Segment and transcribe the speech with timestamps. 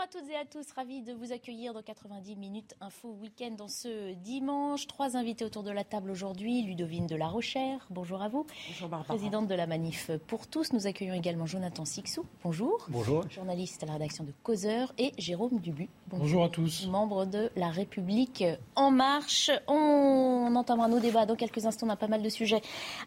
[0.00, 3.50] Bonjour à toutes et à tous, ravi de vous accueillir dans 90 minutes info week-end
[3.50, 4.86] dans ce dimanche.
[4.86, 6.62] Trois invités autour de la table aujourd'hui.
[6.62, 8.46] Ludovine de la Rochère, bonjour à vous.
[8.68, 9.14] Bonjour Barbara.
[9.14, 10.72] Présidente de la Manif pour tous.
[10.72, 12.86] Nous accueillons également Jonathan Sixou, bonjour.
[12.88, 13.28] Bonjour.
[13.28, 15.90] Journaliste à la rédaction de Causeur et Jérôme Dubu.
[16.06, 16.86] Bonjour, à tous.
[16.86, 18.42] Membre de la République
[18.76, 19.50] En Marche.
[19.68, 21.88] On entamera nos débats dans quelques instants.
[21.88, 22.62] On a pas mal de sujets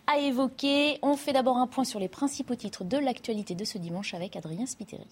[0.06, 1.00] à évoquer.
[1.02, 4.36] On fait d'abord un point sur les principaux titres de l'actualité de ce dimanche avec
[4.36, 5.08] Adrien Spiteri.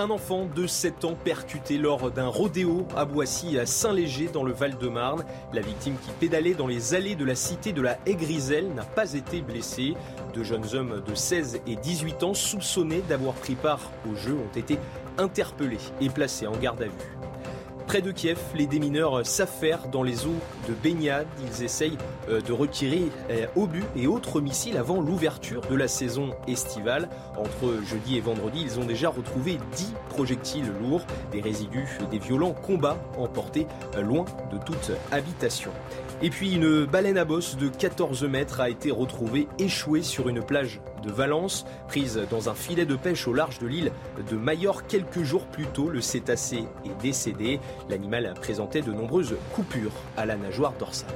[0.00, 4.52] Un enfant de 7 ans percuté lors d'un rodéo à Boissy à Saint-Léger dans le
[4.52, 5.24] Val-de-Marne.
[5.52, 9.14] La victime qui pédalait dans les allées de la cité de la Haie-Griselle n'a pas
[9.14, 9.94] été blessée.
[10.34, 14.56] Deux jeunes hommes de 16 et 18 ans soupçonnés d'avoir pris part au jeu ont
[14.56, 14.78] été
[15.18, 17.27] interpellés et placés en garde à vue.
[17.88, 20.36] Près de Kiev, les démineurs s'affairent dans les eaux
[20.68, 21.26] de baignade.
[21.42, 21.96] Ils essayent
[22.28, 27.08] euh, de retirer euh, obus et autres missiles avant l'ouverture de la saison estivale.
[27.38, 32.52] Entre jeudi et vendredi, ils ont déjà retrouvé 10 projectiles lourds, des résidus des violents
[32.52, 33.66] combats emportés
[33.96, 35.70] euh, loin de toute habitation.
[36.20, 40.42] Et puis une baleine à bosse de 14 mètres a été retrouvée échouée sur une
[40.42, 43.92] plage de Valence, prise dans un filet de pêche au large de l'île
[44.30, 45.88] de Majorque quelques jours plus tôt.
[45.88, 47.60] Le cétacé est décédé.
[47.88, 51.08] L'animal présentait de nombreuses coupures à la nageoire dorsale.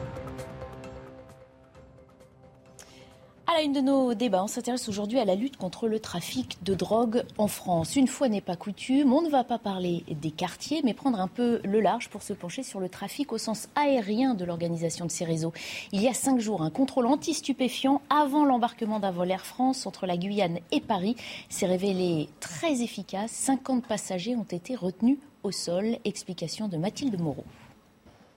[3.55, 6.73] À une de nos débats, on s'intéresse aujourd'hui à la lutte contre le trafic de
[6.73, 7.97] drogue en France.
[7.97, 11.29] Une fois n'est pas coutume, on ne va pas parler des quartiers, mais prendre un
[11.29, 15.11] peu le large pour se pencher sur le trafic au sens aérien de l'organisation de
[15.11, 15.53] ces réseaux.
[15.93, 20.07] Il y a cinq jours, un contrôle anti-stupéfiant avant l'embarquement d'un vol Air France entre
[20.07, 21.17] la Guyane et Paris
[21.51, 23.33] s'est révélé très efficace.
[23.33, 25.99] 50 passagers ont été retenus au sol.
[26.07, 27.45] Explication de Mathilde Moreau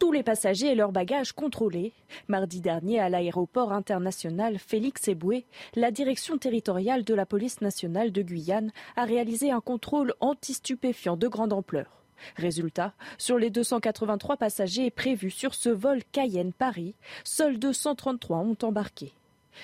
[0.05, 1.91] tous les passagers et leurs bagages contrôlés.
[2.27, 8.21] Mardi dernier, à l'aéroport international Félix Eboué, la direction territoriale de la police nationale de
[8.21, 12.03] Guyane a réalisé un contrôle anti-stupéfiant de grande ampleur.
[12.35, 19.11] Résultat, sur les 283 passagers prévus sur ce vol Cayenne-Paris, seuls 233 ont embarqué.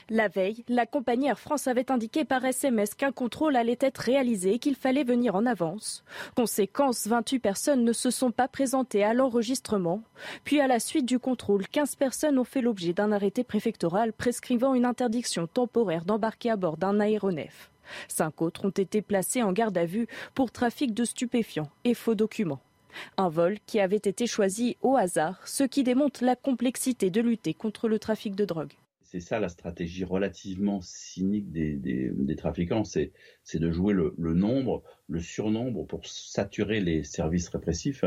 [0.10, 4.54] La veille, la compagnie Air France avait indiqué par SMS qu'un contrôle allait être réalisé
[4.54, 6.04] et qu'il fallait venir en avance.
[6.36, 10.02] Conséquence, 28 personnes ne se sont pas présentées à l'enregistrement.
[10.44, 14.74] Puis à la suite du contrôle, 15 personnes ont fait l'objet d'un arrêté préfectoral prescrivant
[14.74, 17.72] une interdiction temporaire d'embarquer à bord d'un aéronef.
[18.08, 22.16] Cinq autres ont été placés en garde à vue pour trafic de stupéfiants et faux
[22.16, 22.62] documents.
[23.18, 27.54] Un vol qui avait été choisi au hasard, ce qui démontre la complexité de lutter
[27.54, 28.74] contre le trafic de drogue
[29.12, 33.12] c'est ça la stratégie relativement cynique des, trafiquants, c'est
[33.56, 38.06] de jouer le, nombre, le surnombre pour saturer les services répressifs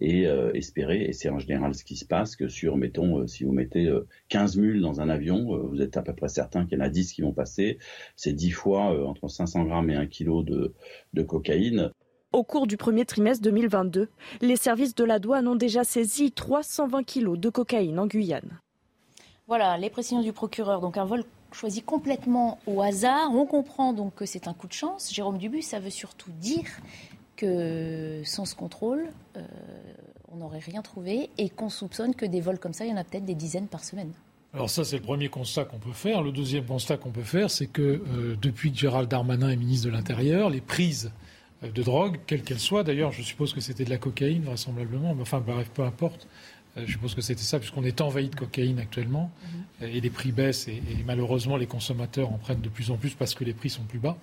[0.00, 3.28] et euh, espérer, et c'est en général ce qui se passe, que sur, mettons, euh,
[3.28, 3.88] si vous mettez
[4.30, 6.84] 15 euh, mules dans un avion, vous êtes à peu près certain qu'il y en
[6.84, 7.78] a 10 qui vont passer,
[8.16, 10.74] c'est 10 fois entre 500 grammes et 1 kg de,
[11.12, 11.92] de cocaïne.
[12.32, 14.08] Au cours du premier trimestre 2022,
[14.40, 18.58] les services de la douane ont déjà saisi 320 kilos de cocaïne en Guyane.
[19.52, 20.80] Voilà, les précisions du procureur.
[20.80, 23.28] Donc un vol choisi complètement au hasard.
[23.34, 25.12] On comprend donc que c'est un coup de chance.
[25.12, 26.64] Jérôme Dubus, ça veut surtout dire
[27.36, 29.42] que sans ce contrôle, euh,
[30.32, 32.96] on n'aurait rien trouvé et qu'on soupçonne que des vols comme ça, il y en
[32.96, 34.12] a peut-être des dizaines par semaine.
[34.54, 36.22] Alors ça, c'est le premier constat qu'on peut faire.
[36.22, 39.86] Le deuxième constat qu'on peut faire, c'est que euh, depuis que Gérald Darmanin est ministre
[39.86, 41.12] de l'Intérieur, les prises
[41.62, 45.14] euh, de drogue, quelles qu'elles soient, d'ailleurs, je suppose que c'était de la cocaïne, vraisemblablement,
[45.14, 46.26] mais enfin, bref, peu importe,
[46.76, 49.30] je suppose que c'était ça, puisqu'on est envahi de cocaïne actuellement,
[49.80, 49.88] mhm.
[49.88, 53.34] et les prix baissent, et, malheureusement les consommateurs en prennent de plus en plus parce
[53.34, 54.16] que les prix sont plus bas.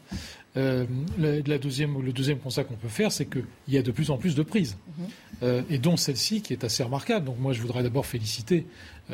[0.57, 0.85] Euh,
[1.19, 4.09] le, la deuxième, le deuxième constat qu'on peut faire, c'est qu'il y a de plus
[4.09, 5.05] en plus de prises, mhm.
[5.43, 7.25] euh, et dont celle-ci qui est assez remarquable.
[7.25, 8.65] Donc moi, je voudrais d'abord féliciter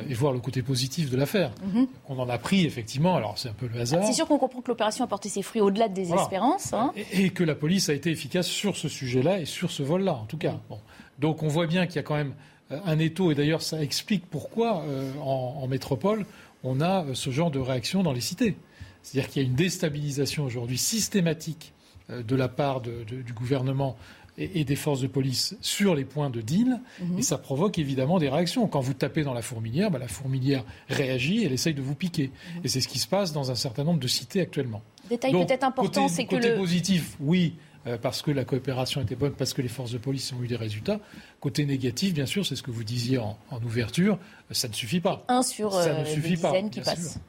[0.10, 1.51] et voir le côté positif de l'affaire.
[1.63, 1.88] Mhm.
[2.07, 4.04] On en a pris, effectivement, alors c'est un peu le hasard.
[4.06, 6.74] C'est sûr qu'on comprend que l'opération a porté ses fruits au-delà des espérances.
[6.74, 6.92] Hein.
[7.13, 10.25] Et, que la police a été efficace sur ce sujet-là et sur ce vol-là, en
[10.25, 10.60] tout cas.
[10.69, 10.80] Bon.
[11.19, 13.81] Donc on voit bien qu'il y a quand même euh, un étau, et d'ailleurs ça
[13.81, 16.25] explique pourquoi euh, en, métropole
[16.63, 18.56] on a euh, ce genre de réaction dans les cités.
[19.03, 21.73] C'est-à-dire qu'il y a une déstabilisation aujourd'hui systématique
[22.09, 23.97] de la part du gouvernement
[24.38, 27.19] et, des forces de police sur les points de deal, mhm.
[27.19, 28.67] et ça provoque évidemment des réactions.
[28.67, 32.31] Quand vous tapez dans la fourmilière, bah, la fourmilière réagit, elle essaye de vous piquer.
[32.56, 32.62] Mhm.
[32.63, 34.81] Et c'est ce qui se passe dans un certain nombre de cités actuellement.
[35.09, 39.34] Détail peut-être important, c'est que côté positif, oui, euh, parce que la coopération était bonne,
[39.34, 41.00] parce que les forces de police ont eu des résultats.
[41.40, 44.18] Côté négatif, bien sûr, c'est ce que vous disiez en, ouverture,
[44.52, 45.24] ça ne suffit pas.
[45.28, 47.20] Un sur ça euh, qui passent.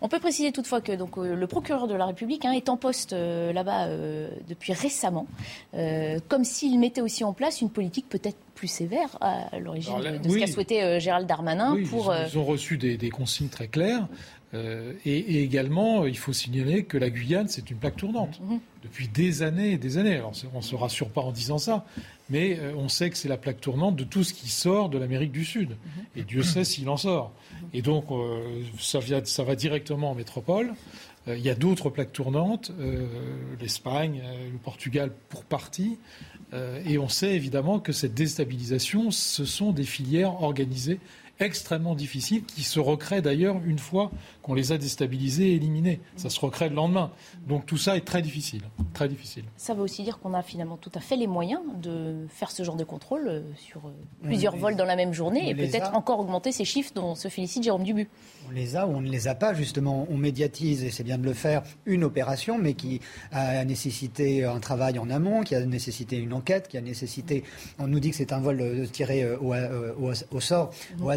[0.00, 2.76] On peut préciser toutefois que donc, euh, le procureur de la République hein, est en
[2.76, 3.88] poste là-bas
[4.48, 5.26] depuis récemment,
[6.28, 10.38] comme s'il mettait aussi en place une politique peut-être plus sévère à l'origine de, ce
[10.38, 11.76] qu'a souhaité Gérald Darmanin.
[11.88, 14.06] pour, ils, ont, reçu des, des, consignes très claires.
[14.52, 18.40] Euh, et, également, il faut signaler que la Guyane, c'est une plaque tournante.
[18.40, 18.58] Mhm.
[18.82, 20.16] Depuis des années et des années.
[20.16, 21.84] Alors, on ne se rassure pas en disant ça,
[22.30, 24.98] mais euh, on sait que c'est la plaque tournante de tout ce qui sort de
[24.98, 25.70] l'Amérique du Sud.
[25.70, 26.04] Mhm.
[26.16, 27.32] Et Dieu sait s'il en sort.
[27.32, 27.68] Mhm.
[27.74, 30.74] Et donc, euh, ça, ça, va directement en métropole.
[31.26, 32.72] Il y a d'autres plaques tournantes,
[33.60, 35.98] l'Espagne, le Portugal pour partie.
[36.86, 40.98] et on sait évidemment que cette déstabilisation, ce sont des filières organisées
[41.40, 44.10] extrêmement difficiles qui se recréent d'ailleurs une fois
[44.42, 46.00] qu'on les a déstabilisés et éliminés.
[46.16, 47.10] Ça se recrée le lendemain.
[47.48, 49.44] Donc tout ça est très difficile, très difficile.
[49.56, 52.62] Ça veut aussi dire qu'on a finalement tout à fait les moyens de faire ce
[52.62, 53.90] genre de contrôle euh, sur euh,
[54.22, 57.62] plusieurs vols dans la même journée et peut-être encore augmenter ces chiffres dont se félicite
[57.62, 58.08] Jérôme Dubu.
[58.48, 60.06] On les a ou on ne les a pas justement.
[60.10, 63.00] On médiatise et c'est bien de le faire une opération, mais qui
[63.32, 67.44] a nécessité un travail en amont, qui a nécessité une enquête, qui a nécessité.
[67.78, 70.70] On nous dit que c'est un vol euh, tiré au, au, sort,
[71.00, 71.10] au mhm.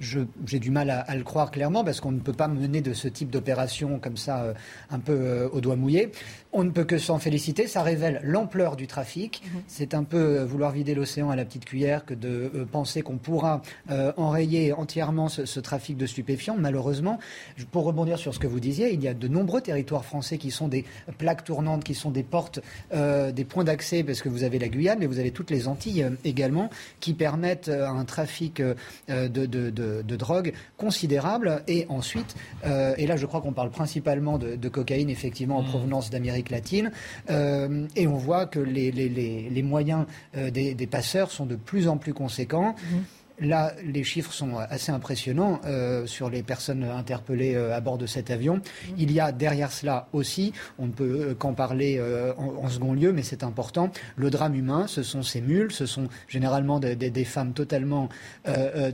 [0.00, 3.08] J'ai du mal à, le croire clairement parce qu'on ne peut pas mener de ce
[3.08, 4.54] type d'opération comme ça euh,
[4.90, 6.12] un peu euh, au doigt mouillé.
[6.52, 7.66] On ne peut que s'en féliciter.
[7.66, 9.42] Ça révèle l'ampleur du trafic.
[9.44, 9.62] Mhm.
[9.66, 13.18] C'est un peu euh, vouloir vider l'océan à la petite cuillère que de penser qu'on
[13.18, 13.62] pourra
[14.16, 16.56] enrayer entièrement ce, trafic de stupéfiants.
[16.58, 17.18] Malheureusement,
[17.70, 20.50] pour rebondir sur ce que vous disiez, il y a de nombreux territoires français qui
[20.50, 20.84] sont des
[21.18, 22.60] plaques tournantes, qui sont des portes,
[22.92, 26.06] des points d'accès, parce que vous avez la Guyane, mais vous avez toutes les Antilles
[26.24, 28.62] également, qui permettent un trafic
[29.08, 31.62] de de, drogue considérable.
[31.68, 32.34] Et ensuite,
[32.66, 35.68] euh, et là je crois qu'on parle principalement de, cocaïne effectivement en mmh.
[35.68, 36.90] provenance d'Amérique latine,
[37.30, 40.06] euh, et on voit que les, moyens
[40.36, 42.74] euh, des, passeurs sont de plus en plus conséquents.
[42.74, 42.96] Mmh.
[43.40, 48.06] Là, les chiffres sont assez impressionnants euh, sur les personnes interpellées euh, à bord de
[48.06, 48.56] cet avion.
[48.56, 48.92] Mmh.
[48.98, 52.00] Il y a derrière cela aussi, on ne peut euh, qu'en parler
[52.36, 56.08] en, second lieu, mais c'est important, le drame humain, ce sont ces mules, ce sont
[56.26, 58.08] généralement des, femmes totalement,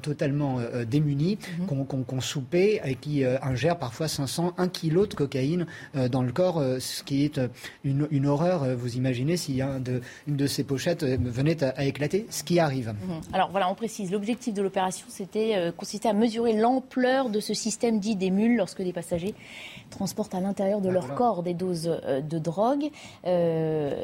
[0.03, 0.59] totalement
[0.89, 1.67] démunies, mmh.
[1.67, 5.67] qu'on qu soupait et qui ingèrent parfois 500, 1 kg de cocaïne
[6.11, 7.41] dans le corps, ce qui est
[7.85, 8.65] une, horreur.
[8.77, 12.91] Vous imaginez si un de, une de ces pochettes venait à, éclater, ce qui arrive.
[12.91, 13.35] Mmh.
[13.35, 17.39] Alors voilà, on précise l'objectif l'objectif de l'opération, c'était euh, consistait à mesurer l'ampleur de
[17.39, 19.33] ce système dit des mules lorsque des passagers
[19.91, 22.91] transportent à l'intérieur de ah, leur corps des doses euh, de drogue.
[23.27, 23.95] Euh,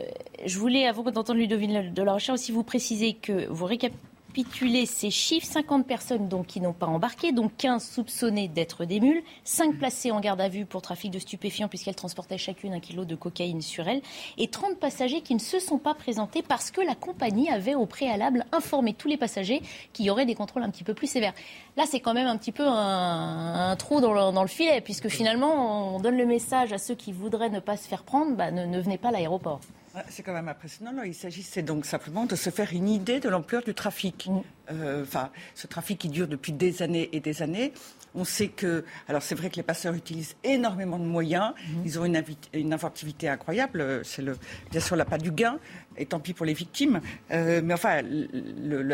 [0.47, 3.99] je voulais, avant d'entendre Ludovine de la Recherche, aussi vous préciser que vous récapitulez
[4.31, 9.01] récapituler ces chiffres, 50 personnes donc qui n'ont pas embarqué, donc 15 soupçonnées d'être des
[9.01, 12.81] mules, 5 placées en garde à vue pour trafic de stupéfiants puisqu'elles transportaient chacune un
[12.81, 14.03] kilo de cocaïne sur elles,
[14.39, 17.87] et 30 passagers qui ne se sont pas présentés parce que la compagnie avait au
[17.87, 19.63] préalable informé tous les passagers
[19.93, 21.35] qu'il y aurait des contrôles un petit peu plus sévères.
[21.77, 26.01] Là, c'est quand même un petit peu un, trou dans le, filet, puisque finalement, on
[26.01, 28.99] donne le message à ceux qui voudraient ne pas se faire prendre, bah, ne venez
[28.99, 29.61] pas à l'aéroport.
[30.09, 31.03] C'est quand même impressionnant.
[31.03, 34.29] Il s'agissait donc simplement de se faire une idée de l'ampleur du trafic.
[34.29, 34.41] Mm.
[34.71, 37.73] Euh, enfin, ce trafic qui dure depuis des années et des années.
[38.15, 41.55] On sait que, alors c'est vrai que les passeurs utilisent énormément de moyens.
[41.55, 41.83] Mm.
[41.85, 42.23] Ils ont une,
[42.53, 44.03] une, inventivité incroyable.
[44.05, 44.37] C'est le,
[44.71, 45.59] bien sûr l'appât du gain.
[45.97, 47.01] Et tant pis pour les victimes.
[47.33, 48.01] Euh, mais enfin,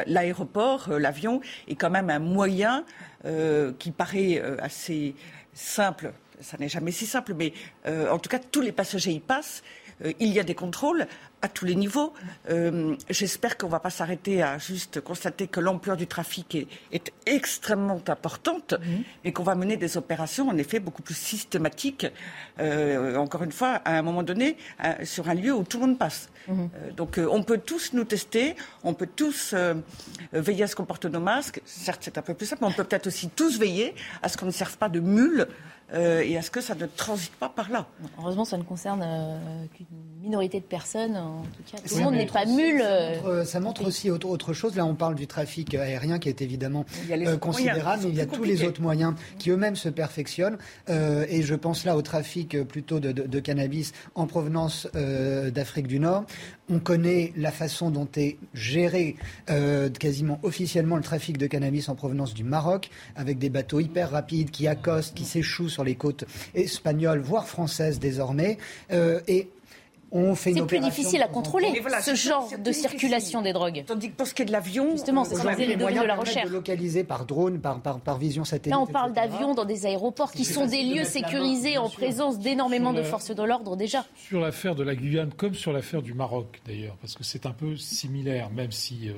[0.06, 2.84] l'aéroport, euh, l'avion est quand même un moyen
[3.80, 5.16] qui paraît assez
[5.52, 6.12] simple.
[6.40, 7.52] Ça n'est jamais si simple, mais
[7.84, 9.64] en tout cas, tous les passagers y passent.
[10.04, 11.06] Euh, il y a des contrôles
[11.42, 12.12] à tous les niveaux.
[12.50, 17.12] Euh, j'espère qu'on ne va pas s'arrêter à juste constater que l'ampleur du trafic est,
[17.26, 19.02] extrêmement importante mhm.
[19.24, 22.06] et qu'on va mener des opérations en effet beaucoup plus systématiques,
[22.60, 24.56] euh, encore une fois, à un moment donné,
[25.02, 26.30] sur un lieu où tout le monde passe.
[26.48, 26.68] Mhm.
[26.96, 29.54] donc on peut tous nous tester, on peut tous
[30.32, 31.60] veiller à ce qu'on porte nos masques.
[31.64, 34.36] Certes, c'est un peu plus simple, mais on peut peut-être aussi tous veiller à ce
[34.36, 35.48] qu'on ne serve pas de mule
[35.94, 37.86] euh, et est-ce que ça ne transite pas par là
[38.18, 39.38] Heureusement, ça ne concerne euh,
[39.74, 39.86] qu'une
[40.20, 41.16] minorité de personnes.
[41.16, 42.82] En tout cas, tout le monde n'est pas mule.
[42.82, 44.74] Euh, ça montre, aussi autre, chose.
[44.74, 46.84] Là, on parle du trafic aérien qui est évidemment
[47.40, 50.58] considérable, mais il y a tous les autres moyens qui eux-mêmes se perfectionnent.
[50.88, 54.88] et je pense là au trafic plutôt de, cannabis en provenance
[55.52, 56.24] d'Afrique du Nord.
[56.68, 59.16] On connaît la façon dont est géré
[60.00, 64.50] quasiment officiellement le trafic de cannabis en provenance du Maroc, avec des bateaux hyper rapides
[64.50, 68.56] qui accostent, qui s'échouent sur les côtes espagnoles, voire françaises désormais.
[68.92, 69.50] Euh, et
[70.36, 73.84] c'est plus difficile à contrôler ce genre de circulation des drogues.
[73.86, 76.46] Tandis que pour ce qui est de l'avion, justement, c'est le domaine de la recherche.
[76.46, 78.70] De localiser par drone, par, par, par vision satellite.
[78.74, 82.94] Là, on parle d'avions dans des aéroports qui sont des lieux sécurisés en présence d'énormément
[82.94, 84.06] de forces de l'ordre déjà.
[84.16, 87.52] Sur l'affaire de la Guyane, comme sur l'affaire du Maroc d'ailleurs, parce que c'est un
[87.52, 89.10] peu similaire, même si.
[89.10, 89.12] Euh,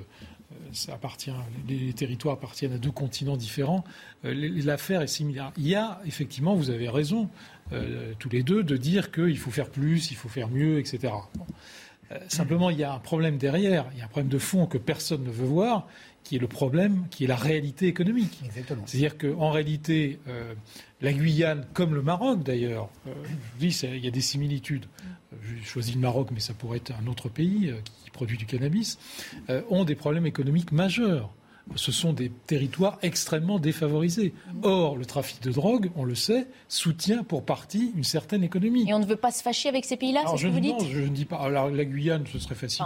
[0.88, 1.32] appartient,
[1.68, 3.84] les territoires appartiennent à deux continents différents.
[4.24, 5.52] Euh, l'affaire est similaire.
[5.56, 7.28] Il y a effectivement, vous avez raison,
[7.72, 11.12] euh, tous les deux, de dire qu'il faut faire plus, il faut faire mieux, etc.
[12.10, 14.66] Euh, simplement, il y a un problème derrière, il y a un problème de fond
[14.66, 15.86] que personne ne veut voir,
[16.28, 18.38] qui est le problème, qui est la réalité économique.
[18.86, 20.52] C'est-à-dire qu'en réalité, euh,
[21.00, 24.84] la Guyane, comme le Maroc d'ailleurs, je vous dis, il y a des similitudes.
[25.42, 27.72] J'ai choisi le Maroc, mais ça pourrait être un autre pays
[28.04, 28.98] qui produit du cannabis,
[29.70, 31.32] ont des problèmes économiques majeurs
[31.74, 34.32] ce sont des territoires extrêmement défavorisés.
[34.62, 38.88] Or, le trafic de drogue, on le sait, soutient pour partie une certaine économie.
[38.88, 40.78] Et on ne veut pas se fâcher avec ces pays-là, c'est ce que vous dites
[40.78, 41.36] Non, je ne dis pas.
[41.36, 42.84] Alors, la Guyane, ce serait facile.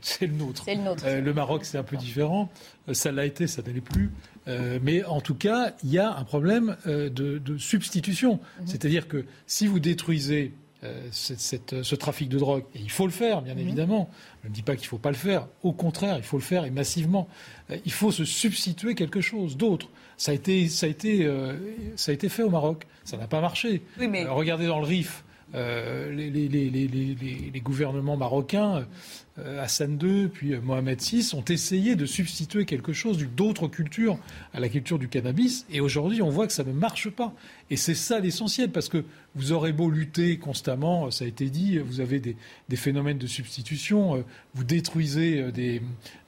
[0.00, 0.64] c'est le nôtre.
[0.66, 1.04] Le, nôtre.
[1.06, 2.50] Euh, le Maroc, c'est un peu différent.
[2.88, 4.10] Euh, ça l'a été, ça n'allait plus.
[4.48, 8.40] Euh, mais en tout cas, il y a un problème de, substitution.
[8.60, 8.66] Mhm.
[8.66, 10.52] C'est-à-dire que si vous détruisez
[11.12, 13.60] ce trafic de drogue, et il faut le faire, bien mhm.
[13.60, 14.10] évidemment,
[14.42, 15.46] je ne dis pas qu'il ne faut pas le faire.
[15.62, 17.28] Au contraire, il faut le faire et massivement.
[17.70, 19.88] Euh, il faut se substituer quelque chose d'autre.
[20.16, 21.54] Ça a été, ça a été, euh,
[21.96, 22.86] ça a été fait au Maroc.
[23.04, 23.82] Ça n'a pas marché.
[24.00, 25.24] Euh, regardez dans le Rif.
[25.54, 28.86] les, les, les, les, gouvernements marocains
[29.31, 34.18] euh, Hassan II, puis euh, Mohamed VI, ont essayé de substituer quelque chose d'autre culture
[34.52, 35.64] à la culture du cannabis.
[35.70, 37.32] Et aujourd'hui, on voit que ça ne marche pas.
[37.70, 41.78] Et c'est ça l'essentiel, parce que vous aurez beau lutter constamment, ça a été dit,
[41.78, 42.36] vous avez des,
[42.76, 44.24] phénomènes de substitution, euh,
[44.54, 45.80] vous détruisez des.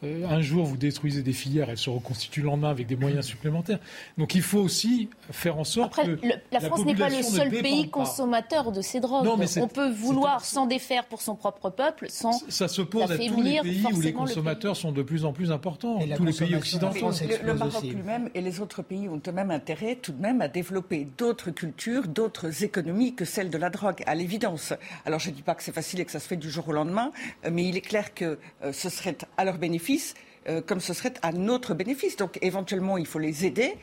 [0.02, 3.80] un jour, vous détruisez des filières, elles se reconstituent le lendemain avec des moyens supplémentaires.
[4.16, 6.18] Donc il faut aussi faire en sorte que.
[6.50, 9.28] la, France n'est pas le seul pays consommateur de ces drogues.
[9.58, 12.32] on peut vouloir s'en défaire pour son propre peuple sans.
[12.48, 16.24] Ça se tous les pays où les consommateurs sont de plus en plus importants, tous
[16.24, 17.10] les pays occidentaux.
[17.10, 20.48] Le, le Maroc lui-même et les autres pays ont eux-mêmes intérêt tout de même à
[20.48, 24.72] développer d'autres cultures, d'autres économies que celle de la drogue, à l'évidence.
[25.04, 26.68] Alors je ne dis pas que c'est facile et que ça se fait du jour
[26.68, 27.10] au lendemain,
[27.50, 30.14] mais il est clair que euh, ce serait à leur bénéfice
[30.48, 32.16] euh, comme ce serait à notre bénéfice.
[32.16, 33.74] Donc éventuellement, il faut les aider.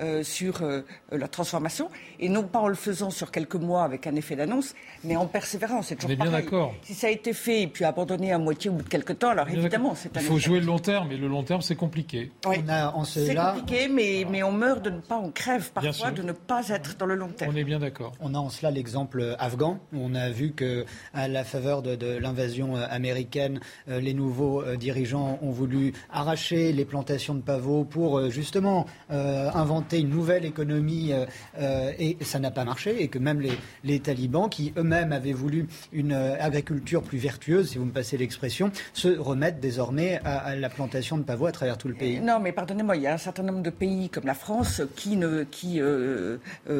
[0.00, 0.80] Euh, sur euh,
[1.12, 4.74] la transformation, et non pas en le faisant sur quelques mois avec un effet d'annonce,
[5.04, 5.82] mais en persévérant.
[5.82, 6.74] C'est toujours bien d'accord.
[6.82, 9.28] Si ça a été fait et puis abandonné à moitié au bout de quelques temps,
[9.28, 11.74] alors évidemment, c'est un Il faut jouer le long terme, et le long terme, c'est
[11.74, 12.32] compliqué.
[12.46, 12.56] Oui.
[13.04, 16.68] C'est compliqué, mais, mais on meurt de ne pas, on crève parfois de ne pas
[16.68, 17.52] être dans le long terme.
[17.52, 18.12] On est bien d'accord.
[18.20, 19.80] On a en cela l'exemple afghan.
[19.92, 25.38] On a vu que à la faveur de, de l'invasion euh, américaine, les nouveaux dirigeants
[25.42, 31.26] ont voulu arracher les plantations de pavots pour justement inventer une nouvelle économie euh,
[31.58, 33.52] euh, et ça n'a pas marché et que même les,
[33.84, 38.16] les talibans qui eux-mêmes avaient voulu une euh, agriculture plus vertueuse, si vous me passez
[38.16, 42.20] l'expression, se remettent désormais à, la plantation de pavots à travers tout le pays.
[42.20, 45.16] Non, mais pardonnez-moi, il y a un certain nombre de pays comme la France qui,
[45.16, 45.80] ne, qui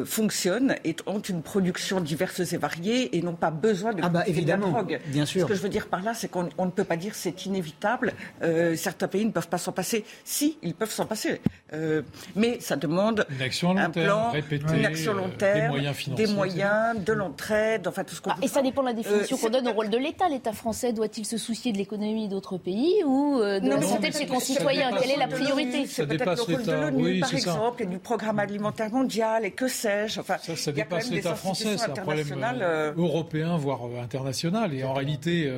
[0.05, 4.23] fonctionnent et ont une production diverse et variée et n'ont pas besoin de, ah bah,
[4.27, 4.99] évidemment, de la drogue.
[5.07, 5.43] Bien sûr.
[5.43, 8.13] Ce que je veux dire par là, c'est qu'on ne peut pas dire c'est inévitable.
[8.75, 10.05] certains pays ne peuvent pas s'en passer.
[10.23, 11.41] Si, ils peuvent s'en passer.
[12.35, 14.37] mais ça demande une action long terme,
[14.73, 18.31] une action long terme, des moyens financiers, des moyens, de l'entraide, enfin tout ce qu'on.
[18.31, 20.29] Ah, et ça dépend de la définition euh, qu'on donne au rôle de l'État.
[20.29, 24.13] L'État français doit-il se soucier de l'économie d'autres pays ou euh, de la santé de
[24.13, 24.91] ses concitoyens?
[24.99, 25.85] Quelle est la priorité?
[25.87, 29.67] C'est peut-être le rôle de l'ONU, par exemple, et du Programme alimentaire mondial, et que
[29.67, 30.19] sais-je.
[30.19, 32.27] Enfin, ça, dépasse l'État français, c'est un problème
[32.61, 34.73] euh, européen, voire international.
[34.73, 35.51] Et en réalité,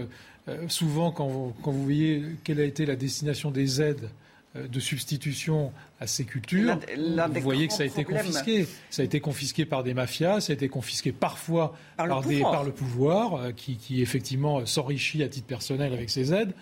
[0.67, 4.07] souvent, quand vous voyez quelle a été la destination des aides euh,
[4.55, 8.67] de substitution à ces cultures, vous voyez que ça a été confisqué.
[8.91, 13.35] Ça a été confisqué par des mafias, ça a été confisqué parfois par, le, pouvoir.
[13.35, 16.53] Euh, qui, effectivement s'enrichit à titre personnel avec ces aides.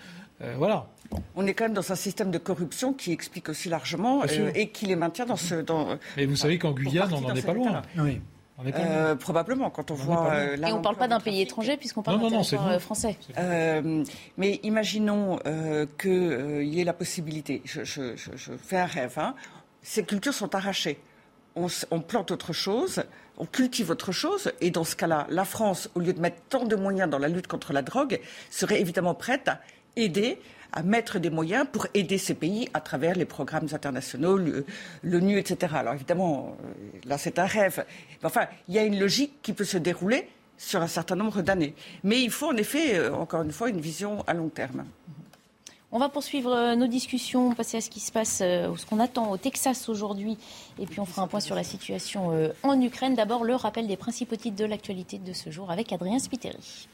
[0.41, 0.87] Euh, voilà.
[1.35, 4.23] On est quand même dans un système de corruption qui explique aussi largement
[4.55, 5.55] et qui les maintient dans ce.
[5.55, 7.81] Dans, Mais vous savez qu'en Guyane, on n'en est pas loin.
[7.97, 8.21] Oui.
[8.65, 10.33] Euh, probablement, quand on, voit.
[10.33, 13.17] Euh, Et on ne parle pas d'un pays étranger, puisqu'on parle d'un territoire euh, français.
[14.37, 15.39] mais imaginons
[15.99, 17.61] qu'il y ait la possibilité.
[17.65, 18.15] Je,
[18.61, 19.17] fais un rêve.
[19.17, 19.35] Hein.
[19.81, 20.99] Ces cultures sont arrachées.
[21.55, 23.03] On, on, plante autre chose,
[23.37, 26.63] on cultive autre chose, et dans ce cas-là, la France, au lieu de mettre tant
[26.63, 29.59] de moyens dans la lutte contre la drogue, serait évidemment prête à
[29.97, 30.39] aider
[30.73, 34.39] à mettre des moyens pour aider ces pays à travers les programmes internationaux,
[35.03, 35.73] l'ONU, etc.
[35.75, 37.85] Alors évidemment, euh, là c'est un rêve.
[38.23, 41.73] enfin, il y a une logique qui peut se dérouler sur un certain nombre d'années.
[42.03, 44.85] Mais il faut en effet, euh, encore une fois, une vision à long terme.
[45.93, 49.29] On va poursuivre euh, nos discussions, passer à ce qui se passe, ce qu'on attend
[49.29, 50.37] au Texas aujourd'hui,
[50.79, 52.31] et puis on fera un point sur la situation
[52.63, 53.15] en Ukraine.
[53.15, 56.87] D'abord, le rappel des principaux titres de l'actualité de ce jour avec Adrien Spiteri.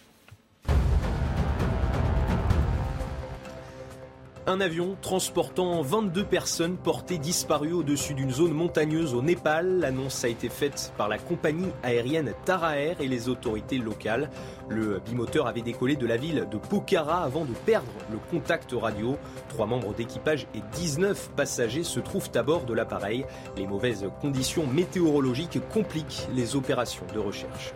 [4.50, 9.80] Un avion transportant 22 personnes portées disparues au-dessus d'une zone montagneuse au Népal.
[9.80, 14.30] L'annonce a été faite par la compagnie aérienne Tara Air et les autorités locales.
[14.70, 19.18] Le bimoteur avait décollé de la ville de Pokhara avant de perdre le contact radio.
[19.50, 23.26] Trois membres d'équipage et 19 passagers se trouvent à bord de l'appareil.
[23.58, 27.74] Les mauvaises conditions météorologiques compliquent les opérations de recherche.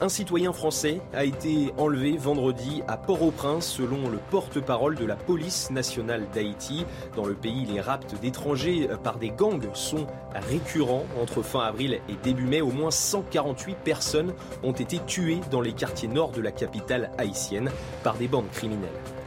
[0.00, 5.72] Un citoyen français a été enlevé vendredi à Port-au-Prince selon le porte-parole de la police
[5.72, 6.86] nationale d'Haïti.
[7.16, 10.06] Dans le pays, les rapts d'étrangers par des gangs sont
[10.48, 11.04] récurrents.
[11.20, 15.72] Entre fin avril et début mai, au moins 148 personnes ont été tuées dans les
[15.72, 17.68] quartiers nord de la capitale haïtienne
[18.04, 19.17] par des bandes criminelles.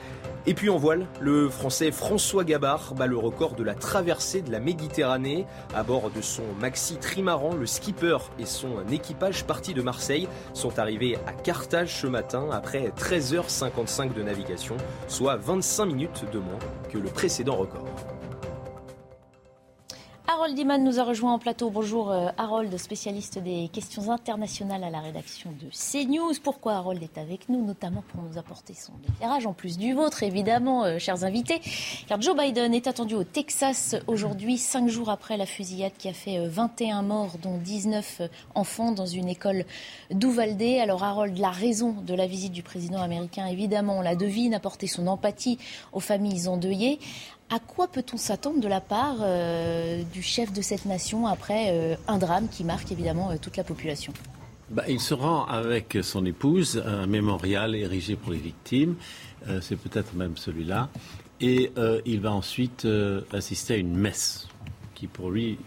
[0.47, 4.51] Et puis en voile, le français François Gabard bat le record de la traversée de
[4.51, 5.45] la Méditerranée.
[5.75, 10.79] À bord de son maxi trimaran, le skipper et son équipage partis de Marseille sont
[10.79, 16.97] arrivés à Carthage ce matin après 13h55 de navigation, soit 25 minutes de moins que
[16.97, 17.85] le précédent record.
[20.27, 21.69] Harold Diman nous a rejoint en plateau.
[21.69, 26.33] Bonjour euh, Harold, spécialiste des questions internationales à la rédaction de CNews.
[26.43, 30.23] Pourquoi Harold est avec nous Notamment pour nous apporter son éclairage, en plus du vôtre
[30.23, 31.59] évidemment, euh, chers invités.
[32.07, 36.13] Car Joe Biden est attendu au Texas aujourd'hui, cinq jours après la fusillade qui a
[36.13, 38.21] fait 21 euh, morts, dont 19
[38.53, 39.65] enfants dans une école
[40.11, 40.61] d'Uvalde.
[40.81, 44.87] Alors Harold, la raison de la visite du président américain, évidemment, on la devine, apporter
[44.87, 45.57] son empathie
[45.93, 46.99] aux familles endeuillées.
[47.53, 51.95] À quoi peut-on s'attendre de la part euh, du chef de cette nation après euh,
[52.07, 54.13] un drame qui marque évidemment euh, toute la population?
[54.69, 58.95] Bah, Il se rend avec son épouse à un mémorial érigé pour les victimes,
[59.59, 60.87] c'est peut-être même celui-là,
[61.41, 61.73] et
[62.05, 62.87] il va ensuite
[63.33, 64.47] assister à une messe
[64.95, 65.57] qui pour lui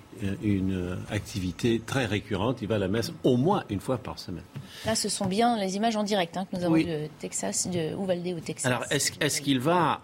[0.42, 2.62] une activité très récurrente.
[2.62, 4.44] Il va à la messe au moins une fois par semaine.
[4.86, 6.86] Là, ce sont bien les images en direct hein, que nous avons oui.
[6.86, 8.64] de Texas, de Uvalde au Texas.
[8.64, 10.00] Alors, est-ce qu'il va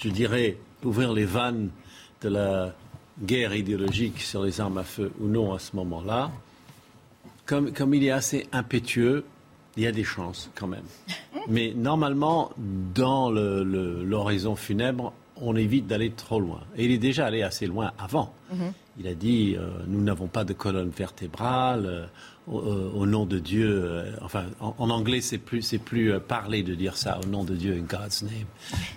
[0.00, 1.70] je dirais, ouvrir les vannes
[2.22, 2.74] de la
[3.22, 6.30] guerre idéologique sur les armes à feu ou non à ce moment-là,
[7.46, 9.24] comme, comme il est assez impétueux,
[9.76, 10.84] il y a des chances quand même.
[11.48, 16.60] Mais normalement, dans l'horizon funèbre, on évite d'aller trop loin.
[16.76, 18.32] Et il est déjà allé assez loin avant.
[18.52, 18.72] Mhm.
[18.98, 21.86] Il a dit euh, nous n'avons pas de colonne vertébrale.
[21.86, 22.06] Euh,
[22.46, 23.68] au, nom de Dieu.
[23.68, 27.44] Euh, enfin, en, anglais, c'est plus, c'est plus euh, parler de dire ça, au nom
[27.44, 28.46] de Dieu, in God's name.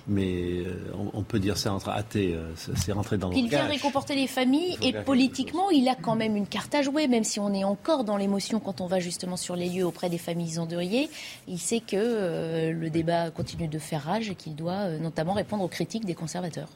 [0.07, 0.75] Mais euh,
[1.13, 4.77] on, peut dire ça entre athées, c'est rentré dans le Il vient réconforter les familles
[4.81, 8.03] et politiquement, il a quand même une carte à jouer, même si on est encore
[8.03, 11.09] dans l'émotion quand on va justement sur les lieux auprès des familles endeuillées.
[11.47, 15.67] Il sait que le débat continue de faire rage et qu'il doit notamment répondre aux
[15.67, 16.69] critiques des conservateurs.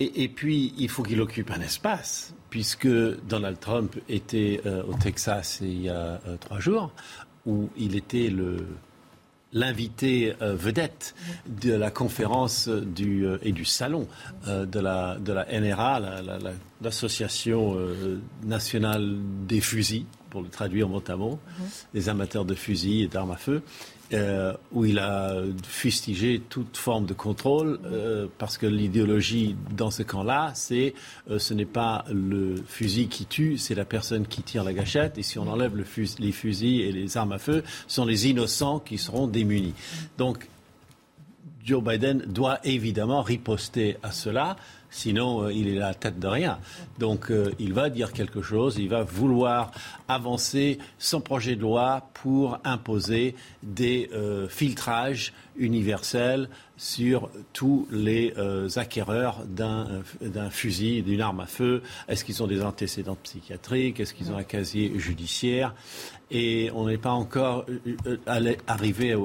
[0.00, 5.58] Et, puis, il faut qu'il occupe un espace, puisque Donald Trump était euh, au Texas
[5.60, 6.92] il y a euh, trois jours,
[7.46, 8.58] où il était le,
[9.52, 11.16] l'invité euh, vedette
[11.48, 14.06] de la conférence du, et du salon
[14.46, 16.00] de, la, de la NRA,
[16.80, 17.76] l'association
[18.44, 19.16] nationale
[19.48, 21.40] des fusils, pour le traduire mot à mot,
[21.92, 23.62] des amateurs de fusils et d'armes à feu.
[24.14, 25.34] Euh, où il a
[25.66, 30.94] fustigé toute forme de contrôle, euh, parce que l'idéologie dans ce camp-là, c'est
[31.30, 35.18] euh, ce n'est pas le fusil qui tue, c'est la personne qui tire la gâchette,
[35.18, 35.84] et si on enlève le
[36.20, 39.74] les fusils et les armes à feu, ce sont les innocents qui seront démunis.
[40.16, 40.48] Donc,
[41.62, 44.56] Joe Biden doit évidemment riposter à cela.
[44.88, 46.60] Sinon, euh, il est à la tête de rien.
[46.98, 49.70] Donc, il va dire quelque chose, il va vouloir
[50.08, 53.36] avancer son projet de loi pour imposer
[53.68, 58.32] des euh, filtrages universels sur tous les
[58.76, 61.82] acquéreurs d'un fusil, d'une arme à feu.
[62.06, 63.98] Est-ce qu'ils ont des antécédents psychiatriques?
[63.98, 65.74] Est-ce qu'ils ont un casier judiciaire?
[66.30, 67.66] Et on n'est pas encore
[68.28, 69.16] arrivé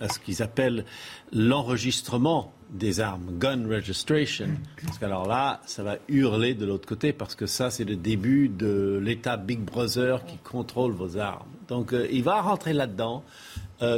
[0.00, 0.86] à ce qu'ils appellent
[1.30, 4.48] l'enregistrement des armes, gun registration.
[4.84, 8.48] Parce qu'alors là, ça va hurler de l'autre côté parce que ça, c'est le début
[8.48, 11.48] de l'État Big Brother qui contrôle vos armes.
[11.68, 13.47] Donc euh, il va rentrer là-dedans euh,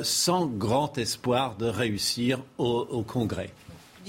[0.02, 3.50] sans grand espoir de réussir au Congrès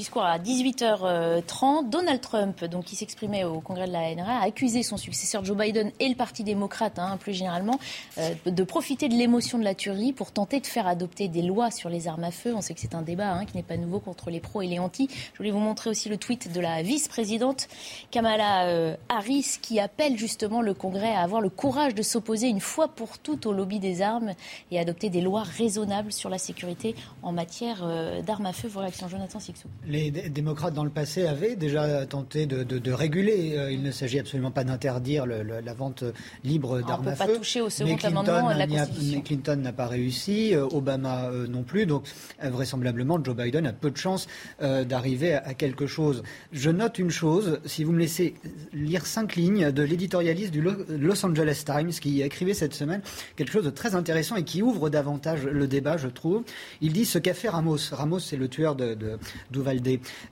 [0.01, 1.87] discours à 18h30.
[1.89, 5.55] Donald Trump, donc, qui s'exprimait au congrès de la NRA, a accusé son successeur Joe
[5.55, 7.79] Biden et le Parti démocrate, hein, plus généralement,
[8.17, 11.69] euh, de profiter de l'émotion de la tuerie pour tenter de faire adopter des lois
[11.69, 12.51] sur les armes à feu.
[12.55, 14.67] On sait que c'est un débat hein, qui n'est pas nouveau contre les pros et
[14.67, 15.07] les anti.
[15.33, 17.67] Je voulais vous montrer aussi le tweet de la vice-présidente
[18.09, 22.59] Kamala euh, Harris qui appelle justement le Congrès à avoir le courage de s'opposer une
[22.59, 24.33] fois pour toutes au lobby des armes
[24.71, 28.67] et adopter des lois raisonnables sur la sécurité en matière euh, d'armes à feu.
[28.67, 33.57] Vos réactions, Jonathan Sixou Les démocrates dans le passé avaient déjà tenté de, réguler.
[33.57, 36.05] Euh, il ne s'agit absolument pas d'interdire la vente
[36.45, 37.23] libre d'armes à feu.
[37.23, 39.17] On ne peut pas toucher au second amendement de la Constitution.
[39.17, 41.85] Mais Clinton n'a pas réussi, euh, Obama euh, non plus.
[41.85, 42.05] Donc
[42.41, 44.27] vraisemblablement, Joe Biden a peu de chances
[44.61, 46.23] d'arriver à, quelque chose.
[46.53, 48.35] Je note une chose, si vous me laissez
[48.71, 53.01] lire cinq lignes de l'éditorialiste du Los Angeles Times qui écrivait cette semaine
[53.35, 56.43] quelque chose de très intéressant et qui ouvre davantage le débat, je trouve.
[56.79, 57.77] Il dit ce qu'a fait Ramos.
[57.91, 59.17] Ramos, c'est le tueur de, de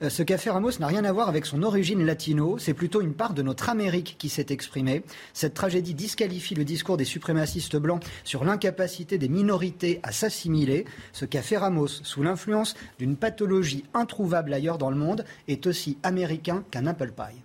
[0.02, 3.02] euh, ce qu'a fait Ramos n'a rien à voir avec son origine latino, c'est plutôt
[3.02, 5.04] une part de notre Amérique qui s'est exprimée.
[5.34, 10.86] Cette tragédie disqualifie le discours des suprémacistes blancs sur l'incapacité des minorités à s'assimiler.
[11.14, 15.98] Ce qu'a fait Ramos, sous l'influence d'une pathologie introuvable ailleurs dans le monde, est aussi
[16.04, 17.42] américain qu'un apple pie.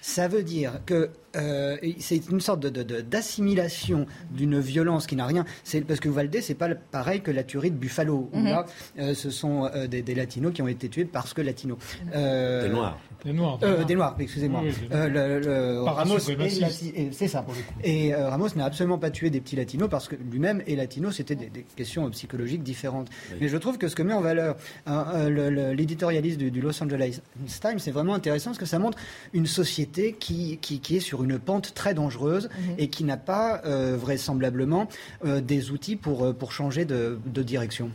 [0.00, 5.44] Ça veut dire que euh, c'est une sorte d'assimilation d'une violence qui n'a rien.
[5.64, 8.30] C'est parce que Valdez, c'est pas pareil que la tuerie de Buffalo.
[8.32, 8.66] Là,
[8.98, 11.78] euh, ce sont euh, des, latinos qui ont été tués parce que latinos.
[12.12, 12.98] des noirs.
[13.24, 13.58] Des noirs.
[13.58, 14.62] des noirs, excusez-moi.
[14.90, 17.44] Ramos, c'est ça.
[17.82, 21.34] Et Ramos n'a absolument pas tué des petits latinos parce que lui-même et latino, c'était
[21.34, 23.08] des, questions psychologiques différentes.
[23.40, 27.20] Mais je trouve que ce que met en valeur l'éditorialiste du, Los Angeles
[27.60, 28.98] Times, c'est vraiment intéressant parce que ça montre
[29.32, 32.74] une société qui, qui, qui est sur une une pente très dangereuse mhm.
[32.78, 34.88] et qui n'a pas euh, vraisemblablement
[35.24, 37.90] euh, des outils pour, euh, pour changer de, de direction.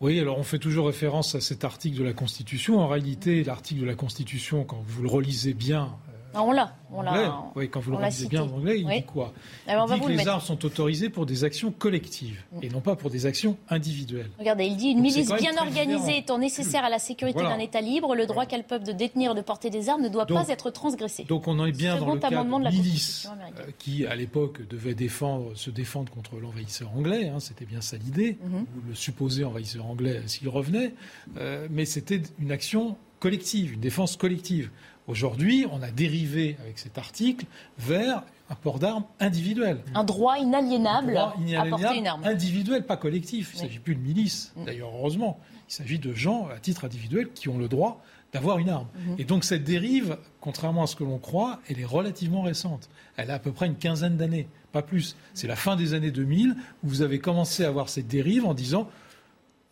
[0.00, 2.80] Oui, alors on fait toujours référence à cet article de la Constitution.
[2.80, 5.90] En réalité, l'article de la Constitution, quand vous le relisez bien,
[6.34, 6.74] ah, on l'a.
[6.92, 7.44] On l'a.
[7.54, 9.32] Oui, quand vous le lisez bien en anglais, il dit quoi
[9.68, 12.58] Il dit que les armes sont autorisées pour des actions collectives mm.
[12.62, 14.30] et non pas pour des actions individuelles.
[14.38, 18.14] Regardez, il dit une milice bien organisée étant nécessaire à la sécurité d'un État libre,
[18.14, 20.48] le droit qu'a le peuple de détenir et de porter des armes ne doit pas
[20.48, 21.24] être transgressé.
[21.24, 24.66] Donc on en est bien dans le cas de la milice euh, qui, à l'époque,
[24.68, 27.28] devait défendre, se défendre contre l'envahisseur anglais.
[27.28, 28.88] Hein, c'était bien ça l'idée, mm-hmm.
[28.88, 30.94] le supposé envahisseur anglais s'il revenait.
[31.38, 34.70] Euh, mais c'était une action collective, une défense collective.
[35.10, 37.44] Aujourd'hui, on a dérivé avec cet article
[37.78, 39.82] vers un port d'armes individuel.
[39.92, 42.22] Un droit inaliénable, à porter une arme.
[42.24, 43.50] Individuel, pas collectif.
[43.54, 44.64] Il ne s'agit plus de milice, mm.
[44.66, 45.40] d'ailleurs, heureusement.
[45.68, 48.00] Il s'agit de gens, à titre individuel, qui ont le droit
[48.32, 48.86] d'avoir une arme.
[48.86, 49.20] Mm-hmm.
[49.20, 52.88] Et donc cette dérive, contrairement à ce que l'on croit, elle est relativement récente.
[53.16, 55.16] Elle a à peu près une quinzaine d'années, pas plus.
[55.34, 58.54] C'est la fin des années 2000 où vous avez commencé à voir cette dérive en
[58.54, 58.88] disant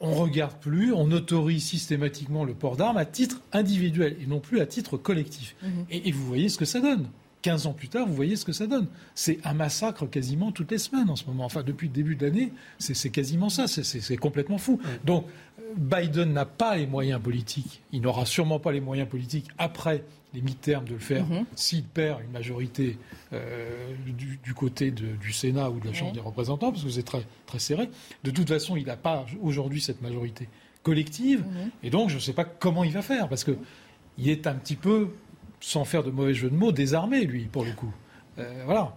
[0.00, 4.60] on regarde plus, on autorise systématiquement le port d'armes à titre individuel et non plus
[4.60, 5.56] à titre collectif.
[5.62, 5.86] Mhm.
[5.90, 7.08] Et, vous voyez ce que ça donne.
[7.42, 8.88] 15 ans plus tard, vous voyez ce que ça donne.
[9.14, 11.44] C'est un massacre quasiment toutes les semaines en ce moment.
[11.44, 13.68] Enfin, depuis le début de l'année, c'est quasiment ça.
[13.68, 14.80] C'est complètement fou.
[15.04, 15.24] Donc,
[15.76, 17.82] Biden n'a pas les moyens politiques.
[17.92, 20.02] Il n'aura sûrement pas les moyens politiques après
[20.34, 21.44] les mi-termes de le faire mhm.
[21.54, 22.98] s'il perd une majorité
[23.32, 27.22] euh, du, côté du Sénat ou de la Chambre des représentants, parce que c'est très,
[27.46, 27.88] très serré.
[28.24, 30.48] De toute façon, il n'a pas aujourd'hui cette majorité
[30.82, 31.70] collective, mhm.
[31.82, 34.76] et donc je ne sais pas comment il va faire, parce qu'il est un petit
[34.76, 35.10] peu,
[35.60, 37.92] sans faire de mauvais jeu de mots, désarmé, lui, pour le coup.
[38.38, 38.96] Euh, voilà.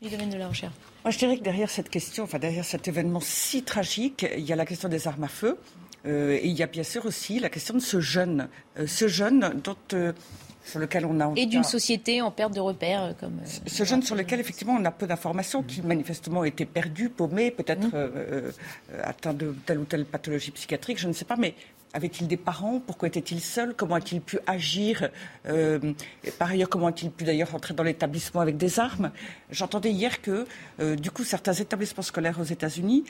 [0.00, 0.74] Les domaines de la recherche.
[1.04, 4.52] Moi, je dirais que derrière cette question, enfin derrière cet événement si tragique, il y
[4.52, 5.58] a la question des armes à feu.
[6.06, 9.08] Euh, et il y a bien sûr aussi la question de ce jeune, euh, ce
[9.08, 10.12] jeune dont euh,
[10.64, 14.14] sur lequel on a et d'une société en perte de repères comme ce jeune sur
[14.14, 19.02] lequel effectivement on a peu d'informations, qui manifestement était perdu, paumé, peut-être mmh.
[19.02, 21.54] atteint de telle ou telle pathologie psychiatrique, je ne sais pas, mais
[21.92, 22.80] avait-il des parents?
[22.84, 23.74] Pourquoi était-il seul?
[23.74, 25.10] Comment a-t-il pu agir?
[26.38, 29.12] Par ailleurs, comment a-t-il pu d'ailleurs entrer dans l'établissement avec des armes?
[29.50, 30.46] J'entendais hier que,
[30.96, 33.04] du coup, certains établissements scolaires aux États-Unis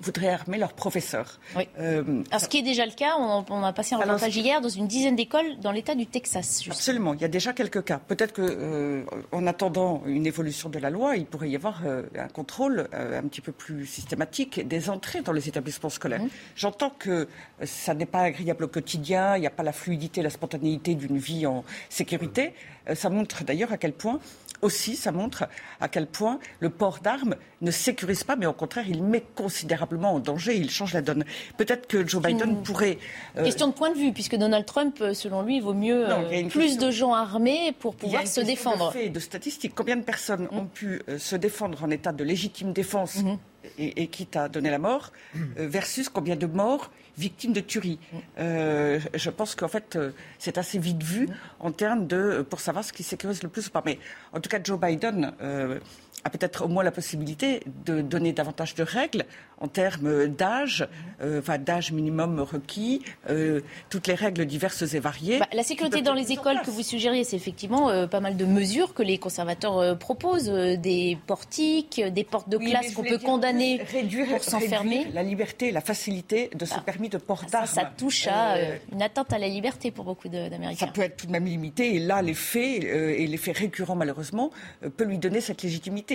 [0.00, 1.38] voudraient armer leurs professeurs.
[1.56, 1.68] Oui.
[1.78, 4.86] Euh, ce qui est déjà le cas, on, a passé un reportage hier dans une
[4.86, 6.62] dizaine d'écoles dans l'État du Texas.
[6.66, 7.98] Absolument, il y a déjà quelques cas.
[7.98, 12.28] Peut-être qu'en euh, attendant une évolution de la loi, il pourrait y avoir euh, un
[12.28, 16.22] contrôle un petit peu plus systématique des entrées dans les établissements scolaires.
[16.22, 16.28] Mmh.
[16.56, 17.28] J'entends que
[17.64, 21.18] ça n'est pas agréable au quotidien, il n'y a pas la fluidité, la spontanéité d'une
[21.18, 22.54] vie en sécurité.
[22.94, 24.20] ça montre d'ailleurs à quel point
[24.62, 25.44] aussi, ça montre
[25.80, 30.14] à quel point le port d'armes ne sécurise pas, mais au contraire, il met considérablement
[30.14, 31.24] en danger, il change la donne.
[31.58, 32.98] Peut-être que Joe Biden pourrait...
[33.36, 36.08] Euh, question de point de vue, puisque Donald Trump, euh, selon lui, il vaut mieux
[36.08, 38.92] euh, plus de gens armés pour pouvoir se défendre.
[38.92, 40.56] De, de statistiques, combien de personnes mm.
[40.56, 43.38] ont pu se défendre en état de légitime défense mm-hmm.
[43.78, 45.12] et, quitte à donner la mort,
[45.56, 47.98] versus combien de morts victimes de tuerie.
[48.38, 51.28] Euh, je pense qu'en fait, euh, c'est assez vite vu
[51.60, 53.82] en termes de pour savoir ce qui sécurise le plus ou pas.
[53.84, 53.98] Mais
[54.32, 55.78] en tout cas, Joe Biden euh,
[56.24, 59.24] a peut-être au moins la possibilité de donner davantage de règles
[59.60, 60.88] en termes d'âge,
[61.20, 65.38] euh, enfin d'âge minimum requis, euh, toutes les règles diverses et variées.
[65.38, 68.44] Bah, la sécurité dans les écoles que vous suggériez, c'est effectivement euh, pas mal de
[68.44, 74.26] mesures que les conservateurs proposent, des portiques, des portes de classe qu'on peut condamner réduire,
[74.28, 75.06] pour s'enfermer.
[75.12, 76.82] La liberté, la facilité de ce ah.
[76.84, 77.66] permis de port d'armes.
[77.66, 80.86] Ça, touche à euh, une atteinte à la liberté pour beaucoup d'Américains.
[80.86, 81.96] Ça peut être tout de même limité.
[81.96, 84.50] Et là, les faits, euh, et les faits récurrents malheureusement,
[84.84, 86.11] euh, peut lui donner cette légitimité.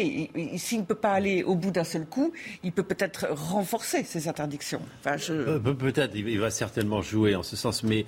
[0.58, 2.32] S'il ne peut pas aller au bout d'un seul coup,
[2.64, 4.82] il peut peut-être renforcer ces interdictions.
[5.00, 5.58] Enfin, je...
[5.58, 7.84] Peut-être, il va certainement jouer en ce sens.
[7.84, 8.06] Mais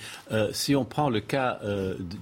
[0.52, 1.60] si on prend le cas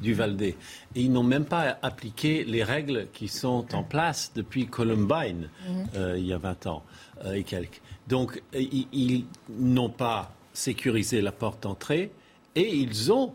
[0.02, 0.56] du Valdé,
[0.96, 6.16] ils n'ont même pas appliqué les règles qui sont en place depuis Columbine, mhm.
[6.18, 6.84] il y a 20 ans
[7.34, 7.82] et quelques.
[8.08, 12.12] Donc, ils n'ont pas sécurisé la porte d'entrée
[12.56, 13.34] et ils ont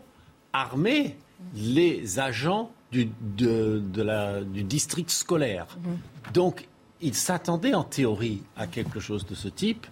[0.51, 1.17] armé
[1.55, 5.67] les agents du, district scolaire.
[5.83, 5.97] Mhm.
[6.33, 6.67] Donc,
[7.01, 9.85] ils s'attendaient en théorie à quelque chose de ce type.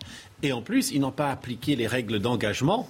[0.43, 2.87] Et en plus, ils n'ont pas appliqué les règles d'engagement.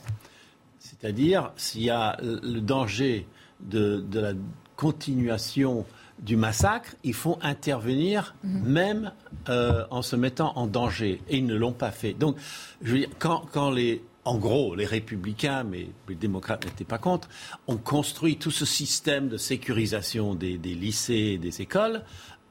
[0.80, 3.28] C'est-à-dire, s'il y a le danger
[3.62, 4.34] de, la
[4.76, 5.86] continuation
[6.20, 8.64] du massacre, il faut intervenir mhm.
[8.64, 9.12] même
[9.50, 11.22] euh, en se mettant en danger.
[11.30, 12.14] Et ils ne l'ont pas fait.
[12.14, 12.38] Donc,
[12.82, 17.28] je veux dire, quand les en gros, les républicains, mais les démocrates n'étaient pas contre,
[17.68, 22.04] ont construit tout ce système de sécurisation des, lycées et des écoles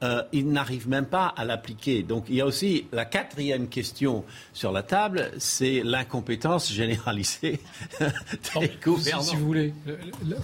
[0.02, 2.02] euh, ils n'arrivent même pas à l'appliquer.
[2.02, 7.60] Donc il y a aussi la quatrième question sur la table, c'est l'incompétence généralisée
[8.60, 9.22] des gouvernants.
[9.22, 9.74] Si, vous voulez,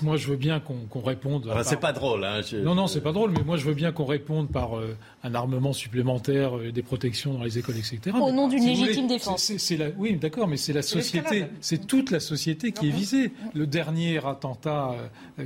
[0.03, 1.51] moi je veux bien qu'on réponde.
[1.65, 2.25] c'est pas drôle.
[2.25, 4.95] Hein, non, non, c'est pas drôle, mais moi je veux bien qu'on réponde par euh,
[5.23, 8.15] un armement supplémentaire, euh, des protections dans les écoles, etc.
[8.15, 9.51] Au nom d'une légitime défense.
[9.97, 13.33] oui, d'accord, mais c'est la société, c'est toute la société qui est visée.
[13.55, 14.95] Le dernier attentat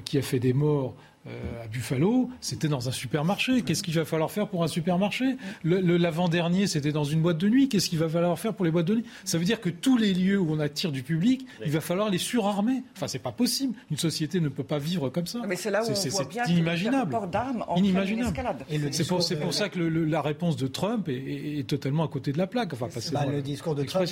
[0.05, 3.61] qui a fait des morts euh, à Buffalo, c'était dans un supermarché.
[3.61, 5.37] Qu'est-ce qu'il va falloir faire pour un supermarché?
[5.65, 7.69] L'avant-dernier, c'était dans une boîte de nuit.
[7.69, 9.05] Qu'est-ce qu'il va falloir faire pour les boîtes de nuit?
[9.25, 12.09] Ça veut dire que tous les lieux où on attire du public, il va falloir
[12.09, 12.85] les surarmer.
[12.97, 13.75] Enfin, c'est pas possible.
[13.91, 15.41] Une société ne peut pas vivre comme ça.
[15.47, 17.15] Mais c'est là où on voit bien inimaginable.
[17.31, 18.65] d'armes inimaginable.
[18.91, 22.47] C'est pour, pour, ça que la réponse de Trump est, totalement à côté de la
[22.47, 22.73] plaque.
[22.73, 24.09] Enfin, bah, le discours de Trump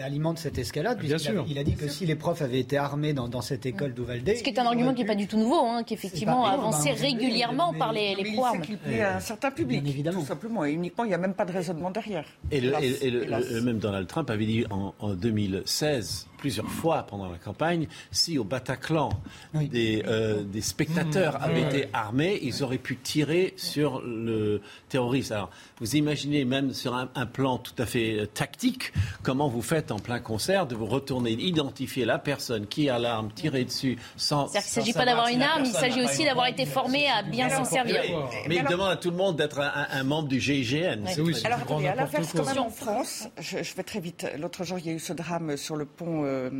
[0.00, 1.00] alimente cette escalade.
[1.00, 1.44] Bien sûr.
[1.48, 4.32] Il a, dit que si les profs avaient été armés dans, cette école d'Uvalde...
[4.36, 6.96] Ce qui est un argument qui n'est pas du tout nouveau, hein, qu'effectivement avancé bah,
[7.00, 8.62] régulièrement par les, les programmes.
[8.88, 10.20] Il à un certain public, évidemment.
[10.20, 10.64] tout simplement.
[10.64, 12.24] Et uniquement, il n'y a même pas de raisonnement derrière.
[12.50, 17.86] Et, le, même Donald Trump avait dit en, en 2016 plusieurs fois pendant la campagne,
[18.10, 19.10] si au Bataclan
[19.54, 21.44] des, euh, des, spectateurs mmh.
[21.44, 25.30] avaient été armés, ils auraient pu tirer sur le terroriste.
[25.30, 29.92] Alors, vous imaginez même sur un, plan tout à fait euh, tactique, comment vous faites
[29.92, 34.48] en plein concert de vous retourner, identifier la personne qui a l'arme, tirer dessus sans.
[34.48, 37.22] C'est-à-dire qu'il ne s'agit pas d'avoir une arme, il s'agit aussi d'avoir été formé à
[37.22, 38.02] bien s'en servir.
[38.48, 41.04] Mais, il demande à tout le monde d'être un, membre du GIGN.
[41.18, 44.26] Oui, alors, attendez, à l'inverse, quand même en France, je, je, vais très vite.
[44.40, 46.50] L'autre jour, il y a eu ce drame sur le pont euh,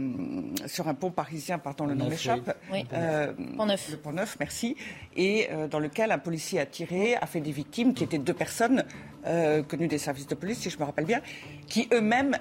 [0.67, 2.57] sur un pont parisien, pardon, le nom m'échappe.
[2.93, 3.91] Euh, pont Neuf.
[3.91, 4.77] Le Pont Neuf, merci.
[5.17, 8.35] Et euh, dans lequel un policier a tiré, a fait des victimes, qui étaient deux
[8.35, 8.85] personnes
[9.27, 11.21] euh, connues des services de police, si je me rappelle bien,
[11.69, 12.37] qui eux-mêmes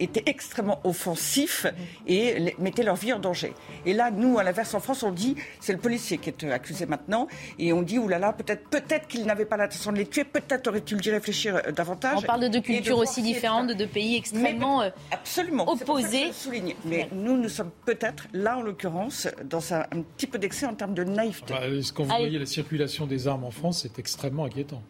[0.00, 1.66] étaient extrêmement offensifs
[2.06, 3.52] et mettaient leur vie en danger.
[3.86, 6.86] Et là, nous, à l'inverse, en France, on dit, c'est le policier qui est accusé
[6.86, 10.66] maintenant, et on dit, oulala, peut-être peut-être qu'il n'avait pas l'intention de les tuer, peut-être
[10.68, 12.18] aurait-il dû réfléchir davantage.
[12.18, 16.30] On parle de deux cultures aussi différentes, de deux pays extrêmement absolument, opposés.
[16.84, 19.84] Mais nous, nous sommes peut-être, là en l'occurrence, dans un,
[20.16, 21.54] petit peu d'excès en termes de naïveté.
[21.54, 21.60] Bah,
[21.94, 24.82] quand vous voyez la circulation des armes en France, c'est extrêmement inquiétant.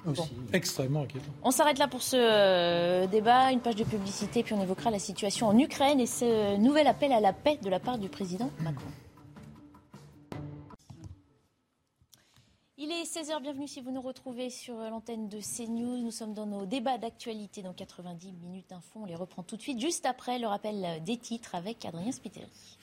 [0.52, 1.31] Extrêmement inquiétant.
[1.42, 4.98] On s'arrête là pour ce euh, débat, une page de publicité, puis on évoquera la
[4.98, 8.50] situation en Ukraine et ce nouvel appel à la paix de la part du président
[8.60, 8.86] Macron.
[12.78, 15.98] Il est 16h, bienvenue si vous nous retrouvez sur l'antenne de CNews.
[15.98, 19.00] Nous sommes dans nos débats d'actualité dans 90 minutes d'info.
[19.02, 22.78] On les reprend tout de suite, juste après le rappel des titres avec Adrien Spiteri.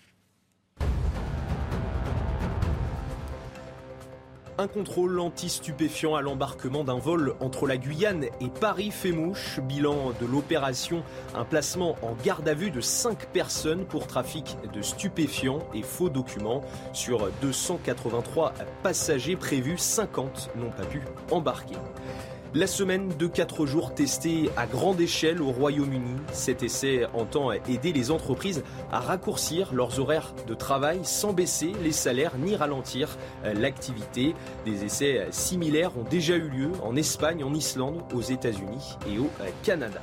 [4.60, 9.62] Un contrôle anti-stupéfiant à l'embarquement d'un vol entre la Guyane et Paris fait mouche.
[9.62, 11.02] Bilan de l'opération,
[11.34, 16.10] un placement en garde à vue de 5 personnes pour trafic de stupéfiants et faux
[16.10, 16.62] documents.
[16.92, 21.78] Sur 283 passagers prévus, 50 n'ont pas pu embarquer.
[22.56, 27.94] La semaine de 4 jours testée à grande échelle au Royaume-Uni, cet essai entend aider
[27.94, 34.34] les entreprises à raccourcir leurs horaires de travail sans baisser les salaires ni ralentir l'activité.
[34.66, 39.30] Des essais similaires ont déjà eu lieu en Espagne, en Islande, aux États-Unis et au
[39.62, 40.02] Canada.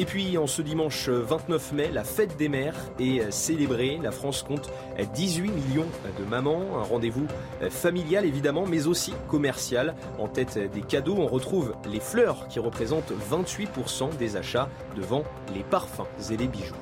[0.00, 3.98] Et puis en ce dimanche 29 mai, la fête des mères est célébrée.
[4.00, 4.70] La France compte
[5.12, 6.78] 18 millions de mamans.
[6.78, 7.26] Un rendez-vous
[7.68, 9.96] familial évidemment, mais aussi commercial.
[10.20, 15.64] En tête des cadeaux, on retrouve les fleurs qui représentent 28% des achats devant les
[15.64, 16.76] parfums et les bijoux.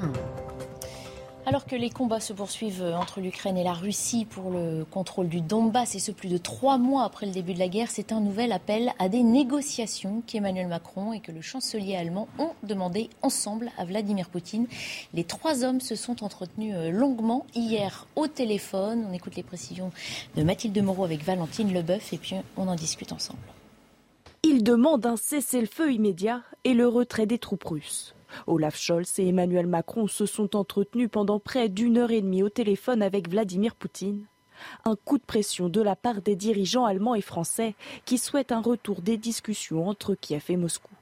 [1.44, 5.40] Alors que les combats se poursuivent entre l'Ukraine et la Russie pour le contrôle du
[5.40, 8.20] Donbass, et ce plus de trois mois après le début de la guerre, c'est un
[8.20, 13.72] nouvel appel à des négociations qu'Emmanuel Macron et que le chancelier allemand ont demandé ensemble
[13.76, 14.68] à Vladimir Poutine.
[15.14, 19.04] Les trois hommes se sont entretenus euh, longuement hier au téléphone.
[19.10, 19.90] On écoute les précisions
[20.36, 23.40] de Mathilde Moreau avec Valentine Leboeuf et puis on en discute ensemble.
[24.44, 28.14] Ils demandent un cessez-le-feu immédiat et le retrait des troupes russes.
[28.46, 32.48] Olaf Scholz et Emmanuel Macron se sont entretenus pendant près d'une heure et demie au
[32.48, 34.24] téléphone avec Vladimir Poutine.
[34.84, 38.60] Un coup de pression de la part des dirigeants allemands et français qui souhaitent un
[38.60, 40.92] retour des discussions entre Kiev et Moscou.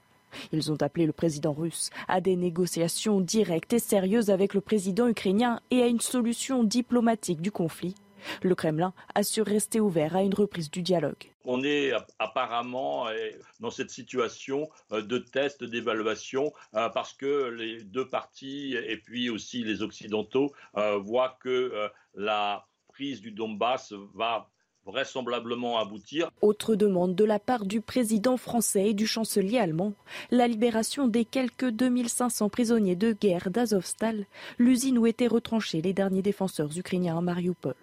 [0.51, 5.07] Ils ont appelé le président russe à des négociations directes et sérieuses avec le président
[5.07, 7.95] ukrainien et à une solution diplomatique du conflit.
[8.41, 11.31] Le Kremlin assure rester ouvert à une reprise du dialogue.
[11.45, 17.83] On est apparemment euh, dans cette situation euh, de test, d'évaluation, euh, parce que les
[17.83, 24.49] deux parties et puis aussi les Occidentaux voient que la prise du Donbass va
[24.85, 26.29] vraisemblablement aboutir.
[26.41, 29.93] Autre demande de la part du président français et du chancelier allemand,
[30.31, 34.25] la libération des quelques 2500 prisonniers de guerre d'Azovstal,
[34.57, 37.75] l'usine où étaient retranchés les derniers défenseurs ukrainiens à Mariupol.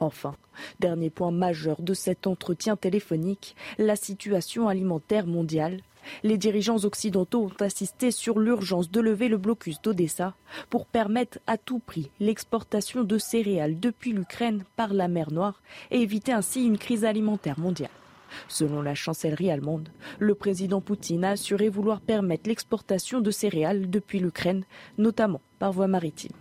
[0.00, 0.34] Enfin,
[0.80, 5.80] dernier point majeur de cet entretien téléphonique, la situation alimentaire mondiale.
[6.22, 10.34] Les dirigeants occidentaux ont insisté sur l'urgence de lever le blocus d'Odessa
[10.68, 16.02] pour permettre à tout prix l'exportation de céréales depuis l'Ukraine par la mer Noire et
[16.02, 17.90] éviter ainsi une crise alimentaire mondiale.
[18.48, 24.18] Selon la chancellerie allemande, le président Poutine a assuré vouloir permettre l'exportation de céréales depuis
[24.18, 24.64] l'Ukraine,
[24.98, 26.32] notamment par voie maritime.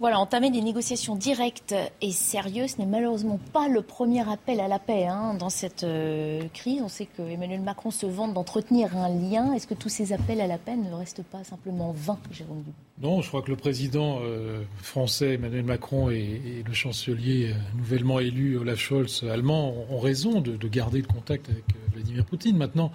[0.00, 4.78] Voilà, entamer des négociations directes et sérieuses n'est malheureusement pas le premier appel à la
[4.78, 6.80] paix hein, dans cette euh, crise.
[6.82, 9.52] On sait que Emmanuel Macron se vante d'entretenir un lien.
[9.54, 12.62] Est-ce que tous ces appels à la paix ne restent pas simplement vains, Jérôme
[13.02, 18.20] Non, je crois que le président euh, français Emmanuel Macron et, le chancelier euh, nouvellement
[18.20, 22.56] élu Olaf Scholz allemand ont, raison de, de, garder le contact avec Vladimir Poutine.
[22.56, 22.92] Maintenant,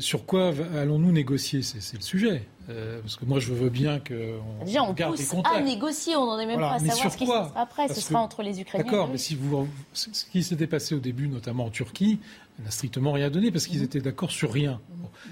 [0.00, 2.42] sur quoi allons-nous négocier C'est le sujet.
[2.68, 6.26] Euh, parce que moi, je veux bien qu'on Déjà, on garde pousse à négocier, on
[6.26, 7.88] n'en est même pas à savoir ce qui se passera après.
[7.88, 8.84] ce sera entre les Ukrainiens.
[8.84, 12.18] D'accord, mais si vous, ce qui s'était passé au début, notamment en Turquie,
[12.58, 13.84] n'a strictement rien donné parce qu'ils mhm.
[13.84, 14.80] étaient d'accord sur rien.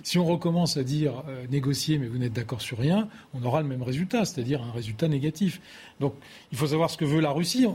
[0.03, 3.63] Si on recommence à dire euh, négocier, mais vous n'êtes d'accord sur rien, on aura
[3.63, 5.61] le même résultat, c'est-à-dire un résultat négatif.
[5.99, 6.15] Donc,
[6.53, 7.67] il faut savoir ce que veut la Russie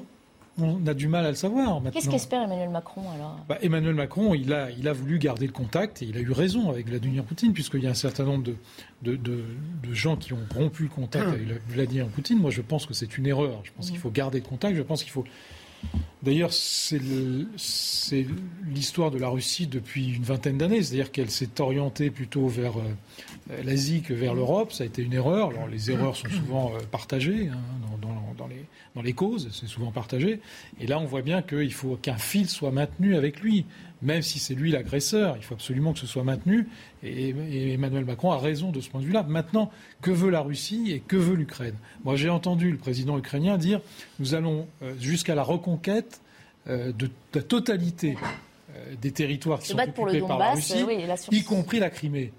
[0.61, 3.37] on a du mal à le savoir Qu'est-ce qu'espère Emmanuel Macron alors?
[3.47, 6.31] Bah, Emmanuel Macron, il a, il a voulu garder le contact et il a eu
[6.31, 9.43] raison avec Vladimir Poutine, puisqu'il y a un certain nombre de, de,
[9.91, 12.39] gens qui ont rompu le contact avec Vladimir Poutine.
[12.39, 13.61] Moi, je pense que c'est une erreur.
[13.63, 14.75] Je pense qu'il faut garder le contact.
[14.75, 15.25] Je pense qu'il faut.
[16.21, 16.99] D'ailleurs, c'est
[18.67, 22.83] l'histoire de la Russie depuis une vingtaine d'années, c'est-à-dire qu'elle s'est orientée plutôt vers euh,
[23.63, 24.71] l'Asie que vers l'Europe.
[24.71, 25.49] Ça a été une erreur.
[25.49, 27.57] Alors, les erreurs sont souvent euh, partagées hein,
[28.01, 30.39] dans, dans, les, dans les causes, c'est souvent partagé.
[30.79, 33.65] Et là, on voit bien qu'il faut qu'un fil soit maintenu avec lui,
[34.01, 35.35] même si c'est lui l'agresseur.
[35.37, 36.67] Il faut absolument que ce soit maintenu.
[37.03, 39.23] Et, Emmanuel Macron a raison de ce point de vue-là.
[39.23, 41.75] Maintenant, que veut la Russie et que veut l'Ukraine?
[42.03, 43.81] Moi, j'ai entendu le président ukrainien dire
[44.19, 46.21] nous allons euh, jusqu'à la reconquête
[46.67, 48.17] euh, de la totalité
[48.75, 50.85] euh, des territoires qui sont occupés par la Russie,
[51.31, 52.31] y compris la Crimée.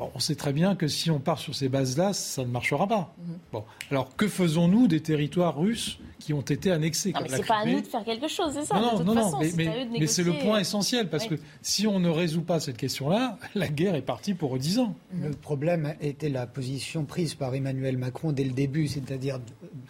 [0.00, 2.86] Mhm on sait très bien que si on part sur ces bases-là, ça ne marchera
[2.86, 3.14] pas.
[3.18, 3.38] Mhm.
[3.52, 7.58] Bon, alors que faisons-nous des territoires russes qui ont été annexés Non, mais c'est pas
[7.58, 8.78] à nous de faire quelque chose, c'est ça.
[8.78, 12.08] Non, de toute non, façon, mais, c'est le point essentiel parce que si on ne
[12.08, 14.94] résout pas cette question-là, la guerre est partie pour 10 ans.
[15.20, 19.40] Le problème était la position prise par Emmanuel Macron dès le début, c'est-à-dire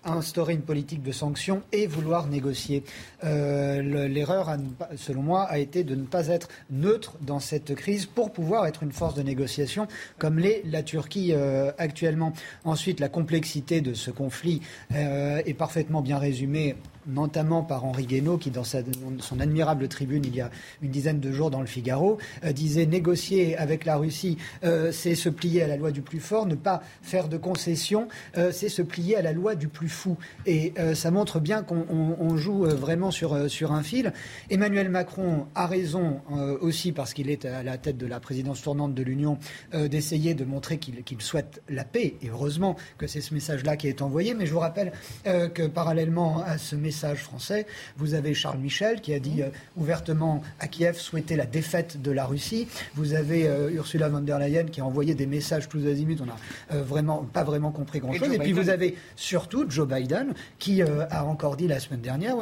[0.04, 2.84] instaurer une politique de sanctions et vouloir négocier.
[3.24, 4.56] Euh, l'erreur,
[4.96, 8.82] selon moi, a été de ne pas être neutre dans cette crise pour pouvoir être
[8.82, 9.88] une force de négociation
[10.18, 12.32] comme l'est la Turquie euh, actuellement.
[12.64, 14.60] Ensuite, la complexité de ce conflit
[14.94, 20.34] euh, est parfaitement bien résumée notamment par Henri Guénaud, qui dans son admirable tribune il
[20.34, 20.50] y a
[20.82, 25.14] une dizaine de jours dans le Figaro, euh, disait négocier avec la Russie, euh, c'est
[25.14, 28.68] se plier à la loi du plus fort, ne pas faire de concessions, euh, c'est
[28.68, 30.16] se plier à la loi du plus fou.
[30.46, 34.12] Et ça montre bien qu'on joue vraiment sur, sur un fil.
[34.50, 36.20] Emmanuel Macron a raison
[36.60, 39.38] aussi, parce qu'il est à la tête de la présidence tournante de l'Union,
[39.72, 42.14] d'essayer de montrer qu'il souhaite la paix.
[42.22, 44.34] Et heureusement que c'est ce message-là qui est envoyé.
[44.34, 44.92] Mais je vous rappelle
[45.24, 47.66] que parallèlement à ce message, message français.
[47.98, 49.42] Vous avez Charles Michel qui a dit
[49.76, 52.66] ouvertement à Kiev souhaiter la défaite de la Russie.
[52.96, 56.16] Vous avez Ursula von der Leyen qui a envoyé des messages tous azimuts.
[56.20, 58.32] On n'a vraiment pas vraiment compris grand-chose.
[58.32, 62.34] Et, puis vous avez surtout Joe Biden qui a encore dit la semaine dernière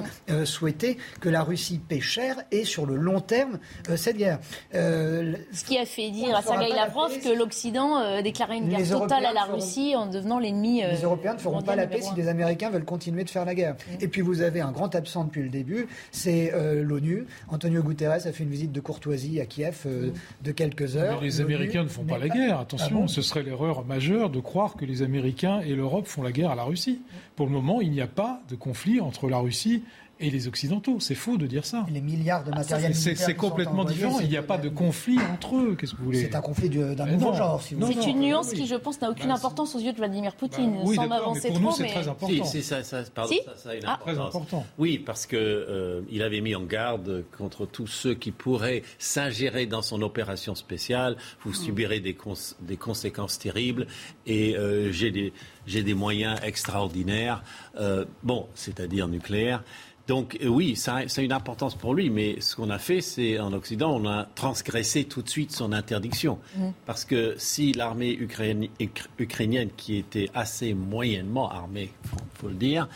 [0.44, 3.59] souhaiter que la Russie paie cher et sur le long terme
[3.96, 4.38] cette guerre.
[4.72, 9.34] Ce qui a fait dire à Sergei Lavrov que l'Occident déclarait une guerre totale à
[9.34, 10.80] la Russie en devenant l'ennemi.
[10.90, 13.55] les Européens ne feront pas la paix si les Américains veulent continuer de faire la
[13.55, 13.76] guerre.
[14.01, 17.26] Et puis vous avez un grand absent depuis le début, c'est l'ONU.
[17.49, 20.12] Antonio Guterres a fait une visite de courtoisie à Kiev mm.
[20.45, 21.20] de quelques heures.
[21.20, 24.41] Mais les Américains ne font pas la guerre, attention, ah ce serait l'erreur majeure de
[24.41, 27.01] croire que les Américains et l'Europe font la guerre à la Russie.
[27.36, 29.82] Pour le moment, il n'y a pas de conflit entre la Russie
[30.20, 31.00] et les Occidentaux.
[31.00, 31.86] C'est faux de dire ça.
[31.90, 34.20] Les milliards de ah, matériel C'est complètement différent.
[34.20, 35.76] Il n'y a pas de conflit entre eux.
[35.78, 37.62] Qu'est-ce que vous voulez C'est un conflit d'un nouveau genre.
[37.62, 40.34] Si c'est une nuance qui, je pense, n'a aucune bah, importance aux yeux de Vladimir
[40.34, 40.74] Poutine.
[40.74, 42.44] Bah, oui, sans m'avancer trop, c'est très important.
[42.44, 44.66] Si, ça, ça, pardon, si ça, ça a très important.
[44.78, 49.66] Oui, parce que euh, il avait mis en garde contre tous ceux qui pourraient s'ingérer
[49.66, 51.16] dans son opération spéciale.
[51.42, 51.54] Vous mm.
[51.54, 52.16] subirez des,
[52.60, 53.86] des conséquences terribles.
[54.26, 55.32] Et euh, j'ai des,
[55.66, 57.42] des moyens extraordinaires.
[57.78, 59.62] Euh, bon, c'est-à-dire nucléaires.
[60.09, 63.38] Donc euh, oui, ça, a une importance pour lui, mais ce qu'on a fait, c'est
[63.38, 66.38] en Occident, on a transgressé tout de suite son interdiction.
[66.56, 66.70] Mm.
[66.86, 72.88] Parce que si l'armée ukrainienne, qui était assez moyennement armée, il faut le dire,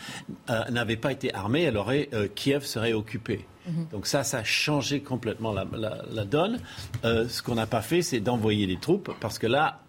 [0.49, 3.45] euh, n'avait pas été armée, elle aurait, euh, Kiev serait occupée.
[3.69, 3.91] Mm-hmm.
[3.91, 6.59] Donc ça, ça a changé complètement la, donne.
[7.03, 9.81] ce qu'on n'a pas fait, c'est d'envoyer des troupes, parce que là,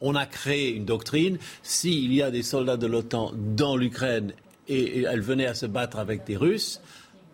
[0.00, 1.38] on a créé une doctrine.
[1.62, 4.32] S'il y a des soldats de l'OTAN dans l'Ukraine
[4.68, 6.80] et, elle venait à se battre avec des Russes,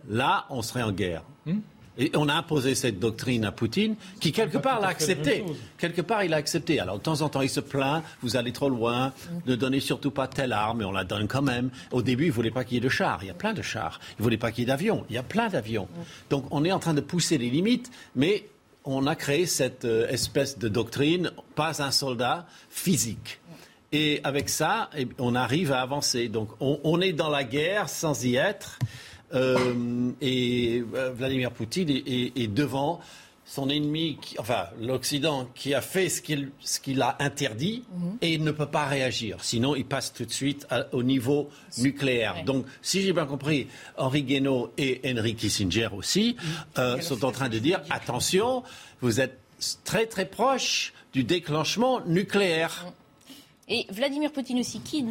[0.08, 1.22] là, on serait en guerre.
[1.46, 1.60] Hmm?
[1.96, 5.44] Et on a imposé cette doctrine à Poutine, qui quelque part l'a accepté.
[5.78, 6.80] Quelque part, il a accepté.
[6.80, 9.12] Alors, de temps en temps, il se plaint, vous allez trop loin,
[9.46, 11.70] ne donnez surtout pas telle arme, mais on la donne quand même.
[11.92, 13.20] Au début, il ne voulait pas qu'il y ait de chars.
[13.22, 14.00] Il y a plein de chars.
[14.18, 15.04] Il ne voulait pas qu'il y ait d'avions.
[15.08, 15.86] Il y a plein d'avions.
[16.30, 18.48] Donc, on est en train de pousser les limites, mais
[18.84, 23.40] on a créé cette euh, espèce de doctrine, pas un soldat physique.
[23.94, 26.28] Et avec ça, eh, on arrive à avancer.
[26.28, 28.80] Donc on, est dans la guerre sans y être.
[29.32, 33.00] Euh, et euh, Vladimir Poutine est, devant
[33.44, 36.20] son ennemi, enfin l'Occident, qui a fait ce
[36.80, 38.16] qu'il a interdit mhm.
[38.20, 39.36] et il ne peut pas réagir.
[39.42, 42.42] Sinon, il passe tout de suite au niveau nucléaire.
[42.44, 46.36] Donc, si j'ai bien compris, Henri Guénaud et Henry Kissinger aussi
[46.78, 48.64] euh, sont en train de dire attention,
[49.00, 49.38] vous êtes
[49.84, 52.92] très très proche du déclenchement nucléaire.
[53.66, 54.62] Et Vladimir Poutine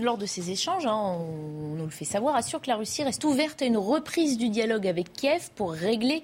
[0.04, 3.24] lors de ces échanges, hein, on nous le fait savoir, assure que la Russie reste
[3.24, 6.22] ouverte à une reprise du dialogue avec Kiev pour régler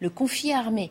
[0.00, 0.90] le conflit armé.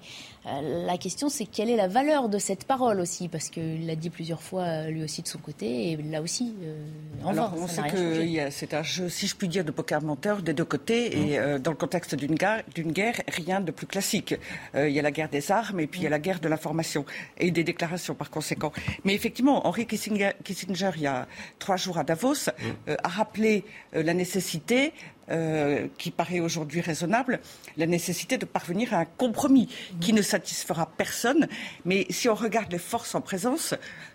[0.50, 3.96] Euh, la question, c'est quelle est la valeur de cette parole aussi, parce qu'il l'a
[3.96, 6.84] dit plusieurs fois euh, lui aussi de son côté, et là aussi, euh,
[7.24, 10.42] en Alors, on sait que c'est un jeu, si je puis dire, de poker menteur
[10.42, 11.60] des deux côtés, et mmh.
[11.60, 14.36] dans le contexte d'une guerre, guerre, rien de plus classique.
[14.76, 16.48] il y a la guerre des armes, et puis il y a la guerre de
[16.48, 17.06] l'information,
[17.38, 18.72] et des déclarations par conséquent.
[19.04, 21.28] Mais effectivement, Henri Kissinger, Kissinger il y a
[21.60, 22.92] trois jours à Davos, mmh.
[23.04, 24.94] a rappelé la nécessité
[25.32, 27.40] euh, qui paraît aujourd'hui raisonnable,
[27.78, 29.70] la nécessité de parvenir à un compromis
[30.00, 31.48] qui ne satisfera personne.
[31.86, 33.74] Mais si on regarde les forces en présence,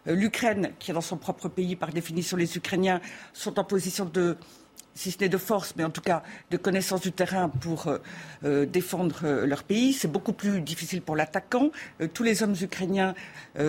[0.09, 3.01] euh, l'Ukraine, qui est dans son propre pays, par définition, les Ukrainiens
[3.33, 4.37] sont en position de
[4.95, 7.99] si ce n'est de force, mais en tout cas de connaissance du terrain pour euh,
[8.45, 9.93] euh, défendre euh, leur pays.
[9.93, 11.71] C'est beaucoup plus difficile pour l'attaquant.
[12.13, 13.15] tous les hommes ukrainiens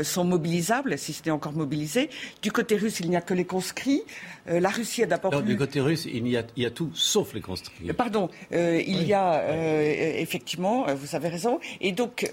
[0.04, 2.10] sont mobilisables, si ce n'est encore mobilisés.
[2.42, 4.02] Du côté russe, il n'y a que les conscrits.
[4.48, 5.42] la Russie a d'abord.
[5.42, 7.92] Du côté russe, il y, a, il y a tout sauf les conscrits.
[7.94, 9.44] pardon, il y a
[10.20, 11.60] effectivement, vous avez raison.
[11.82, 12.32] Et donc,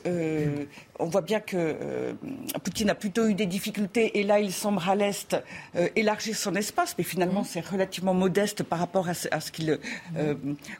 [1.02, 2.14] on voit bien que
[2.62, 5.36] Poutine a plutôt eu des difficultés et là, il semble à l'Est
[5.96, 7.48] élargir son espace, mais finalement, mmh.
[7.48, 9.78] c'est relativement modeste par rapport à ce, qu'il
[10.16, 10.34] euh,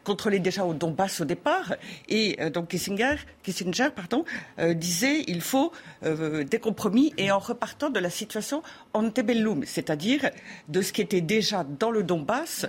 [0.04, 1.74] contrôlait déjà au Donbass au départ.
[2.08, 4.24] Et euh, donc Kissinger, Kissinger pardon,
[4.58, 8.62] euh, disait il faut des compromis et en repartant de la situation
[8.92, 10.30] antebellum, c'est-à-dire
[10.68, 12.66] de ce qui était déjà dans le Donbass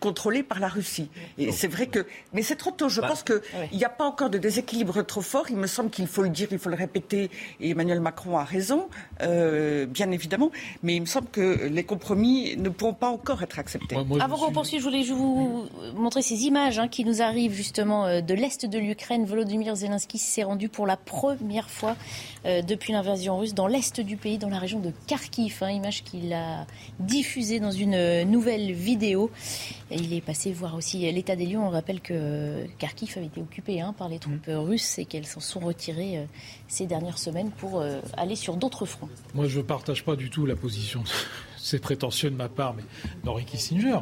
[0.00, 1.08] contrôlé par la Russie.
[1.38, 2.88] Et c'est vrai que, mais c'est trop tôt.
[2.88, 3.40] Je bah, pense qu'il
[3.72, 5.46] n'y a pas encore de déséquilibre trop fort.
[5.50, 7.30] Il me semble qu'il faut le dire, il faut le répéter.
[7.60, 8.88] Et Emmanuel Macron a raison,
[9.20, 10.50] bien évidemment.
[10.82, 13.96] Mais il me semble que les compromis ne pourront pas encore être accepté.
[14.20, 18.20] Avant qu'on poursuive, je voulais vous montrer ces images hein, qui nous arrivent justement euh,
[18.20, 19.24] de l'Est de l'Ukraine.
[19.24, 21.96] Volodymyr Zelensky s'est rendu pour la première fois
[22.46, 25.58] euh, depuis l'invasion russe dans l'Est du pays, dans la région de Kharkiv.
[25.62, 26.66] Hein, image qu'il a
[26.98, 29.30] diffusée dans une euh, nouvelle vidéo.
[29.90, 31.58] Il est passé voir aussi l'état des lieux.
[31.58, 34.56] On rappelle que Kharkiv avait été occupé hein, par les troupes mm.
[34.56, 36.26] russes et qu'elles s'en sont retirées
[36.68, 37.82] ces dernières semaines pour
[38.16, 39.08] aller sur d'autres fronts.
[39.34, 41.02] Moi, je ne partage pas du tout la position
[41.64, 42.84] c'est prétentieux de ma part, mais
[43.24, 44.00] d'Henri Kissinger.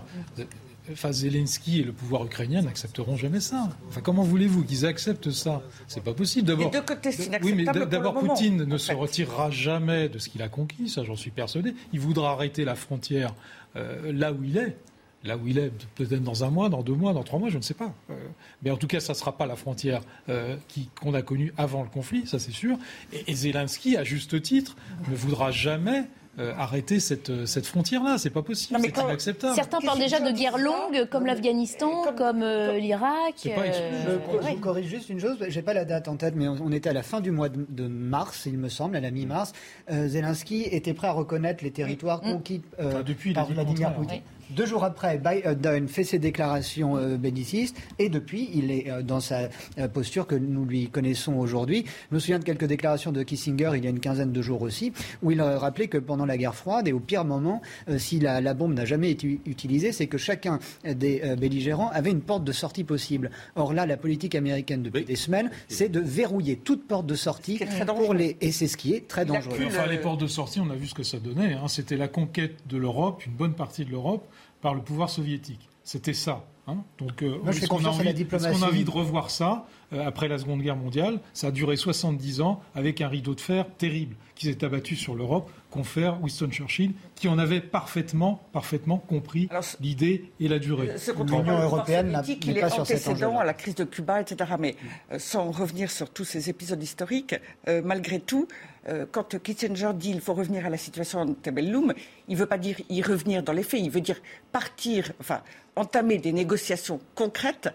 [0.90, 3.68] enfin, Zelensky et le pouvoir ukrainien n'accepteront jamais ça.
[3.88, 5.62] Enfin, comment voulez-vous qu'ils acceptent ça?
[5.86, 6.48] C'est pas possible.
[6.48, 8.94] D'abord, deux côtés, c'est oui, mais d'abord, pour le moment, Poutine ne se fait.
[8.94, 11.74] retirera jamais de ce qu'il a conquis, ça j'en suis persuadé.
[11.92, 13.32] Il voudra arrêter la frontière
[13.76, 14.76] euh, là où il est.
[15.24, 17.56] Là où il est, peut-être dans un mois, dans deux mois, dans trois mois, je
[17.56, 17.92] ne sais pas.
[18.10, 18.14] Euh,
[18.62, 20.56] mais en tout cas, ça ne sera pas la frontière euh,
[21.00, 22.76] qu'on a connue avant le conflit, ça c'est sûr.
[23.12, 24.74] Et, et Zelensky, à juste titre,
[25.08, 26.04] ne voudra jamais
[26.40, 28.16] euh, arrêter cette, cette frontière-là.
[28.18, 29.54] C'est pas possible, c'est inacceptable.
[29.54, 33.46] Certains parlent déjà de guerres longues, comme l'Afghanistan, comme euh, l'Irak.
[33.46, 36.56] Euh, Je, je corrige juste une chose, j'ai pas la date en tête, mais on,
[36.64, 39.10] on était à la fin du mois de, de mars, il me semble, à la
[39.12, 39.52] mi-mars.
[39.90, 43.94] Euh, Zelensky était prêt à reconnaître les territoires conquis euh, Enfin, depuis, par Vladimir.
[43.94, 44.20] Poutine.
[44.56, 49.20] Deux jours après, Biden fait ses déclarations euh, bellicistes et depuis, il est euh, dans
[49.20, 49.48] sa
[49.78, 51.84] euh, posture que nous lui connaissons aujourd'hui.
[52.10, 54.62] Je me souviens de quelques déclarations de Kissinger il y a une quinzaine de jours
[54.62, 54.92] aussi,
[55.22, 58.20] où il a rappelé que pendant la guerre froide et au pire moment, euh, si
[58.20, 62.20] la, la bombe n'a jamais été utilisée, c'est que chacun des euh, belligérants avait une
[62.20, 63.30] porte de sortie possible.
[63.56, 65.04] Or là, la politique américaine depuis Oui.
[65.06, 68.92] des semaines, c'est de verrouiller toute porte de sortie pour les et c'est ce qui
[68.94, 69.56] est très dangereux.
[69.66, 71.54] Enfin, le- les portes de sortie, on a vu ce que ça donnait.
[71.54, 71.68] hein.
[71.68, 74.26] C'était la conquête de l'Europe, une bonne partie de l'Europe,
[74.62, 75.68] par le pouvoir soviétique.
[75.84, 76.44] C'était ça.
[76.68, 76.76] hein.
[76.98, 78.58] Donc, euh, Moi, je fais est-ce à la est-ce diplomatie.
[78.60, 81.18] qu'on a envie de revoir ça euh, après la Seconde Guerre mondiale?
[81.34, 85.14] Ça a duré 70 ans avec un rideau de fer terrible qui s'est abattu sur
[85.16, 89.48] l'Europe, confère Winston Churchill, qui en avait parfaitement, parfaitement compris
[89.80, 90.96] l'idée et la durée.
[90.98, 94.52] Ce L'Union européenne n'a- il est antécédent à la crise de Cuba, etc.
[94.58, 94.76] Mais
[95.12, 97.34] euh, sans revenir sur tous ces épisodes historiques,
[97.68, 98.46] euh, malgré tout,
[98.88, 101.92] euh, quand Kissinger dit il faut revenir à la situation antebellum,
[102.28, 104.20] il ne veut pas dire y revenir dans les faits, il veut dire
[104.52, 105.42] partir, enfin
[105.76, 107.68] entamer des négociations concrètes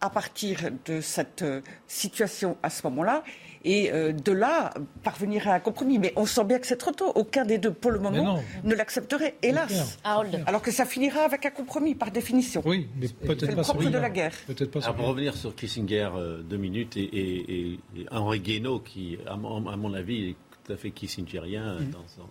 [0.00, 3.22] à partir de cette euh, situation à ce moment-là.
[3.66, 5.98] Et euh, de là, parvenir à un compromis.
[5.98, 7.10] Mais on sent bien que c'est trop tôt.
[7.14, 9.98] Aucun des deux, pour le moment, ne l'accepterait, hélas.
[10.04, 12.60] Alors que ça finira avec un compromis, par définition.
[12.66, 13.98] Oui, mais C'est peut-être le pas propre celui-là.
[13.98, 14.34] de la guerre.
[14.70, 16.10] Pas Alors, pour revenir sur Kissinger,
[16.44, 20.36] deux minutes, et, et- et- et Henri Guénaud, qui, à mon, à mon avis, est
[20.64, 21.80] tout à fait kissingerien euh,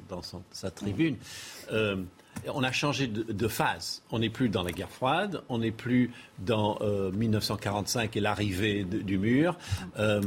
[0.09, 0.21] dans,
[0.51, 1.17] sa tribune,
[1.71, 1.97] euh,
[2.53, 4.01] on a changé de, de phase.
[4.11, 8.83] On n'est plus dans la guerre froide, on n'est plus dans euh, 1945 et l'arrivée
[8.83, 9.57] du mur.
[9.99, 10.21] Euh,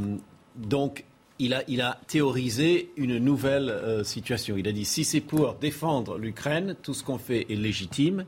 [0.56, 1.04] donc,
[1.38, 4.56] il a, il a théorisé une nouvelle euh, situation.
[4.56, 8.24] Il a dit si c'est pour défendre l'Ukraine, tout ce qu'on fait est légitime.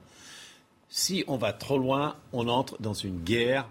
[0.91, 3.69] Si on va trop loin, on entre dans une guerre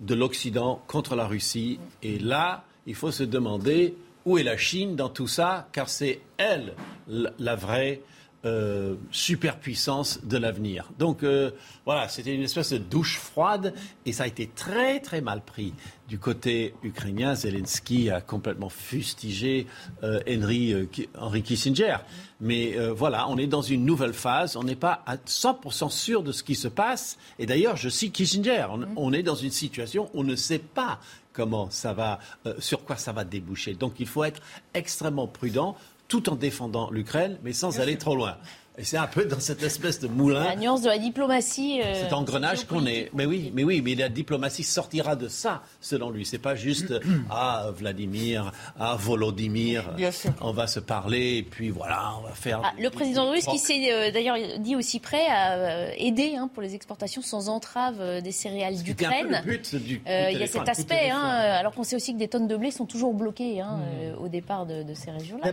[0.00, 1.78] de l'Occident contre la Russie.
[2.02, 3.94] Et là, il faut se demander
[4.24, 6.74] où est la Chine dans tout ça, car c'est elle
[7.08, 8.02] la, vraie
[8.44, 10.90] euh, superpuissance de l'avenir.
[10.98, 11.52] Donc euh,
[11.84, 13.72] voilà, c'était une espèce de douche froide
[14.04, 15.74] et ça a été très très mal pris
[16.08, 17.34] du côté ukrainien.
[17.34, 19.66] Zelensky a complètement fustigé
[20.02, 21.98] euh, Henry, euh, Henry Kissinger.
[22.40, 24.56] Mais voilà, on est dans une nouvelle phase.
[24.56, 27.16] On n'est pas à 100% sûr de ce qui se passe.
[27.38, 28.66] Et d'ailleurs, je cite Kissinger.
[28.68, 30.98] On, on est dans une situation où on ne sait pas
[31.32, 33.74] comment ça va, euh, sur quoi ça va déboucher.
[33.74, 34.40] Donc il faut être
[34.74, 35.76] extrêmement prudent
[36.08, 38.36] tout en défendant l'Ukraine, mais sans aller trop loin.
[38.78, 40.44] Et c'est un peu dans cette espèce de moulin.
[40.44, 41.80] La nuance de la diplomatie.
[41.84, 43.10] euh, Cet engrenage qu'on est.
[43.12, 46.24] Mais oui, mais oui, mais la diplomatie sortira de ça, selon lui.
[46.24, 46.94] C'est pas juste
[47.30, 48.50] ah Vladimir,
[48.80, 49.92] ah Volodymyr.
[49.94, 50.32] Bien sûr.
[50.40, 52.62] On va se parler et puis voilà, on va faire.
[52.64, 56.48] Ah, le président russe qui s'est euh, d'ailleurs dit aussi prêt à euh, aider hein,
[56.52, 59.38] pour les exportations sans entrave euh, des céréales d'Ukraine.
[59.44, 62.14] le but du- du Euh, Il y a cet aspect, hein, alors qu'on sait aussi
[62.14, 65.10] que des tonnes de blé sont toujours bloquées hein, euh, au départ de, de ces
[65.10, 65.52] régions-là.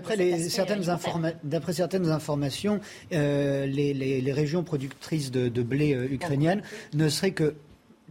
[0.50, 2.80] Certaines, informa- d'après certaines informations,
[3.14, 6.62] euh, les, les- les régions productrices de, de blé euh, ukrainiennes
[6.94, 7.56] ne seraient que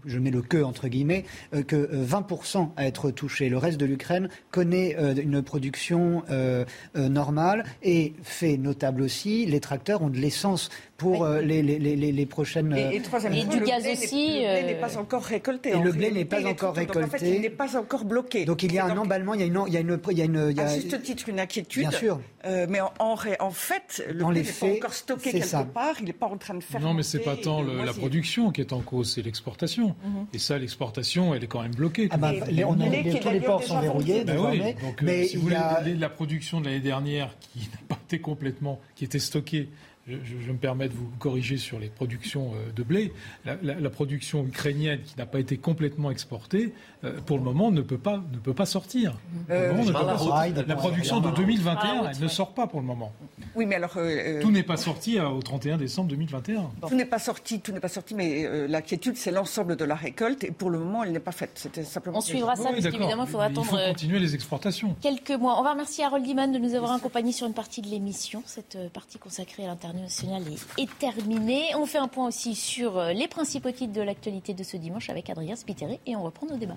[0.06, 1.24] je mets le que entre guillemets,
[1.54, 3.48] euh, que euh, 20% à être touchés.
[3.48, 6.64] Le reste de l'Ukraine connaît euh, une production euh,
[6.96, 11.78] euh, normale et fait notable aussi, les tracteurs ont de l'essence pour euh, les, les,
[11.80, 12.74] les, les- les prochaines...
[12.76, 15.70] Et, et troisième Et point, du gaz aussi, Le blé euh, n'est pas encore récolté.
[15.70, 17.34] Et le blé n'est pas encore tout- donc, en fait, récolté.
[17.36, 18.44] il n'est pas encore bloqué.
[18.44, 19.60] Donc il y a un donc, emballement, il y a une...
[19.66, 21.40] Il y a une, il y a une il y a- À juste titre, une
[21.40, 21.82] inquiétude.
[21.88, 22.20] Bien sûr.
[22.44, 25.46] Euh, mais en, en, ré- en fait, le Dans les n'est pas encore stocké quelque
[25.46, 25.64] ça.
[25.64, 25.96] part.
[25.98, 26.80] Il n'est pas en train de faire.
[26.80, 29.96] Non, mais c'est pas tant le- la production qui est en cause, c'est l'exportation.
[30.32, 32.08] Et ça, l'exportation, elle est quand même bloquée.
[32.12, 34.24] Ah bah, les- on a- les- tous les ports sont verrouillés.
[34.24, 35.82] Ben oui, désormais, donc, euh, mais si vous voulez, a...
[35.82, 39.68] la production de l'année dernière qui n'a pas été complètement, qui était stockée,
[40.08, 43.12] je, me permets de vous corriger sur les productions euh, de blé,
[43.44, 46.72] la, la- la production ukrainienne qui n'a pas été complètement exportée,
[47.04, 49.18] euh, pour le moment, ne peut pas, ne peut pas sortir.
[49.50, 50.64] Euh, moment, pas sortir.
[50.66, 51.32] La production de point.
[51.32, 53.12] 2021, Ah, elle ne sort pas pour le moment.
[53.54, 53.92] Oui, mais alors.
[53.96, 56.70] euh, Tout n'est pas sorti au 31 décembre 2021.
[56.88, 59.94] Tout n'est pas sorti, tout n'est pas sorti, mais euh, l'inquiétude, c'est l'ensemble de la
[59.94, 61.52] récolte, et pour le moment, elle n'est pas faite.
[61.54, 62.18] C'était simplement.
[62.18, 63.68] On suivra ça, Oui, parce qu'évidemment, il faudra Mais attendre.
[63.70, 64.96] faut euh, continuer les exportations.
[65.00, 65.58] quelques mois.
[65.58, 68.76] On va remercier Harold Iman de nous avoir accompagnés sur une partie de l'émission, cette
[68.92, 69.97] partie consacrée à l'international.
[69.98, 70.42] International
[70.78, 71.74] est, terminé.
[71.76, 75.10] On fait un point aussi sur euh, les principaux titres de l'actualité de ce dimanche
[75.10, 76.76] avec Adrien Spiteri et on reprend nos débats.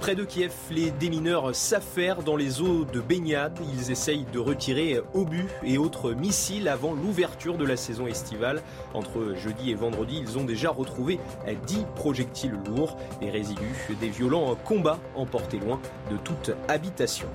[0.00, 3.58] Près de Kiev, les démineurs s'affairent dans les eaux de baignade.
[3.74, 8.62] Ils essayent de retirer obus et autres missiles avant l'ouverture de la saison estivale.
[8.92, 14.54] Entre jeudi et vendredi, ils ont déjà retrouvé 10 projectiles lourds, les résidus des violents
[14.56, 17.28] combats emportés loin de toute habitation.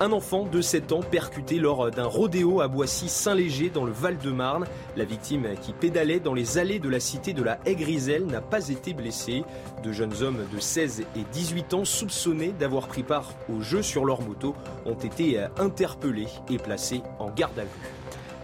[0.00, 4.66] Un enfant de 7 ans percuté lors d'un rodéo à Boissy-Saint-Léger dans le Val-de-Marne.
[4.96, 8.70] La victime qui pédalait dans les allées de la cité de la Haie-Griselle n'a pas
[8.70, 9.44] été blessée.
[9.84, 14.04] De jeunes hommes de 16 et 18 ans soupçonnés d'avoir pris part au jeu sur
[14.04, 17.68] leur moto ont été interpellés et placés en garde à vue.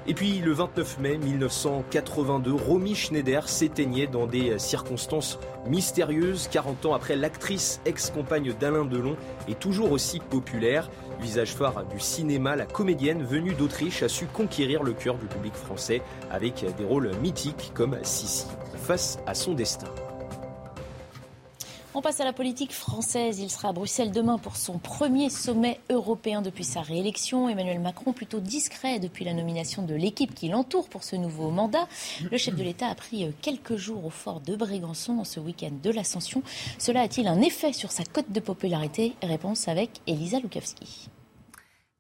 [0.07, 6.49] Et puis le 29 mai 1982, Romy Schneider s'éteignait dans des circonstances mystérieuses.
[6.51, 10.91] 40 ans après, l'actrice ex-compagne d'Alain Delon est toujours aussi populaire.
[11.21, 15.55] Visage phare du cinéma, la comédienne venue d'Autriche a su conquérir le cœur du public
[15.55, 16.01] français
[16.31, 18.47] avec des rôles mythiques comme Sissi
[18.77, 19.89] face à son destin.
[21.93, 23.41] On passe à la politique française.
[23.41, 27.49] Il sera à Bruxelles demain pour son premier sommet européen depuis sa réélection.
[27.49, 31.89] Emmanuel Macron, plutôt discret depuis la nomination de l'équipe qui l'entoure pour ce nouveau mandat.
[32.31, 35.41] Le chef de l'État a pris euh, quelques jours au fort de Brégançon en ce
[35.41, 36.45] week-end de l'Ascension.
[36.79, 39.17] Cela a-t-il un effet sur sa cote de popularité?
[39.21, 41.11] Réponse avec Elisa Lukavski.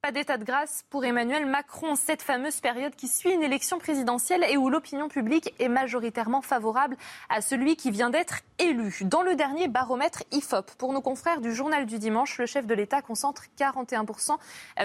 [0.02, 4.46] Pas d'état de grâce pour Emmanuel Macron, cette fameuse période qui suit une élection présidentielle
[4.48, 6.96] et où l'opinion publique est majoritairement favorable
[7.28, 9.00] à celui qui vient d'être élu.
[9.02, 12.72] Dans le dernier baromètre IFOP, pour nos confrères du journal du dimanche, le chef de
[12.72, 14.38] l'État concentre 41%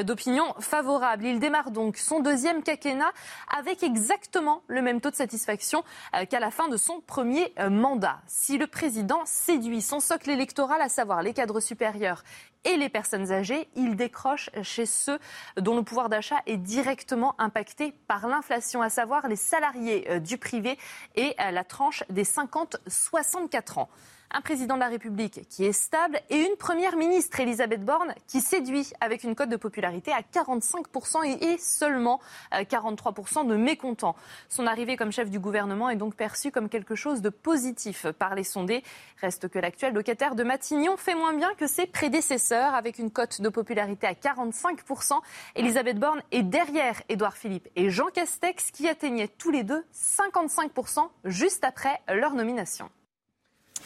[0.03, 1.23] d'opinion favorable.
[1.23, 3.13] Il démarre donc son deuxième quinquennat
[3.57, 7.69] avec exactement le même taux de satisfaction euh, qu'à la fin de son premier euh,
[7.69, 8.19] mandat.
[8.27, 12.21] Si le président séduit son socle électoral, à savoir les cadres supérieurs
[12.65, 15.19] et les personnes âgées, il décroche chez ceux
[15.57, 20.37] dont le pouvoir d'achat est directement impacté par l'inflation, à savoir les salariés euh, du
[20.37, 20.77] privé
[21.15, 23.89] et euh, la tranche des 50-64 ans
[24.31, 28.41] un président de la République qui est stable et une première ministre, Elisabeth Borne, qui
[28.41, 32.19] séduit avec une cote de popularité à 45% et seulement
[32.51, 34.15] 43% euh, de mécontents.
[34.49, 38.35] Son arrivée comme chef du gouvernement est donc perçue comme quelque chose de positif par
[38.35, 38.83] les sondés.
[39.21, 43.41] Reste que l'actuel locataire de Matignon fait moins bien que ses prédécesseurs avec une cote
[43.41, 45.19] de popularité à 45%.
[45.55, 51.07] Elisabeth Borne est derrière Édouard Philippe et Jean Castex qui atteignaient tous les deux 55%
[51.25, 52.89] juste après leur nomination.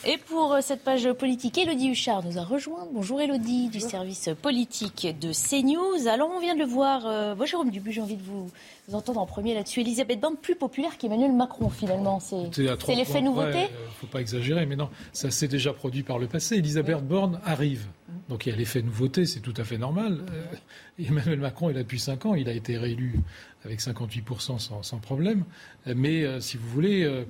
[0.05, 2.87] Et pour euh, cette page politique, Elodie Huchard nous a rejoint.
[2.93, 6.07] Bonjour Elodie du service politique de CNews.
[6.07, 8.49] Alors on vient de le voir, euh, Jérôme Dubu, j'ai envie de vous,
[8.95, 9.81] entendre en premier là-dessus.
[9.81, 12.19] Elisabeth Borne plus populaire qu'Emmanuel Macron finalement.
[12.19, 16.19] C'est l'effet nouveauté Il ne faut pas exagérer, mais non, ça s'est déjà produit par
[16.19, 16.57] le passé.
[16.57, 17.87] Elisabeth Borne arrive.
[18.27, 20.19] Donc il y a l'effet nouveauté, c'est tout à fait normal.
[20.31, 23.19] Euh, Emmanuel Macron est là depuis 5 ans, il a été réélu
[23.65, 25.43] avec 58% sans, problème.
[25.85, 27.23] Mais euh, si vous voulez, euh,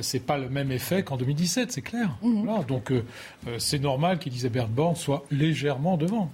[0.00, 2.16] c'est pas le même effet qu'en 2017, c'est clair.
[2.22, 2.64] Mhm.
[2.68, 2.92] Donc
[3.58, 6.30] c'est normal qu'Elisabeth Borne soit légèrement devant.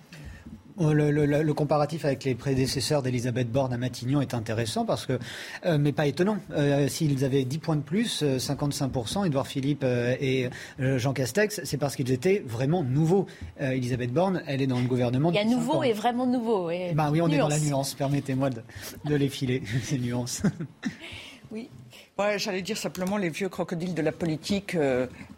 [0.83, 5.19] Oh, le, comparatif avec les prédécesseurs d'Elisabeth Borne à Matignon est intéressant parce que,
[5.67, 6.39] euh, mais pas étonnant.
[6.53, 11.77] Euh, s'ils avaient 10 points de plus, 55%, Edouard Philippe euh, et Jean Castex, c'est
[11.77, 13.27] parce qu'ils étaient vraiment nouveaux.
[13.59, 15.31] Elisabeth Borne, elle est dans le gouvernement.
[15.31, 16.71] Il y a nouveau et vraiment nouveau.
[16.71, 17.93] Et bah oui, on est dans la nuance.
[17.93, 18.63] Permettez-moi de,
[19.05, 20.43] de les filer, ces nuances.
[21.53, 21.69] oui.
[22.19, 24.77] Ouais, J'allais dire simplement les vieux crocodiles de la politique,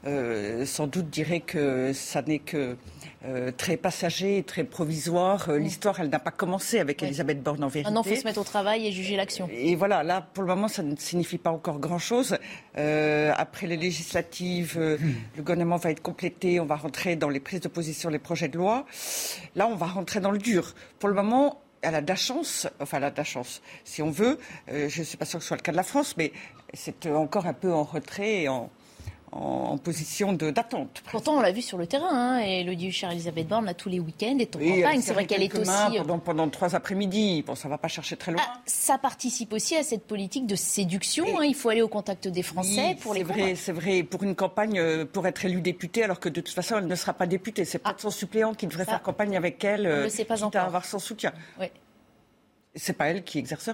[0.05, 2.76] sans doute diraient que ça n'est que
[3.24, 5.48] euh, très passager, très provisoire.
[5.48, 7.88] Euh, l'histoire, elle n'a pas commencé avec Elisabeth Borne en vérité.
[7.88, 9.48] Maintenant, il faut se mettre au travail et juger l'action.
[9.52, 12.36] Et voilà, là, pour le moment, ça ne signifie pas encore grand-chose.
[12.78, 15.12] Euh, après les législatives, hmm.
[15.36, 18.48] le gouvernement va être complété, on va rentrer dans les prises de position, les projets
[18.48, 18.86] de loi.
[19.54, 20.74] Là, on va rentrer dans le dur.
[20.98, 24.02] Pour le moment, elle a de la chance, enfin elle a de la chance, si
[24.02, 24.38] on veut.
[24.68, 26.32] je ne suis pas sûr que ce soit le cas de la France, mais
[26.74, 28.70] c'est encore un peu en retrait et en,
[29.32, 31.02] en, position d'attente.
[31.10, 32.08] Pourtant, on l'a vu sur le terrain.
[32.12, 35.00] Hein, et Elodie Huchard, Elisabeth Borne, là, tous les week-ends, est en campagne.
[35.00, 35.70] C'est vrai qu'elle est aussi.
[35.70, 37.42] Euh, pendant, pendant trois après-midi.
[37.42, 38.42] Bon, ça ne va pas chercher très loin.
[38.44, 41.24] Ah, ça participe aussi à cette politique de séduction.
[41.38, 41.44] Hein.
[41.44, 44.02] Il faut aller au contact des Français pour les vrai, C'est vrai.
[44.02, 46.94] Pour une campagne, euh, pour être élue députée, alors que de toute façon, elle ne
[46.94, 47.64] sera pas députée.
[47.64, 48.02] C'est peut-être ah.
[48.02, 50.62] son suppléant qui devrait faire campagne avec elle, on sait pas encore.
[50.62, 51.32] à avoir son soutien.
[51.58, 51.66] Oui.
[52.74, 53.70] C'est pas elle qui exerce.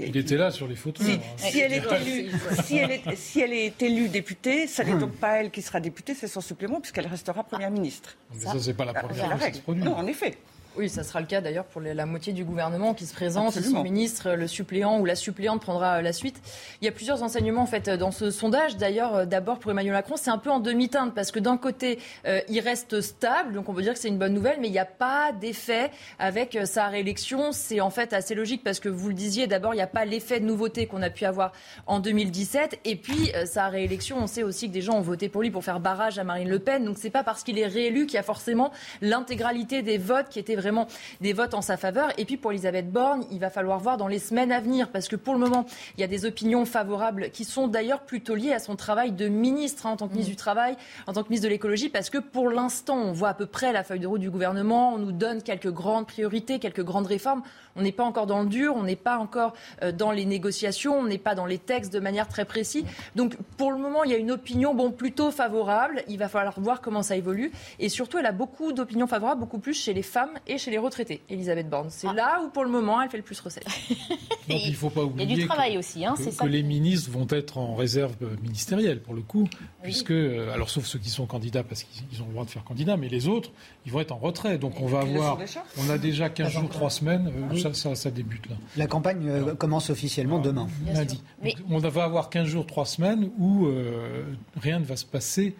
[0.00, 1.06] Il était là sur les photos.
[1.36, 2.30] Si, elle, est élue,
[2.64, 5.78] si, elle est, si elle est élue députée, ça n'est donc pas elle qui sera
[5.78, 8.16] députée, c'est son supplément, puisqu'elle restera première ministre.
[8.34, 9.84] Mais ça, c'est pas la première fois que ça se produit.
[9.84, 10.36] Non, en effet.
[10.76, 13.52] Oui, ça sera le cas d'ailleurs pour la moitié du gouvernement qui se présente.
[13.60, 16.40] Son ministre, le suppléant ou la suppléante prendra la suite.
[16.80, 18.76] Il y a plusieurs enseignements en fait dans ce sondage.
[18.76, 21.98] D'ailleurs, euh, d'abord pour Emmanuel Macron, c'est un peu en demi-teinte parce que d'un côté,
[22.24, 24.72] euh, il reste stable, donc on peut dire que c'est une bonne nouvelle, mais il
[24.72, 25.90] n'y a pas d'effet
[26.20, 27.50] avec euh, sa réélection.
[27.50, 30.04] C'est en fait assez logique parce que vous le disiez, d'abord, il n'y a pas
[30.04, 31.52] l'effet de nouveauté qu'on a pu avoir
[31.88, 32.78] en 2017.
[32.84, 35.64] Et puis, sa réélection, on sait aussi que des gens ont voté pour lui pour
[35.64, 36.84] faire barrage à Marine Le Pen.
[36.84, 40.38] Donc c'est pas parce qu'il est réélu qu'il y a forcément l'intégralité des votes qui
[40.38, 40.86] étaient vraiment
[41.20, 42.10] des votes en sa faveur.
[42.18, 45.08] Et puis pour Elisabeth Borne, il va falloir voir dans les semaines à venir, parce
[45.08, 48.52] que pour le moment, il y a des opinions favorables qui sont d'ailleurs plutôt liées
[48.52, 51.28] à son travail de ministre, hein, en tant que ministre du Travail, en tant que
[51.28, 54.06] ministre de l'écologie, parce que pour l'instant, on voit à peu près la feuille de
[54.06, 57.42] route du gouvernement, on nous donne quelques grandes priorités, quelques grandes réformes.
[57.76, 60.98] On n'est pas encore dans le dur, on n'est pas encore euh, dans les négociations,
[60.98, 62.84] on n'est pas dans les textes de manière très précise.
[63.16, 66.02] Donc pour le moment, il y a une opinion bon, plutôt favorable.
[66.08, 67.52] Il va falloir voir comment ça évolue.
[67.78, 70.78] Et surtout, elle a beaucoup d'opinions favorables, beaucoup plus chez les femmes et chez les
[70.78, 71.88] retraités, Elisabeth Borne.
[71.90, 72.14] C'est ah.
[72.14, 73.66] là où pour le moment, elle fait le plus recette.
[74.48, 76.04] il faut pas oublier il y a du travail aussi.
[76.04, 79.48] Hein, que, les ministres vont être en réserve ministérielle pour le coup,
[79.82, 82.64] puisque, euh, alors sauf ceux qui sont candidats parce qu'ils ont le droit de faire
[82.64, 83.50] candidat, mais les autres,
[83.86, 84.58] ils vont être en retrait.
[84.58, 85.38] Donc on va avoir,
[85.78, 87.56] on a déjà 15 jours, 3 semaines, euh,
[87.94, 88.56] ça, débute là.
[88.76, 90.68] La campagne euh, commence officiellement demain.
[90.92, 91.22] Lundi.
[91.68, 94.24] on va avoir 15 jours, 3 semaines où euh,
[94.56, 95.54] rien ne va se passer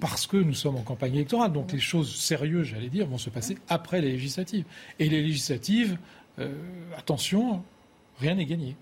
[0.00, 1.52] parce que nous sommes en campagne électorale.
[1.52, 4.64] Donc les choses sérieuses, j'allais dire, vont se passer après les législatives.
[4.98, 5.98] Et les législatives,
[6.96, 7.62] attention,
[8.18, 8.76] rien n'est gagné.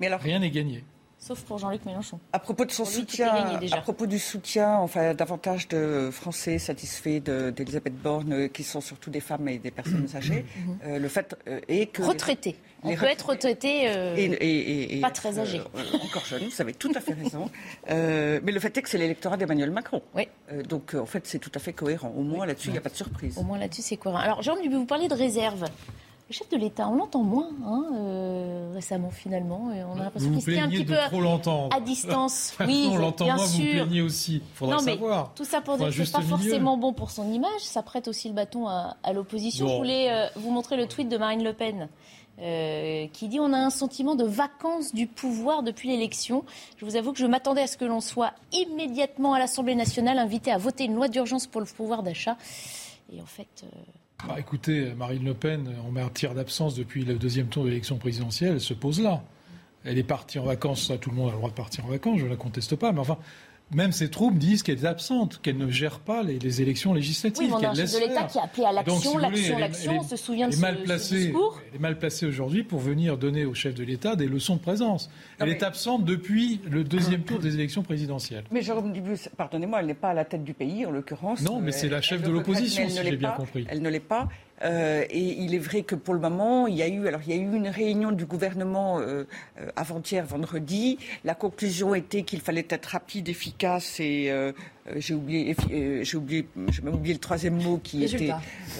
[0.00, 0.84] Mais alors, rien n'est gagné.
[1.20, 2.20] Sauf pour Jean-Luc Mélenchon.
[2.32, 3.34] À propos de son soutien,
[3.72, 9.10] à propos du soutien, enfin davantage de Français satisfaits d'Elisabeth Borne, euh, qui sont surtout
[9.10, 10.16] des femmes et des personnes mm-hmm.
[10.16, 10.86] âgées, mm-hmm.
[10.86, 12.56] Euh, le fait euh, est que retraité.
[12.84, 15.60] On peut être retraité, et, pas très âgé.
[16.04, 17.50] encore jeune, vous avez tout à fait raison.
[17.88, 20.02] mais le fait est que c'est l'électorat d'Emmanuel Macron.
[20.14, 20.28] Oui.
[20.68, 22.12] donc en fait, c'est tout à fait cohérent.
[22.16, 23.36] Au moins là-dessus, il n'y a pas de surprise.
[23.36, 24.20] Au moins là-dessus, c'est cohérent.
[24.22, 25.64] Alors, Jean, vous parler de réserve.
[26.28, 29.72] Le chef de l'État, on l'entend moins hein, euh, récemment finalement.
[29.72, 32.54] Et on a l'impression qu'il se un petit peu à distance.
[32.66, 34.42] oui, on l'entend moins, vous vous plaignez aussi.
[34.60, 35.32] Non, mais savoir.
[35.34, 37.60] Tout ça pour dire que c'est pas forcément bon pour son image.
[37.60, 39.68] Ça prête aussi le bâton à, l'opposition.
[39.68, 41.88] Je voulais euh, vous montrer le tweet de Marine Le Pen.
[42.40, 46.44] Euh, qui dit on a un sentiment de vacance du pouvoir depuis l'élection.
[46.76, 50.18] Je vous avoue que je m'attendais à ce que l'on soit immédiatement à l'Assemblée nationale
[50.18, 52.36] invité à voter une loi d'urgence pour le pouvoir d'achat.
[53.12, 53.64] Et en fait,
[54.26, 58.54] bah, écoutez, Marine Le Pen, en matière d'absence depuis le deuxième tour de l'élection présidentielle,
[58.54, 59.22] elle se pose là.
[59.84, 62.18] Elle est partie en vacances, tout le monde a le droit de partir en vacances,
[62.18, 63.18] je ne la conteste pas, mais enfin,
[63.72, 67.52] même ses troupes disent qu'elle est absente, qu'elle ne gère pas les, élections législatives.
[67.52, 70.54] Oui, qu'elle de l'État qui a appelé à l'action, l'action, l'action, on se souvient de
[70.54, 71.60] ce, mal discours.
[71.68, 74.60] Elle est mal placée aujourd'hui pour venir donner au chef de l'État des leçons de
[74.60, 75.10] présence.
[75.38, 78.44] elle est absente depuis le deuxième tour des élections présidentielles.
[78.50, 81.42] Mais Jérôme Dubus, pardonnez-moi, elle n'est pas à la tête du pays, en l'occurrence.
[81.42, 83.66] Non, mais c'est la chef de l'opposition, si j'ai bien compris.
[83.68, 84.28] Elle ne l'est pas.
[84.62, 87.34] Euh, et il est vrai que pour le moment, il y a eu, alors il
[87.34, 89.24] y a eu une réunion du gouvernement euh,
[89.60, 90.98] euh, avant-hier, vendredi.
[91.24, 94.32] La conclusion était qu'il fallait être rapide, efficace et
[94.96, 95.56] j'ai oublié,
[96.02, 98.32] j'ai oublié, j'ai même oublié le troisième mot qui était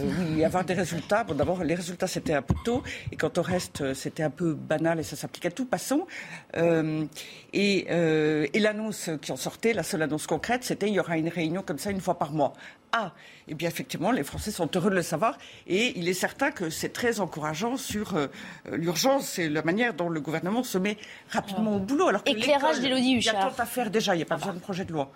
[0.02, 1.24] oui, avoir des résultats.
[1.24, 2.82] Bon, d'abord, les résultats c'était un peu tôt,
[3.12, 5.66] et quant au reste, c'était un peu banal et ça s'applique à tout.
[5.66, 6.06] Passons.
[6.54, 11.28] et, et l'annonce qui en sortait, la seule annonce concrète, c'était il y aura une
[11.28, 12.52] réunion comme ça une fois par mois.
[12.92, 13.12] Ah,
[13.48, 15.36] eh bien effectivement, les Français sont heureux de le savoir
[15.66, 18.28] et il est certain que c'est très encourageant sur euh,
[18.72, 20.96] l'urgence et la manière dont le gouvernement se met
[21.28, 22.08] rapidement au boulot.
[22.08, 23.34] Alors Éclairage d'Élodie Huchard.
[23.34, 24.92] Il y a tant à faire déjà, il n'y a pas besoin de projet de
[24.92, 25.12] loi.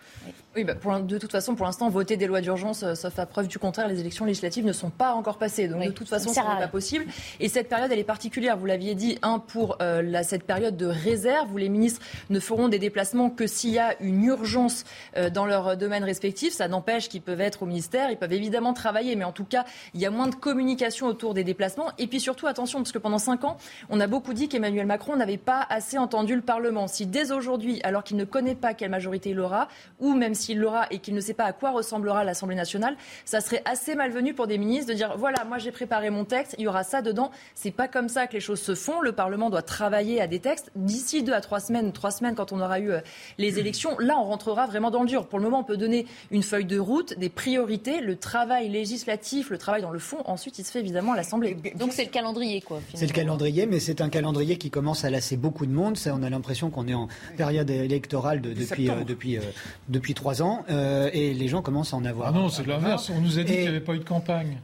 [0.55, 3.48] Oui, bah, de toute façon, pour l'instant, voter des lois d'urgence, euh, sauf à preuve
[3.48, 5.68] du contraire, les élections législatives ne sont pas encore passées.
[5.68, 7.06] Donc de toute façon, ça n'est pas possible.
[7.40, 8.56] Et cette période, elle est particulière.
[8.56, 12.68] Vous l'aviez dit, un, pour euh, cette période de réserve où les ministres ne feront
[12.68, 14.84] des déplacements que s'il y a une urgence
[15.32, 16.52] dans leur domaine respectif.
[16.52, 19.64] Ça n'empêche qu'ils peuvent être au ministère, ils peuvent évidemment travailler, mais en tout cas,
[19.94, 21.90] il y a moins de communication autour des déplacements.
[21.98, 23.56] Et puis surtout, attention, parce que pendant cinq ans,
[23.90, 26.86] on a beaucoup dit qu'Emmanuel Macron n'avait pas assez entendu le Parlement.
[26.86, 29.68] Si dès aujourd'hui, alors qu'il ne connaît pas quelle majorité il aura,
[30.00, 33.40] ou même s'il l'aura et qu'il ne sait pas à quoi ressemblera l'Assemblée nationale, ça
[33.40, 36.64] serait assez malvenu pour des ministres de dire voilà, moi j'ai préparé mon texte, il
[36.64, 37.30] y aura ça dedans.
[37.54, 39.00] C'est pas comme ça que les choses se font.
[39.00, 40.70] Le Parlement doit travailler à des textes.
[40.76, 43.00] D'ici deux à trois semaines, trois semaines, quand on aura eu euh,
[43.38, 45.26] les élections, là, on rentrera vraiment dans le dur.
[45.26, 49.50] Pour le moment, on peut donner une feuille de route, des priorités le travail législatif,
[49.50, 51.56] le travail dans le fond, ensuite, il se fait évidemment à l'Assemblée.
[51.76, 52.80] Donc c'est le calendrier, quoi.
[52.94, 55.96] C'est le calendrier, mais c'est un calendrier qui commence à lasser beaucoup de monde.
[56.06, 59.42] on a l'impression qu'on est en période électorale depuis, euh, depuis, euh,
[59.88, 62.28] depuis trois ans, euh, et les gens commencent à en avoir.
[62.28, 63.11] Ah non, c'est l'inverse.
[63.14, 64.59] On nous a dit qu'il n'y avait pas eu de campagne.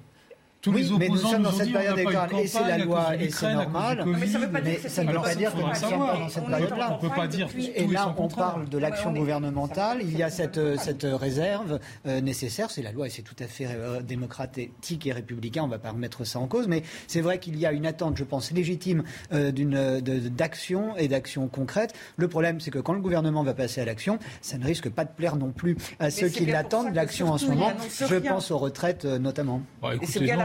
[0.60, 3.16] Tous oui, les opposants mais nous sommes dans cette période électorale et c'est la loi
[3.16, 4.04] et c'est normal.
[4.06, 5.74] Mais ça ne veut pas dire que ça ne veut pas dire que nous ne
[5.74, 6.90] sommes pas dans cette période-là.
[6.92, 7.48] On peut pas dire.
[7.76, 9.98] Et là, on parle de l'action gouvernementale.
[10.02, 12.70] Il y a cette, cette réserve euh, nécessaire.
[12.70, 15.62] C'est la loi et c'est tout à fait euh, démocratique et républicain.
[15.62, 16.66] On ne va pas remettre ça en cause.
[16.66, 21.06] Mais c'est vrai qu'il y a une attente, je pense, légitime euh, d'une d'action et
[21.06, 21.94] d'action concrète.
[22.16, 25.04] Le problème, c'est que quand le gouvernement va passer à l'action, ça ne risque pas
[25.04, 27.72] de plaire non plus à ceux qui l'attendent, l'action en ce moment.
[27.88, 29.62] Je pense aux retraites notamment.
[29.80, 29.92] Bah,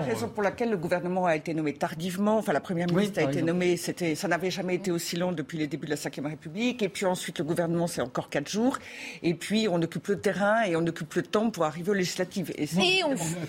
[0.04, 2.38] raison pour laquelle le gouvernement a été nommé tardivement.
[2.38, 3.78] Enfin, la première ministre a été nommée.
[3.78, 6.82] C'était, ça n'avait jamais été aussi long depuis les débuts de la Ve République.
[6.82, 8.78] Et puis ensuite, le gouvernement, c'est encore quatre jours.
[9.22, 12.52] Et puis, on occupe le terrain et on occupe le temps pour arriver aux législatives.
[12.58, 12.68] Et,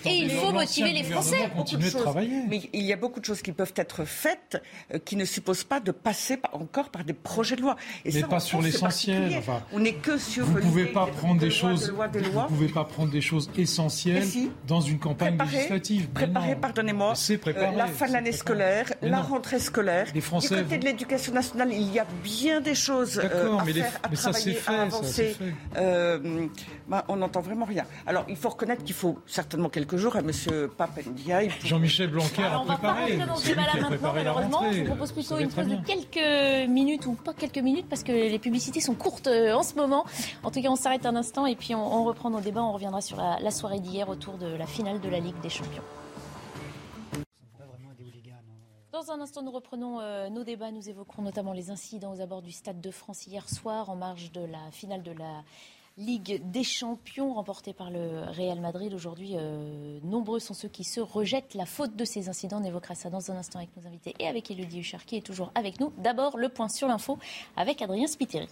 [0.05, 1.49] il faut motiver les Français.
[1.55, 2.41] Continuer de, travailler.
[2.47, 4.61] Mais il y a beaucoup de choses qui peuvent être faites
[4.93, 7.75] euh, qui ne supposent pas de passer encore par des projets de loi.
[8.03, 9.35] Et mais pas sur l'essentiel.
[9.37, 10.45] Enfin, on n'est que sur.
[10.45, 11.91] Vous ne pouvez pas prendre des choses.
[11.91, 14.27] Vous pouvez pas prendre des choses essentielles
[14.67, 16.09] dans une campagne législative.
[16.09, 20.07] Préparé, pardonnez-moi, euh, la fin de l'année scolaire, la rentrée scolaire.
[20.13, 23.63] Les Français, du côté de l'éducation nationale, il y a bien des choses euh, à
[23.63, 25.37] mais faire, à mais travailler, fait, à avancer.
[25.77, 26.47] Euh,
[26.87, 27.85] bah, on n'entend vraiment rien.
[28.05, 30.31] Alors, il faut reconnaître qu'il faut certainement quelques jours à M.
[30.77, 31.49] Papendiaï.
[31.63, 32.61] Jean-Michel Blanquer a préparé.
[32.61, 34.71] On va pas rentrer dans ce débat là maintenant, malheureusement.
[34.71, 38.11] Je vous propose plutôt une pause de quelques minutes, ou pas quelques minutes, parce que
[38.11, 40.05] les publicités sont courtes en ce moment.
[40.43, 42.61] En tout cas, on s'arrête un instant et puis on, reprend nos débats.
[42.61, 45.49] On reviendra sur la, la soirée d'hier autour de la finale de la Ligue des
[45.49, 45.83] Champions.
[48.95, 50.71] Dans un instant, nous reprenons euh, nos débats.
[50.71, 54.31] Nous évoquerons notamment les incidents aux abords du Stade de France hier soir en marge
[54.31, 55.43] de la finale de la
[55.97, 58.93] Ligue des Champions remportée par le Real Madrid.
[58.93, 62.61] Aujourd'hui, euh, nombreux sont ceux qui se rejettent la faute de ces incidents.
[62.61, 65.25] On évoquera ça dans un instant avec nos invités et avec Elodie Huchard qui est
[65.25, 65.91] toujours avec nous.
[65.97, 67.19] D'abord, le point sur l'info
[67.57, 68.47] avec Adrien Spiteri.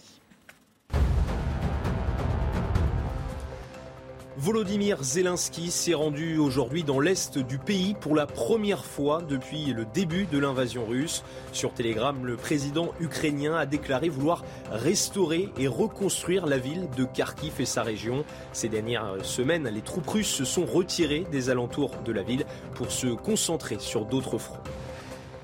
[4.36, 9.84] Volodymyr Zelensky s'est rendu aujourd'hui dans l'est du pays pour la première fois depuis le
[9.84, 11.22] début de l'invasion russe.
[11.52, 17.60] Sur Telegram, le président ukrainien a déclaré vouloir restaurer et reconstruire la ville de Kharkiv
[17.60, 18.24] et sa région.
[18.52, 22.90] Ces dernières semaines, les troupes russes se sont retirées des alentours de la ville pour
[22.90, 24.58] se concentrer sur d'autres fronts.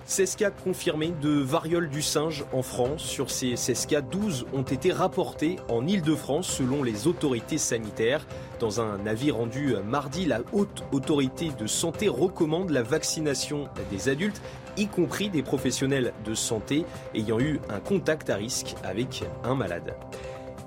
[0.06, 3.02] 16 cas confirmés de variole du singe en France.
[3.02, 8.26] Sur ces 16 cas, 12 ont été rapportés en Ile-de-France selon les autorités sanitaires.
[8.58, 14.42] Dans un avis rendu mardi, la haute autorité de santé recommande la vaccination des adultes,
[14.76, 16.84] y compris des professionnels de santé
[17.14, 19.94] ayant eu un contact à risque avec un malade.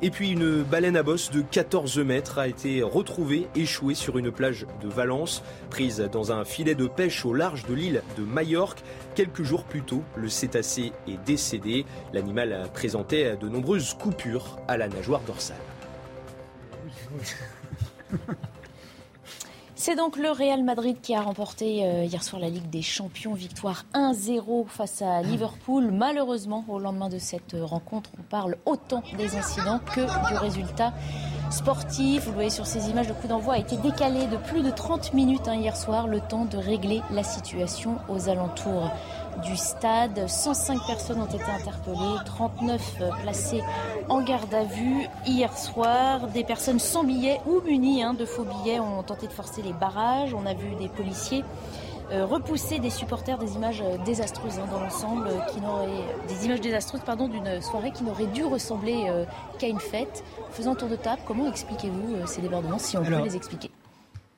[0.04, 4.34] Et puis une baleine à bosse de 14 mètres a été retrouvée échouée sur une
[4.34, 8.84] plage de Valence, prise dans un filet de pêche au large de l'île de Majorque.
[9.16, 11.86] Quelques jours plus tôt, le cétacé est décédé.
[12.12, 15.56] L'animal présentait de nombreuses coupures à la nageoire dorsale.
[19.86, 23.34] C'est donc le Real Madrid qui a remporté euh, hier soir la Ligue des Champions,
[23.34, 25.92] victoire 1-0 face à Liverpool.
[25.92, 30.94] Malheureusement, au lendemain de cette rencontre, on parle autant des incidents que du résultat
[31.50, 32.24] sportif.
[32.24, 34.72] Vous le voyez sur ces images, le coup d'envoi a été décalé de plus de
[34.72, 38.90] 30 minutes hein, hier soir, le temps de régler la situation aux alentours
[39.42, 40.28] du stade.
[40.28, 43.62] 105 personnes ont été interpellées, 39 euh, placées
[44.10, 46.28] en garde à vue hier soir.
[46.28, 49.74] Des personnes sans billets ou munies hein, de faux billets ont tenté de forcer les
[49.74, 50.34] barrages.
[50.34, 51.44] On a vu des policiers
[52.12, 55.60] euh, repousser des supporters des images euh, désastreuses hein, dans l'ensemble, qui
[56.28, 59.10] des images désastreuses pardon d'une soirée qui n'aurait dû ressembler
[59.58, 60.24] qu'à une fête.
[60.52, 63.72] Faisant tour de table, comment expliquez-vous ces débordements si on peut les expliquer?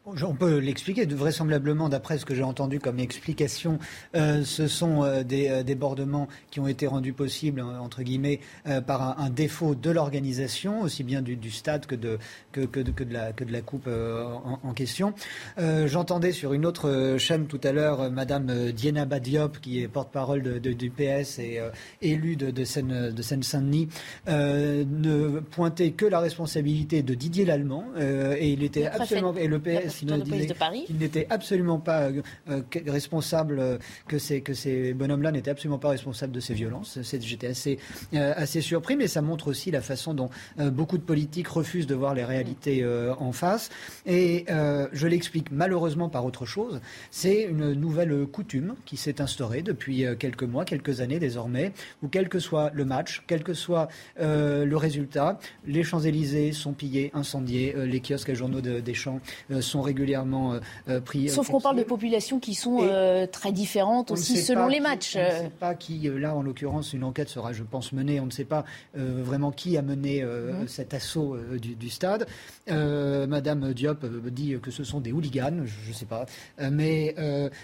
[0.06, 1.06] On peut l'expliquer.
[1.06, 3.80] Vraisemblablement, d'après ce que j'ai entendu comme explication,
[4.16, 8.39] euh, ce sont euh, des euh, débordements qui ont été rendus possibles, entre guillemets,
[8.88, 12.18] par un, défaut de l'organisation, aussi bien du, stade que de,
[12.51, 15.14] que, de, la, que de la coupe en, question.
[15.58, 20.89] J'entendais sur une autre chaîne tout à l'heure Madame Diana Badiop, qui est porte-parole du
[20.89, 21.60] PS et
[22.01, 23.89] élue de, de Seine-Saint-Denis,
[24.28, 27.86] ne pointer que la responsabilité de Didier Lallemand.
[27.97, 29.34] et il était absolument...
[29.36, 33.78] Et le PS il n'était absolument pas euh, euh, responsable, euh,
[34.08, 37.00] que ces, que ces bonhommes-là n'étaient absolument pas responsables de ces violences.
[37.02, 37.80] J'étais assez,
[38.14, 42.14] assez surpris, mais ça montre aussi la façon dont beaucoup de politiques refusent de voir
[42.14, 43.70] les réalités en face.
[44.06, 46.80] Et je l'explique malheureusement par autre chose.
[47.12, 51.72] C'est une nouvelle coutume qui s'est instaurée depuis quelques mois, quelques années désormais,
[52.04, 53.88] où quel que soit le match, quel que soit
[54.18, 59.20] le résultat, les Champs-Élysées sont pillés, incendiés, les kiosques et journaux des champs
[59.62, 60.60] sont régulièrement
[61.06, 61.30] pris.
[61.30, 62.88] Sauf qu'on parle de populations qui sont
[63.32, 65.16] très différentes aussi selon les matchs.
[65.16, 68.20] on ne sait pas qui, là en l'occurrence, une enquête sera, je pense, menée.
[68.20, 70.68] On ne sait pas vraiment qui a mené mhm.
[70.68, 72.28] cet assaut du, stade.
[72.68, 76.26] Madame Diop dit que ce sont des hooligans, je ne sais pas.
[76.72, 77.16] mais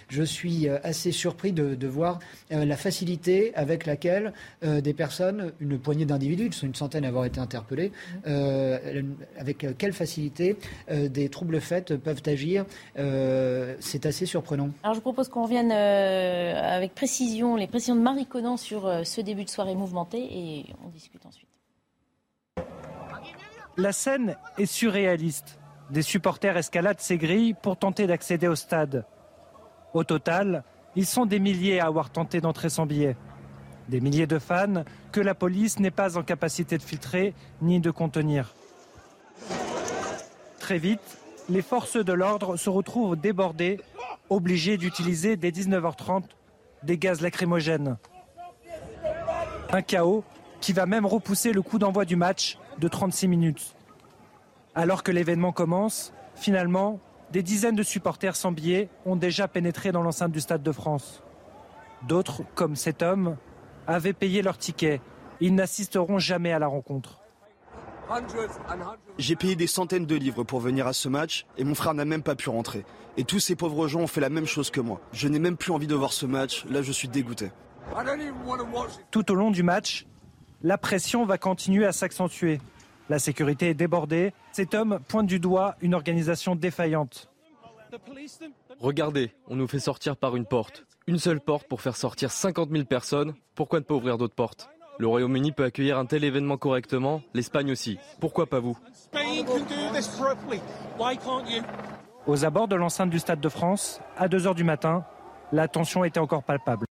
[0.10, 2.20] je suis assez surpris de, voir
[2.50, 7.26] la facilité avec laquelle des personnes, une poignée d'individus, ils sont une centaine à avoir
[7.26, 7.92] été interpellés,
[8.26, 9.16] mhm.
[9.38, 10.56] avec quelle facilité
[10.90, 12.66] des troubles faits peuvent agir.
[12.96, 14.70] C'est assez surprenant.
[14.84, 19.46] Alors je propose qu'on revienne avec précision, les précisions de Marie Conan sur ce début
[19.46, 21.48] de soirée mouvementé et on discute ensuite.
[23.78, 25.58] La scène est surréaliste.
[25.90, 29.06] Des supporters escaladent ces grilles pour tenter d'accéder au stade.
[29.94, 30.64] Au total,
[30.96, 33.16] ils sont des milliers à avoir tenté d'entrer sans billet.
[33.90, 37.92] Des milliers de fans que la police n'est pas en capacité de filtrer ni de
[37.92, 38.54] contenir.
[40.60, 41.18] Très vite,
[41.50, 43.80] les forces de l'ordre se retrouvent débordées,
[44.30, 46.24] obligées d'utiliser dès 19h30
[46.84, 47.98] des gaz lacrymogènes.
[49.72, 50.24] Un chaos
[50.60, 53.76] qui va même repousser le coup d'envoi du match de 36 minutes.
[54.76, 57.00] Alors que l'événement commence, finalement,
[57.32, 61.24] des dizaines de supporters sans billets ont déjà pénétré dans l'enceinte du Stade de France.
[62.08, 63.38] D'autres, comme cet homme,
[63.88, 65.02] avaient payé leur ticket.
[65.40, 67.21] Ils n'assisteront jamais à la rencontre.
[69.18, 72.06] J'ai payé des centaines de livres pour venir à ce match et mon frère n'a
[72.06, 72.86] même pas pu rentrer.
[73.18, 75.02] Et tous ces pauvres gens ont fait la même chose que moi.
[75.12, 76.66] Je n'ai même plus envie de voir ce match.
[76.70, 77.52] Là, je suis dégoûté.
[79.12, 80.06] Tout au long du match,
[80.62, 82.60] la pression va continuer à s'accentuer.
[83.10, 84.34] La sécurité est débordée.
[84.52, 87.30] Cet homme pointe du doigt une organisation défaillante.
[88.80, 90.86] Regardez, on nous fait sortir par une porte.
[91.08, 93.34] Une seule porte pour faire sortir 50 000 personnes.
[93.56, 94.70] Pourquoi ne pas ouvrir d'autres portes?
[95.02, 97.98] Le Royaume-Uni peut accueillir un tel événement correctement, l'Espagne aussi.
[98.20, 98.78] Pourquoi pas vous?
[102.28, 105.04] Aux abords de l'enceinte du Stade de France, à 2h du matin,
[105.52, 106.86] la tension était encore palpable.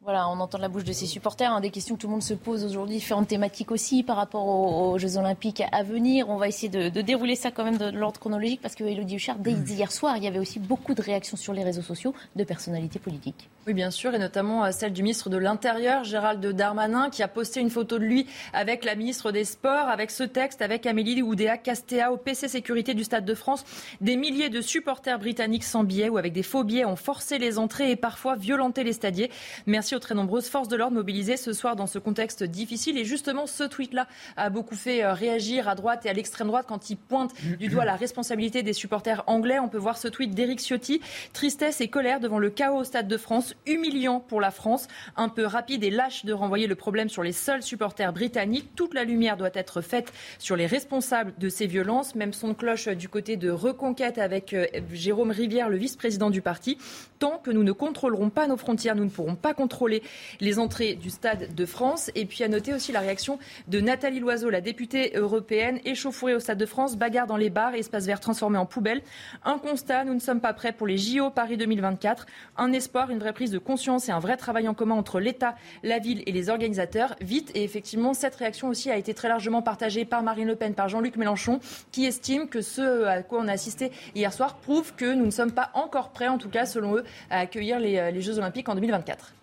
[0.00, 1.52] Voilà, on entend la bouche de ses supporters.
[1.52, 4.46] Hein, des questions que tout le monde se pose aujourd'hui, différentes thématiques aussi par rapport
[4.48, 6.28] aux, Jeux Olympiques à venir.
[6.28, 9.36] On va essayer de, dérouler ça quand même de, l'ordre chronologique parce que Elodie Huchard,
[9.38, 9.66] dès mm.
[9.68, 12.98] hier soir, il y avait aussi beaucoup de réactions sur les réseaux sociaux de personnalités
[12.98, 13.48] politiques.
[13.68, 17.28] Oui, bien sûr, et notamment euh, celle du ministre de l'Intérieur, Gérald Darmanin, qui a
[17.28, 21.20] posté une photo de lui avec la ministre des Sports, avec ce texte, avec Amélie
[21.20, 23.66] Oudéa Castéa au PC Sécurité du Stade de France.
[24.00, 27.58] Des milliers de supporters britanniques sans billets ou avec des faux billets ont forcé les
[27.58, 29.30] entrées et parfois violenté les stadiers.
[29.66, 32.96] Merci très nombreuses forces de l'ordre mobilisées ce soir dans ce contexte difficile.
[32.96, 34.08] Et justement, ce tweet-là
[34.38, 37.68] a beaucoup fait euh, réagir à droite et à l'extrême droite quand il pointe du
[37.68, 39.58] doigt la responsabilité des supporters anglais.
[39.58, 41.02] On peut voir ce tweet d'Éric Ciotti.
[41.34, 43.54] Tristesse et colère devant le chaos au Stade de France.
[43.66, 44.88] Humiliant pour la France.
[45.16, 48.74] Un peu rapide et lâche de renvoyer le problème sur les seuls supporters britanniques.
[48.74, 52.14] Toute la lumière doit être faite sur les responsables de ces violences.
[52.14, 56.78] Même son cloche du côté de Reconquête avec euh, Jérôme Rivière, le vice-président du parti.
[57.18, 60.02] Tant que nous ne contrôlerons pas nos frontières, nous ne pourrons pas contrôler
[60.40, 62.10] les entrées du Stade de France.
[62.14, 63.38] Et puis à noter aussi la réaction
[63.68, 67.74] de Nathalie Loiseau, la députée européenne, échauffourée au Stade de France, bagarre dans les bars
[67.74, 69.02] et espaces verts transformés en poubelle.
[69.44, 72.26] Un constat, nous ne sommes pas prêts pour les JO Paris 2024.
[72.56, 75.54] Un espoir, une vraie prise de conscience et un vrai travail en commun entre l'État,
[75.82, 77.14] la ville et les organisateurs.
[77.20, 80.74] Vite, et effectivement, cette réaction aussi a été très largement partagée par Marine Le Pen,
[80.74, 81.60] par Jean-Luc Mélenchon,
[81.92, 85.30] qui estime que ce à quoi on a assisté hier soir prouve que nous ne
[85.30, 88.68] sommes pas encore prêts, en tout cas selon eux, à accueillir les, les Jeux Olympiques
[88.68, 89.34] en 2024.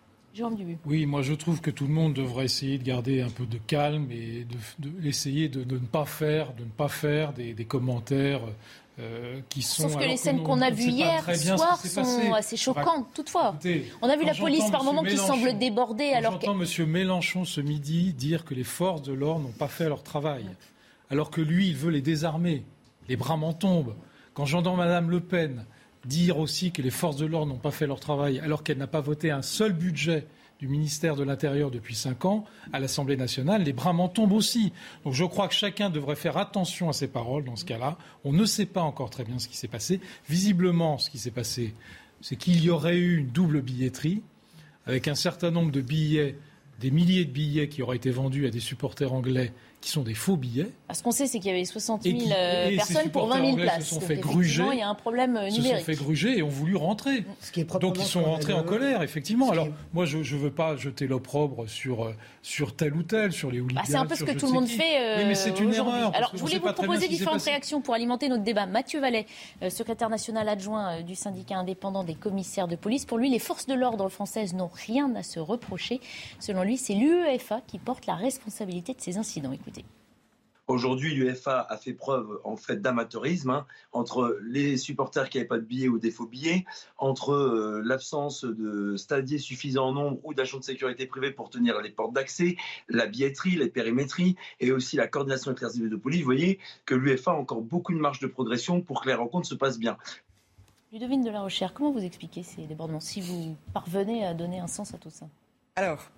[0.86, 3.58] Oui, moi je trouve que tout le monde devrait essayer de garder un peu de
[3.58, 4.46] calme et
[4.80, 8.42] d'essayer de, de, ne pas faire, de ne pas faire des, commentaires
[9.00, 9.90] euh, qui sont.
[9.90, 13.58] Sauf que les scènes qu'on a vues hier soir sont assez choquantes, toutefois.
[14.02, 16.12] on a vu la police par moments qui semble déborder.
[16.12, 16.90] Alors j'entends M.
[16.90, 20.46] Mélenchon ce midi dire que les forces de l'ordre n'ont pas fait leur travail,
[21.10, 22.64] alors que lui, il veut les désarmer.
[23.10, 23.96] Les bras m'en tombent.
[24.34, 25.66] Quand j'entends Mme Le Pen
[26.06, 28.88] dire aussi que les forces de l'ordre n'ont pas fait leur travail alors qu'elle n'a
[28.88, 30.28] pas voté un seul budget
[30.60, 34.72] du ministère de l'Intérieur depuis cinq ans à l'Assemblée nationale, les bras m'en tombent aussi.
[35.04, 37.98] Donc je crois que chacun devrait faire attention à ses paroles dans ce cas-là.
[38.24, 40.00] On ne sait pas encore très bien ce qui s'est passé.
[40.30, 41.74] Visiblement, ce qui s'est passé,
[42.22, 44.22] c'est qu'il y aurait eu une double billetterie
[44.86, 46.38] avec un certain nombre de billets,
[46.80, 49.52] des milliers de billets qui auraient été vendus à des supporters anglais
[49.86, 50.72] qui sont des faux billets.
[50.92, 53.84] Ce qu'on sait, c'est qu'il y avait 60 000 euh, personnes pour 20 000 places.
[53.84, 54.64] Se sont fait gruger.
[54.74, 55.62] Il y a un problème numérique.
[55.62, 57.24] Se sont fait gruger et ont voulu rentrer.
[57.80, 59.52] Donc ils sont rentrés en colère, effectivement.
[59.52, 63.52] Alors moi, je ne veux pas jeter l'opprobre sur, euh, sur tel ou tel, sur
[63.52, 63.82] les hooligans.
[63.82, 65.00] Bah, c'est un peu ce que tout le monde fait.
[65.00, 66.12] Euh, oui, mais c'est une erreur.
[66.16, 68.66] Alors je voulais vous proposer différentes réactions pour alimenter notre débat.
[68.66, 69.28] Mathieu Vallet,
[69.70, 73.06] secrétaire national adjoint du syndicat indépendant des commissaires de police.
[73.06, 76.02] Pour lui, les forces de l'ordre françaises n'ont rien à se reprocher.
[76.40, 79.52] Selon lui, c'est l'UEFA qui porte la responsabilité de ces incidents.
[79.52, 79.86] Écoutez.
[80.68, 85.60] Aujourd'hui, l'UFA a fait preuve en fait d'amateurisme hein, entre les supporters qui n'avaient pas
[85.60, 86.66] de billets ou des faux billets,
[86.98, 91.80] entre euh, l'absence de stadiers suffisants en nombre ou d'agents de sécurité privés pour tenir
[91.82, 92.58] les portes d'accès,
[92.90, 96.22] la billetterie, les périmétries et aussi la coordination avec les de police.
[96.22, 96.58] Vous voyez
[96.88, 99.80] que l'UFA a encore beaucoup de marge de progression pour que les rencontres se passent
[99.80, 99.98] bien.
[100.92, 104.68] Ludovine de la Recherche, comment vous expliquez ces débordements si vous parvenez à donner un
[104.68, 105.28] sens à tout ça?
[105.76, 106.10] Alors,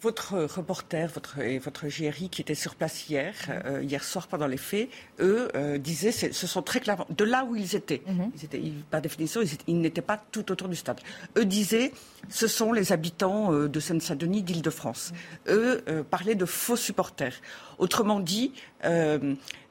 [0.00, 4.46] votre reporter votre, et votre GRI qui était sur place hier, euh, hier soir pendant
[4.46, 4.88] les faits,
[5.20, 8.30] eux euh, disaient, ce sont très clairement, de là où ils étaient, mhm.
[8.36, 11.00] ils étaient par définition, ils, n'étaient pas tout autour du stade.
[11.36, 11.92] Eux disaient,
[12.28, 15.12] ce sont les habitants euh, de Seine-Saint-Denis, d'Île-de-France.
[15.48, 17.34] Eux parlaient de faux supporters.
[17.78, 18.52] Autrement dit,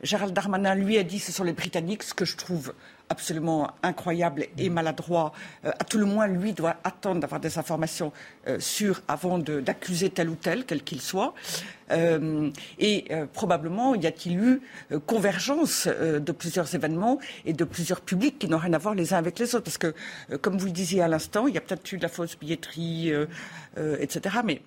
[0.01, 2.73] Gérald Darmanin, lui, a dit, ce sont les Britanniques, ce que je trouve
[3.13, 5.31] absolument incroyable et maladroit.
[5.65, 8.11] Euh, à tout le moins, lui doit attendre d'avoir des informations
[8.47, 11.33] euh, sûres avant d'accuser tel ou tel, quel qu'il soit.
[11.91, 12.49] Euh,
[12.79, 14.61] et probablement, y a-t-il eu
[15.05, 19.17] convergence de plusieurs événements et de plusieurs publics qui n'ont rien à voir les uns
[19.17, 19.93] avec les autres Parce que,
[20.37, 23.11] comme vous le disiez à l'instant, il y a peut-être eu de la fausse billetterie,
[23.99, 24.37] etc.
[24.43, 24.61] Mais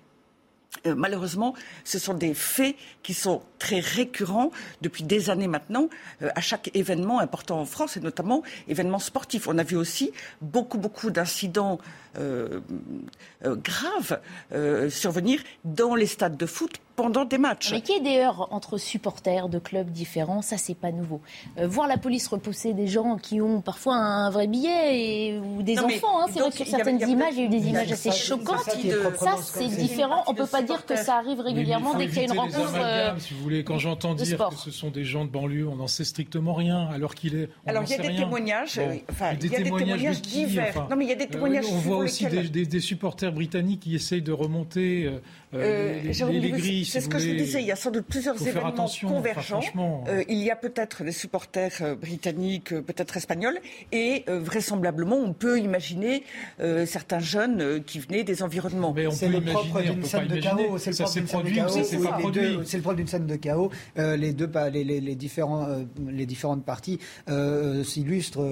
[0.85, 1.53] euh, malheureusement,
[1.83, 4.51] ce sont des faits qui sont très récurrents
[4.81, 5.89] depuis des années maintenant
[6.21, 9.47] euh, à chaque événement important en France et notamment événements sportifs.
[9.47, 10.11] On a vu aussi
[10.41, 11.79] beaucoup, beaucoup d'incidents
[12.19, 12.61] euh,
[13.43, 14.19] graves
[14.89, 17.71] survenir dans les stades de foot pendant des matchs.
[17.71, 21.21] Mais qu'il y ait des heures entre supporters de clubs différents, ça c'est pas nouveau.
[21.57, 25.77] Euh, voir la police repousser des gens qui ont parfois un vrai billet ou des
[25.79, 28.11] enfants, hein, c'est vrai que sur certaines images, il y a eu des images assez
[28.11, 28.63] choquantes.
[29.19, 30.23] Ça, c'est différent.
[30.25, 32.73] On peut pas dire que ça arrive régulièrement dès qu'il y a une rencontre.
[32.75, 35.75] Euh, si vous voulez, quand j'entends dire que ce sont des gens de banlieue, on
[35.75, 37.49] n'en sait strictement rien, alors qu'il est.
[37.67, 38.81] alors il y a des témoignages,
[39.11, 40.87] enfin, il y a des témoignages divers.
[40.89, 41.65] Non mais il y a des témoignages.
[41.71, 45.19] On voit aussi des supporters britanniques qui essayent de remonter euh,
[45.53, 46.01] euh,
[46.87, 49.61] euh, c'est ce que je vous disais, il y a sans doute plusieurs événements convergents.
[50.07, 53.59] Euh, il y a peut-être des supporters britanniques, peut-être espagnols,
[53.91, 56.23] et vraisemblablement, on peut imaginer
[56.85, 58.95] certains jeunes qui venaient des environnements.
[59.11, 60.77] C'est le propre d'une scène de chaos.
[60.77, 60.91] C'est
[62.77, 63.71] le propre d'une scène de chaos.
[63.95, 65.67] Les deux, les, les, différents,
[66.07, 66.99] les différentes parties
[67.83, 68.45] s'illustrent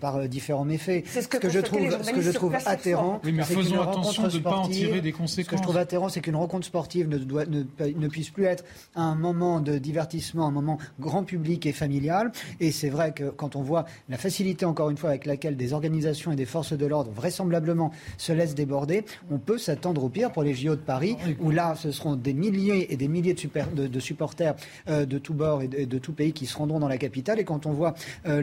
[0.00, 1.04] par différents méfaits.
[1.06, 3.20] C'est ce que, je trouve, ce que je trouve atterrant.
[3.24, 5.46] Oui, mais faisons attention de ne pas en tirer des conséquences.
[5.46, 8.44] Ce que je trouve atterrant, c'est qu'une rencontre sportive ne, doit, ne, ne, puisse plus
[8.44, 8.64] être
[8.94, 12.32] un moment de divertissement, un moment grand public et familial.
[12.60, 15.72] Et c'est vrai que quand on voit la facilité, encore une fois, avec laquelle des
[15.72, 20.32] organisations et des forces de l'ordre vraisemblablement se laissent déborder, on peut s'attendre au pire
[20.32, 23.38] pour les JO de Paris, où là, ce seront des milliers et des milliers de,
[23.38, 24.54] super, de, supporters
[24.88, 27.38] euh, de tous bords et de, tous pays qui se rendront dans la capitale.
[27.40, 27.94] Et quand on voit
[28.26, 28.40] euh,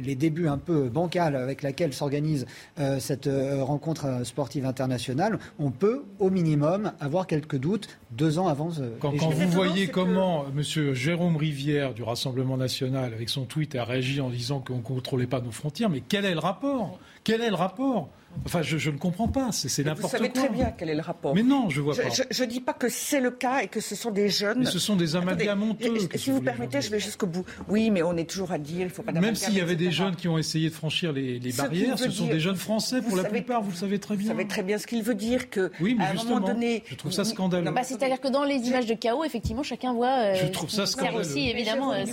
[0.00, 2.46] les débuts un peu bancals avec lesquels s'organise
[2.78, 3.28] euh, cette
[3.60, 8.59] rencontre sportive internationale, on peut au minimum avoir quelques doutes deux ans avant.
[8.80, 10.94] Euh, quand, vous voyez comment M.
[10.94, 15.26] Jérôme Rivière du Rassemblement national, avec son tweet, a réagi en disant qu'on ne contrôlait
[15.26, 16.98] pas nos frontières, mais quel est le rapport?
[17.24, 18.08] Quel est le rapport?
[18.46, 19.50] Enfin, je, ne comprends pas.
[19.52, 20.18] C'est n'importe quoi.
[20.18, 21.34] Vous savez très bien quel est le rapport.
[21.34, 22.02] Mais non, je vois pas.
[22.30, 24.60] Je ne dis pas que c'est le cas et que ce sont des jeunes.
[24.60, 25.94] Mais ce sont des amalgames honteux.
[26.14, 27.44] Si vous, permettez, je vais jusqu'au bout.
[27.68, 29.90] Oui, mais on est toujours à dire, il faut pas Même s'il y avait des
[29.90, 33.24] jeunes qui ont essayé de franchir les, barrières, ce sont des jeunes français pour la
[33.24, 34.32] plupart, vous le savez très bien.
[34.32, 35.70] Vous savez très bien ce qu'il veut dire que.
[35.80, 37.70] Oui, mais justement, un moment donné, je trouve ça scandaleux.
[37.70, 40.18] Bah, c'est-à-dire que dans les images de chaos, effectivement, chacun voit.
[40.18, 41.20] Euh, je trouve ça scandaleux.
[41.20, 42.04] aussi, évidemment, euh,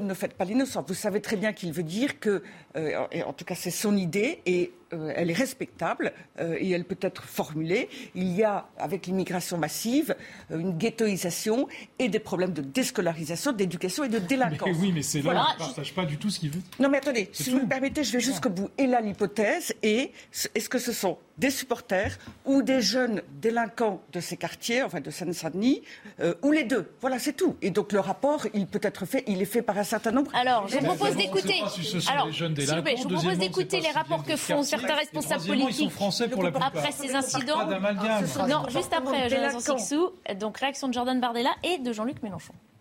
[0.00, 0.84] Ne faites pas l'innocent.
[0.86, 2.42] Vous savez très bien qu'il veut dire que,
[2.76, 6.84] euh, en tout cas, c'est son idée et euh, elle est respectable euh, et elle
[6.84, 7.88] peut être formulée.
[8.14, 10.14] Il y a, avec l'immigration massive,
[10.50, 11.66] euh, une ghettoisation
[11.98, 14.76] et des problèmes de déscolarisation, d'éducation et de délinquance.
[14.80, 16.60] oui, mais c'est là, on ne partage pas du tout ce qu'il veut.
[16.78, 18.70] Non, mais attendez, si vous me permettez, je vais jusqu'au bout.
[18.78, 20.12] Et là, l'hypothèse est,
[20.54, 25.10] est-ce que ce sont des supporters ou des jeunes délinquants de ces quartiers, enfin de
[25.10, 25.82] Seine-Saint-Denis,
[26.42, 26.90] ou les deux.
[27.00, 27.56] Voilà, c'est tout.
[27.62, 30.30] Et donc le rapport, il peut être fait, il est fait par un certain nombre.
[30.34, 31.62] Alors, je vous propose d'écouter.
[32.10, 32.44] Alors, je
[33.02, 35.92] vous propose d'écouter les rapports que font certains responsables politiques
[36.60, 37.66] après ces incidents.
[38.48, 40.10] Non, juste après, Jonathan Sixou.
[40.38, 42.75] Donc réaction de Jordan Bardella et de Jean-Luc Mélenchon euh,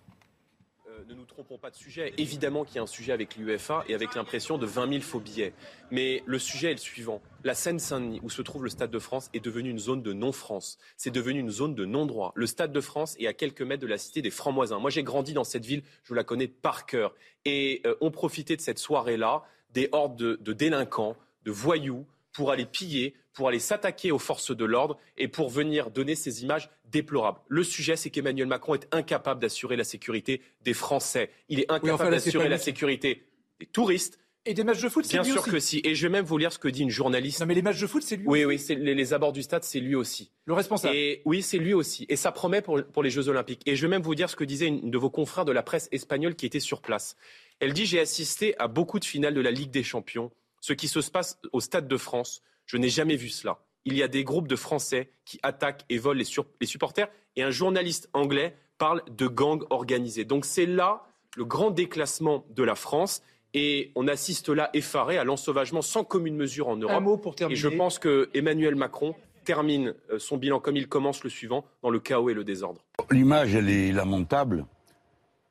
[1.07, 2.13] ne nous trompons pas de sujet.
[2.17, 5.19] Évidemment qu'il y a un sujet avec l'UEFA et avec l'impression de 20 000 faux
[5.19, 5.53] billets.
[5.91, 7.21] Mais le sujet est le suivant.
[7.43, 10.79] La Seine-Saint-Denis, où se trouve le Stade de France, est devenue une zone de non-France.
[10.97, 12.31] C'est devenu une zone de non-droit.
[12.35, 14.79] Le Stade de France est à quelques mètres de la cité des Francs-Moisins.
[14.79, 17.13] Moi, j'ai grandi dans cette ville, je la connais par cœur.
[17.45, 19.43] Et euh, on profitait de cette soirée-là
[19.73, 22.05] des hordes de délinquants, de voyous,
[22.35, 26.43] pour aller piller, pour aller s'attaquer aux forces de l'ordre et pour venir donner ces
[26.43, 27.39] images déplorables.
[27.47, 31.29] Le sujet, c'est qu'Emmanuel Macron est incapable d'assurer la sécurité des Français.
[31.49, 33.23] Il est incapable d'assurer la sécurité
[33.59, 35.49] des touristes, Et des matchs de foot, c'est Bien lui sûr aussi.
[35.51, 35.81] que si.
[35.83, 37.39] Et je vais même vous lire ce que dit une journaliste.
[37.39, 38.73] Non, mais les matchs de foot, c'est lui Oui, aussi.
[38.75, 40.29] oui, les, les abords du stade, c'est lui aussi.
[40.45, 40.95] Le responsable.
[40.95, 42.05] Et oui, c'est lui aussi.
[42.09, 43.61] Et ça promet pour, pour les Jeux Olympiques.
[43.65, 45.63] Et je vais même vous dire ce que disait une de vos confrères de la
[45.63, 47.15] presse espagnole qui était sur place.
[47.59, 50.31] Elle dit J'ai assisté à beaucoup de finales de la Ligue des Champions.
[50.65, 53.59] Ce qui se passe au Stade de France, je n'ai jamais vu cela.
[53.85, 57.07] Il y a des groupes de Français qui attaquent et volent les, sur- les supporters.
[57.35, 60.25] Et un journaliste anglais parle de gangs organisés.
[60.25, 61.03] Donc c'est là
[61.37, 63.21] le grand déclassement de la France.
[63.53, 67.03] Et on assiste là effaré à l'ensauvagement sans commune mesure en Europe.
[67.03, 67.59] mot pour Et terminer.
[67.59, 69.13] je pense que Emmanuel Macron
[69.43, 72.81] termine euh, son bilan comme il commence le suivant, dans le chaos et le désordre.
[73.11, 74.65] L'image, elle est lamentable,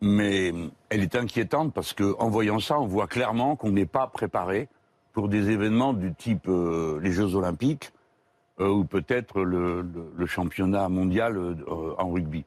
[0.01, 0.53] mais
[0.89, 4.69] elle est inquiétante parce qu'en voyant ça, on voit clairement qu'on n'est pas préparé
[5.15, 7.93] pour des événements du type euh, les Jeux Olympiques
[8.61, 12.45] euh, ou peut-être le, le- le championnat mondial euh, en rugby.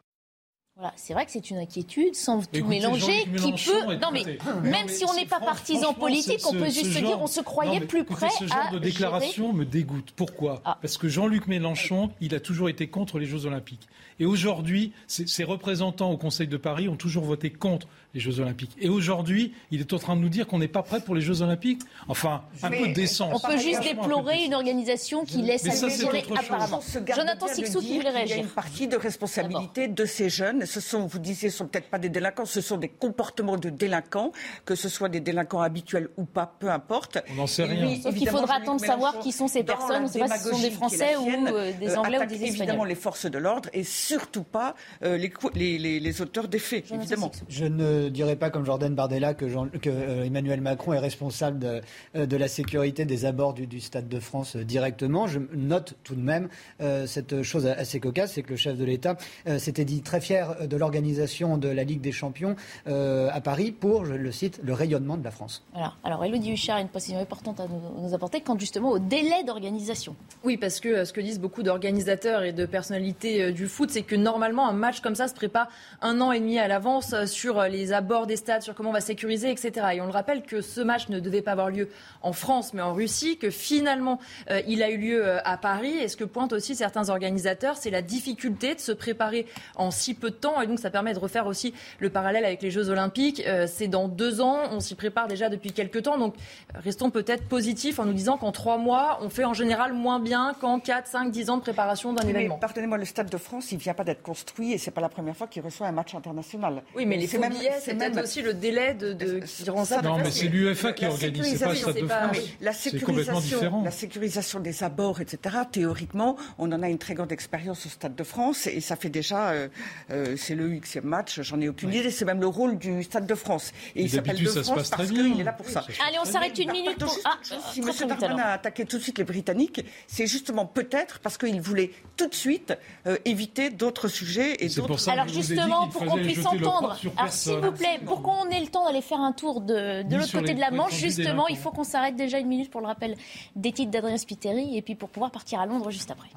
[0.76, 3.96] Voilà, c'est vrai que c'est une inquiétude sans tout Écoutez, mélanger qui peut.
[3.96, 7.20] Non mais même si on n'est pas partisan politique, ce- on peut juste se dire
[7.20, 9.66] on se Non, croyait mais plus écoutez, près Ce genre à de gérer- déclaration me
[9.66, 10.14] dégoûte.
[10.16, 10.62] Pourquoi?
[10.66, 10.78] Ah.
[10.80, 13.88] Parce que Jean-Luc Mélenchon, il a toujours été contre les Jeux Olympiques.
[14.20, 18.40] Et aujourd'hui, ses, ses représentants au Conseil de Paris ont toujours voté contre les Jeux
[18.40, 18.72] Olympiques.
[18.80, 21.22] Et aujourd'hui, il est en train de nous dire qu'on n'est pas prêt pour les
[21.22, 21.82] Jeux Olympiques.
[22.08, 23.42] Enfin, un peu de décence.
[23.44, 26.38] On peut juste déplorer une organisation qui laisse Mais ça, à c'est désirer autre chose.
[26.40, 26.82] apparemment.
[27.16, 28.38] Jonathan Sixou qui voulait qu'il y a réagir.
[28.38, 30.66] une partie de responsabilité de ces jeunes.
[30.66, 33.70] Ce sont, vous disiez, ce sont peut-être pas des délinquants, ce sont des comportements de
[33.70, 34.32] délinquants,
[34.66, 37.20] que ce soit des délinquants habituels ou pas, peu importe.
[37.32, 37.86] On n'en sait rien.
[37.86, 40.04] lui, Sauf qu'il évidemment, faudra attendre de savoir qui sont ces personnes.
[40.04, 42.26] On ne sait pas si ce sont des Français ou sienne, euh, des Anglais ou
[42.26, 42.88] des évidemment Espagnols.
[42.88, 46.60] les forces de l'ordre et surtout pas euh, les, cou- les, les- les auteurs des
[46.60, 47.32] faits, évidemment.
[47.50, 51.60] Je ne dirais pas comme Jordan Bardella que, Jean- que, euh, Emmanuel Macron est responsable
[51.60, 51.82] de,
[52.16, 55.28] euh, de la sécurité des abords du, du Stade de France euh, directement.
[55.28, 56.50] Je note tout de même
[56.82, 59.18] euh, cette chose assez cocasse, c'est que le chef de l'État
[59.48, 62.56] euh, s'était dit très fier de l'organisation de la Ligue des Champions
[62.88, 65.64] euh, à Paris pour, je le cite, le rayonnement de la France.
[65.74, 65.94] Voilà.
[66.04, 69.44] Alors, Elodie Huchard a une précision importante à nous, nous apporter quant justement au délai
[69.46, 70.16] d'organisation.
[70.44, 74.16] Oui, parce que ce que disent beaucoup d'organisateurs et de personnalités du foot, c'est que
[74.16, 75.68] normalement un match comme ça se prépare
[76.02, 78.94] un an et demi à l'avance sur euh, les abords des stades, sur comment on
[78.94, 79.72] va sécuriser, etc.
[79.94, 81.90] Et on le rappelle que ce match ne devait pas avoir lieu
[82.22, 84.20] en France, mais en Russie, que finalement
[84.52, 85.98] euh, il a eu lieu euh, à Paris.
[85.98, 90.14] Et ce que pointent aussi certains organisateurs, c'est la difficulté de se préparer en si
[90.14, 90.62] peu de temps.
[90.62, 93.42] Et donc ça permet de refaire aussi le parallèle avec les Jeux Olympiques.
[93.48, 96.18] Euh, c'est dans deux ans, on s'y prépare déjà depuis quelques temps.
[96.18, 96.36] Donc
[96.76, 100.54] restons peut-être positifs en nous disant qu'en trois mois, on fait en général moins bien
[100.60, 102.58] qu'en 4, 5, 10 ans de préparation d'un Mais événement.
[102.58, 105.38] pardonnez-moi, le Stade de France, il vient pas d'être construit et c'est pas la première
[105.38, 106.84] fois qu'il reçoit un match international.
[106.96, 109.70] Oui, mais les C'est même- c'est c'est peut-être même- aussi le délai de, de qui
[109.70, 110.02] rend ça.
[110.02, 112.38] Non, mais c'est l'UEFA qui La organise, c'est pas le Stade de sécurisation, France.
[112.62, 115.56] La sécurisation, la sécurisation des abords, etc.
[115.72, 119.10] Théoriquement, on en a une très grande expérience au Stade de France et ça fait
[119.10, 119.68] déjà, euh,
[120.12, 122.12] euh, c'est le huitième match, j'en ai aucune idée.
[122.12, 123.72] C'est même le rôle du Stade de France.
[123.96, 125.86] Et il s'appelle de France parce qu'il est là pour ça.
[126.08, 127.18] Allez, on s'arrête une minute pour.
[127.26, 127.38] Ah,
[127.74, 127.92] Si M.
[128.08, 132.28] Darmanin a attaqué tout de suite les Britanniques, c'est justement peut-être parce qu'il voulait tout
[132.28, 132.74] de suite
[133.06, 135.10] euh, éviter d'autres sujets et d'autres.
[135.10, 137.67] Alors justement, pour qu'on puisse entendre, alors.
[137.68, 140.54] Vous plaît, pour qu'on ait le temps d'aller faire un tour de, de l'autre côté
[140.54, 143.16] de la Manche, justement, il faut qu'on s'arrête déjà une minute pour le rappel
[143.56, 146.30] des titres d'Adrien Spiteri et puis pour pouvoir partir à Londres juste après.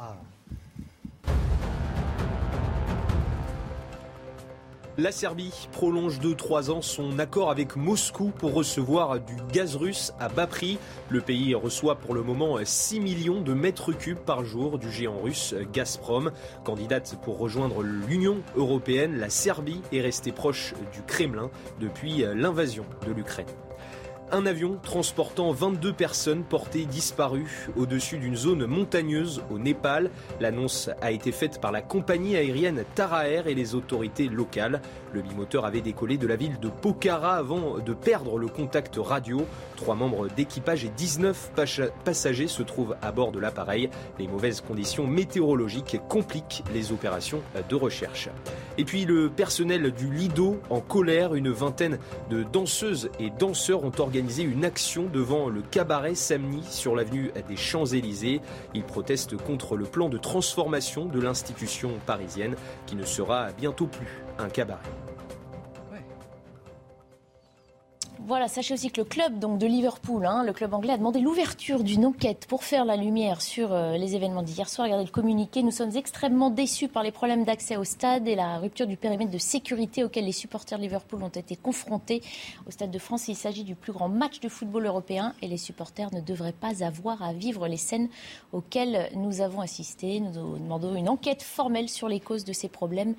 [5.00, 10.12] La Serbie prolonge de 3 ans son accord avec Moscou pour recevoir du gaz russe
[10.20, 10.76] à bas prix.
[11.08, 15.18] Le pays reçoit pour le moment 6 millions de mètres cubes par jour du géant
[15.18, 16.32] russe Gazprom.
[16.64, 21.48] Candidate pour rejoindre l'Union européenne, la Serbie est restée proche du Kremlin
[21.80, 23.46] depuis l'invasion de l'Ukraine.
[24.32, 30.08] Un avion transportant 22 personnes portées disparues au-dessus d'une zone montagneuse au Népal.
[30.38, 34.82] L'annonce a été faite par la compagnie aérienne Tara Air et les autorités locales.
[35.12, 39.44] Le bimoteur avait décollé de la ville de Pokhara avant de perdre le contact radio.
[39.74, 43.90] Trois membres d'équipage et 19 pacha- passagers se trouvent à bord de l'appareil.
[44.20, 48.28] Les mauvaises conditions météorologiques compliquent les opérations de recherche.
[48.78, 51.98] Et puis le personnel du Lido en colère, une vingtaine
[52.30, 57.56] de danseuses et danseurs ont organisé une action devant le cabaret Samni sur l'avenue des
[57.56, 58.40] Champs-Élysées.
[58.74, 62.54] Ils protestent contre le plan de transformation de l'institution parisienne
[62.86, 65.09] qui ne sera bientôt plus un cabaret.
[68.26, 71.82] Voilà, sachez aussi que le club de Liverpool, hein, le club anglais, a demandé l'ouverture
[71.82, 74.84] d'une enquête pour faire la lumière sur euh, les événements d'hier soir.
[74.84, 75.62] Regardez le communiqué.
[75.62, 79.30] Nous sommes extrêmement déçus par les problèmes d'accès au stade et la rupture du périmètre
[79.30, 82.22] de sécurité auquel les supporters de Liverpool ont été confrontés.
[82.68, 85.56] Au Stade de France, il s'agit du plus grand match de football européen et les
[85.56, 88.10] supporters ne devraient pas avoir à vivre les scènes
[88.52, 90.20] auxquelles nous avons assisté.
[90.20, 93.14] Nous demandons une enquête formelle sur les causes de ces problèmes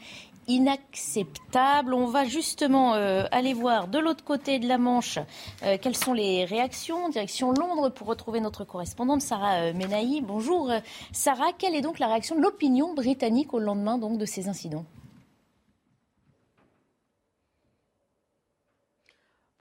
[0.52, 1.94] inacceptable.
[1.94, 5.18] On va justement euh, aller voir de l'autre côté de la Manche
[5.64, 7.10] euh, quelles sont les réactions.
[7.10, 10.22] Direction Londres pour retrouver notre correspondante Sarah euh, Menahi.
[10.22, 10.72] Bonjour
[11.14, 14.86] Sarah, quelle est donc la réaction de l'opinion britannique au lendemain donc, de ces incidents?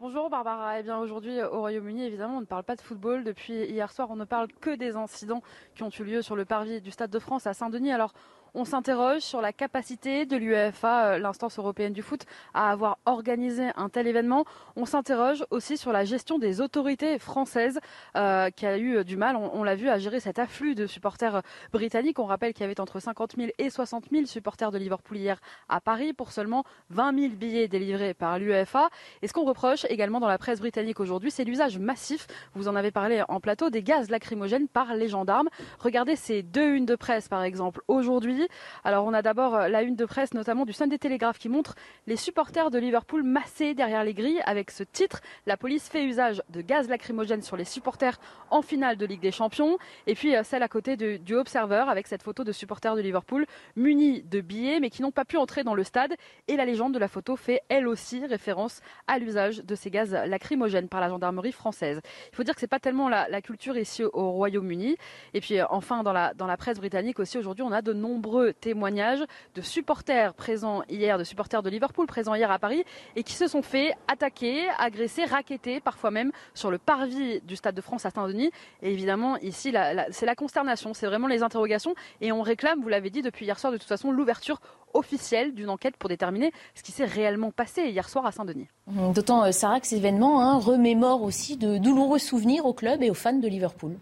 [0.00, 0.80] Bonjour Barbara.
[0.80, 3.22] Eh bien aujourd'hui au Royaume-Uni, évidemment, on ne parle pas de football.
[3.22, 5.42] Depuis hier soir, on ne parle que des incidents
[5.74, 7.92] qui ont eu lieu sur le parvis du Stade de France à Saint-Denis.
[7.92, 8.14] Alors
[8.54, 12.24] on s'interroge sur la capacité de l'UEFA, euh, l'instance européenne du foot,
[12.54, 14.44] à avoir organisé un tel événement.
[14.76, 17.80] On s'interroge aussi sur la gestion des autorités françaises
[18.16, 21.42] euh, qui a eu du mal, on, l'a vu, à gérer cet afflux de supporters
[21.72, 22.18] britanniques.
[22.18, 25.40] On rappelle qu'il y avait entre 50 000 et 60 000 supporters de Liverpool hier
[25.68, 28.88] à Paris pour seulement 20 000 billets délivrés par l'UEFA.
[29.22, 32.76] Et ce qu'on reproche également dans la presse britannique aujourd'hui, c'est l'usage massif, vous en
[32.76, 35.48] avez parlé en plateau, des gaz lacrymogènes par les gendarmes.
[35.78, 38.39] Regardez ces deux unes de presse par exemple aujourd'hui
[38.84, 41.74] alors on a d'abord euh, la une de presse notamment du Sunday Telegraph qui montre
[42.06, 46.42] les supporters de Liverpool massés derrière les grilles avec ce titre La police fait usage
[46.50, 48.18] de gaz lacrymogène sur les supporters
[48.50, 49.78] en finale de Ligue des Champions.
[50.06, 53.46] Et puis euh, celle à côté du Observer avec cette photo de supporters de Liverpool
[53.76, 56.14] munis de billets mais qui n'ont pas pu entrer dans le stade.
[56.48, 60.12] Et la légende de la photo fait elle aussi référence à l'usage de ces gaz
[60.12, 62.00] lacrymogènes par la gendarmerie française.
[62.32, 64.96] Il faut dire que c'est pas tellement la, culture ici au Royaume-Uni.
[65.34, 67.92] Et puis euh, enfin dans la, dans la presse britannique aussi aujourd'hui on a de
[67.92, 68.29] nombreux
[68.60, 69.24] témoignages
[69.54, 72.84] de supporters présents hier, de supporters de Liverpool présents hier à Paris
[73.16, 77.74] et qui se sont fait attaquer, agresser, raqueter, parfois même sur le parvis du Stade
[77.74, 78.50] de France à Saint-Denis.
[78.82, 79.74] Et évidemment, ici,
[80.10, 81.94] c'est la consternation, c'est vraiment les interrogations.
[82.20, 84.60] Et on réclame, vous l'avez dit depuis hier soir, de toute façon, l'ouverture
[84.94, 88.68] officielle d'une enquête pour déterminer ce qui s'est réellement passé hier soir à Saint-Denis.
[89.14, 93.10] D'autant, euh, Sarah, que ces événements hein, remémorent aussi de douloureux souvenirs au club et
[93.10, 93.96] aux fans de Liverpool.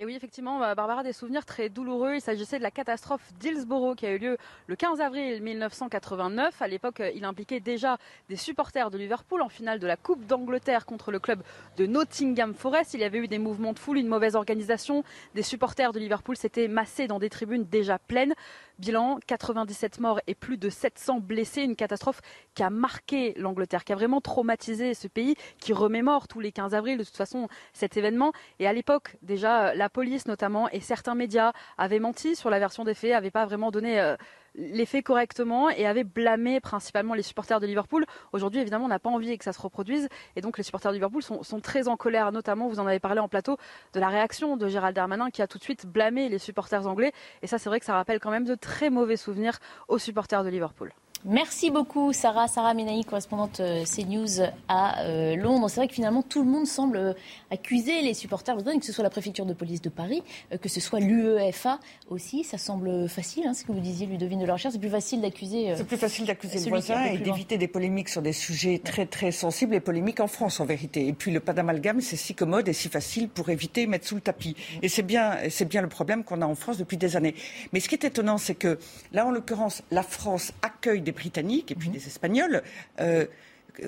[0.00, 2.14] Et oui, effectivement, Barbara, des souvenirs très douloureux.
[2.14, 4.38] Il s'agissait de la catastrophe d'Hillsborough qui a eu lieu
[4.68, 6.62] le 15 avril 1989.
[6.62, 7.98] À l'époque, il impliquait déjà
[8.28, 11.42] des supporters de Liverpool en finale de la Coupe d'Angleterre contre le club
[11.76, 12.94] de Nottingham Forest.
[12.94, 15.02] Il y avait eu des mouvements de foule, une mauvaise organisation.
[15.34, 18.34] Des supporters de Liverpool s'étaient massés dans des tribunes déjà pleines.
[18.78, 21.62] Bilan 97 morts et plus de 700 blessés.
[21.62, 22.20] Une catastrophe
[22.54, 26.74] qui a marqué l'Angleterre, qui a vraiment traumatisé ce pays, qui remémore tous les 15
[26.74, 28.32] avril de toute façon cet événement.
[28.58, 32.84] Et à l'époque, déjà, la police notamment et certains médias avaient menti sur la version
[32.84, 34.16] des faits, n'avaient pas vraiment donné euh,
[34.54, 38.04] les faits correctement et avaient blâmé principalement les supporters de Liverpool.
[38.32, 40.96] Aujourd'hui, évidemment, on n'a pas envie que ça se reproduise et donc les supporters de
[40.96, 43.56] Liverpool sont, sont, très en colère, notamment, vous en avez parlé en plateau,
[43.92, 47.12] de la réaction de Gérald Darmanin qui a tout de suite blâmé les supporters anglais.
[47.42, 49.58] Et ça, c'est vrai que ça rappelle quand même de très mauvais souvenirs
[49.88, 50.92] aux supporters de Liverpool.
[51.24, 52.46] Merci beaucoup, Sarah.
[52.46, 55.68] Sarah Menaï, correspondante euh, CNews à euh, Londres.
[55.68, 57.12] C'est vrai que finalement, tout le monde semble euh,
[57.50, 60.22] accuser les supporters que ce soit la préfecture de police de Paris,
[60.60, 62.44] que ce soit l'UEFA aussi.
[62.44, 64.74] Ça semble facile, hein, ce que vous disiez, Ludovine de la Recherche.
[64.74, 65.74] C'est plus facile d'accuser.
[65.76, 69.32] C'est plus facile d'accuser le voisin et d'éviter des polémiques sur des sujets très, très
[69.32, 71.08] sensibles et polémiques en France, en vérité.
[71.08, 74.16] Et puis, le pas d'amalgame, c'est si commode et si facile pour éviter mettre sous
[74.16, 74.54] le tapis.
[74.82, 77.34] Et c'est bien, c'est bien le problème qu'on a en France depuis des années.
[77.72, 78.78] Mais ce qui est étonnant, c'est que
[79.12, 81.94] là, en l'occurrence, la France accueille des Britanniques et puis mhm.
[81.94, 82.62] des Espagnols.
[83.00, 83.26] Euh,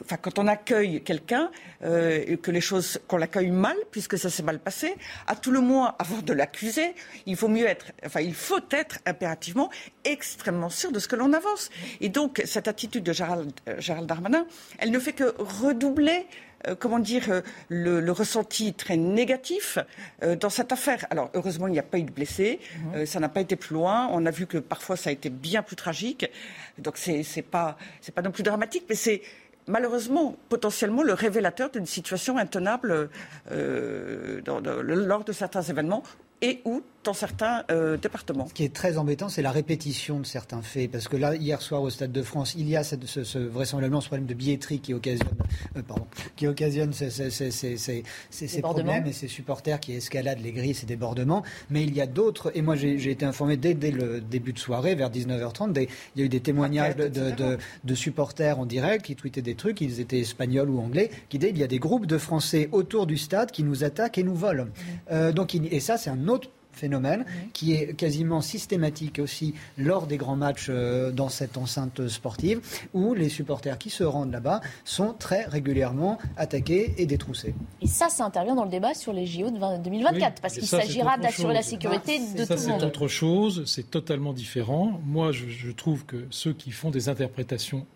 [0.00, 1.50] enfin, quand on accueille quelqu'un,
[1.82, 4.94] euh, que les choses, qu'on l'accueille mal, puisque ça s'est mal passé,
[5.26, 6.94] à tout le moins, avant de l'accuser,
[7.26, 9.70] il faut mieux être, enfin, il faut être impérativement
[10.04, 11.70] extrêmement sûr de ce que l'on avance.
[12.00, 14.46] Et donc, cette attitude de Gérald, euh, Gérald Darmanin,
[14.78, 16.26] elle ne fait que redoubler
[16.68, 19.78] euh, comment dire, euh, le, ressenti très négatif
[20.22, 21.06] euh, dans cette affaire.
[21.10, 22.60] Alors, heureusement, il n'y a pas eu de blessés.
[22.94, 23.06] Mhm.
[23.06, 24.08] ça n'a pas été plus loin.
[24.12, 26.30] On a vu que parfois, ça a été bien plus tragique.
[26.78, 27.76] Donc, c'est n'est pas,
[28.14, 29.22] pas non plus dramatique, mais c'est
[29.66, 33.08] malheureusement potentiellement le révélateur d'une situation intenable
[33.50, 36.02] lors de certains événements
[36.42, 38.46] et ou dans certains euh, départements.
[38.48, 40.90] Ce qui est très embêtant, c'est la répétition de certains faits.
[40.90, 43.38] Parce que là, hier soir au Stade de France, il y a cette, ce, ce,
[43.38, 45.28] vraisemblablement ce problème de billetterie qui occasionne,
[45.76, 46.06] euh, pardon,
[46.36, 50.86] qui occasionne ces, ces, ces, ces problèmes et ces supporters qui escaladent les grilles, ces
[50.86, 51.42] débordements.
[51.70, 54.58] Mais il y a d'autres, et moi j'ai été informé dès, dès, le début de
[54.58, 58.66] soirée, vers 19h30, des, il y a eu des témoignages de, de, de, supporters en
[58.66, 61.66] direct qui tweetaient des trucs, ils étaient espagnols ou anglais, qui disaient il y a
[61.66, 64.64] des groupes de Français autour du stade qui nous attaquent et nous volent.
[64.64, 64.68] Mmh.
[65.12, 70.16] Euh, donc, et ça, c'est un autre phénomène qui est quasiment systématique aussi lors des
[70.16, 72.60] grands matchs euh, dans cette enceinte sportive
[72.94, 77.54] où les supporters qui se rendent là-bas sont très régulièrement attaqués et détroussés.
[77.80, 81.18] Et ça, ça intervient dans le débat sur les JO de 2024 parce qu'il s'agira
[81.18, 82.80] d'assurer la sécurité de tout le monde.
[82.80, 85.00] C'est autre chose, c'est totalement différent.
[85.04, 87.86] Moi, je, trouve que ceux qui font des interprétations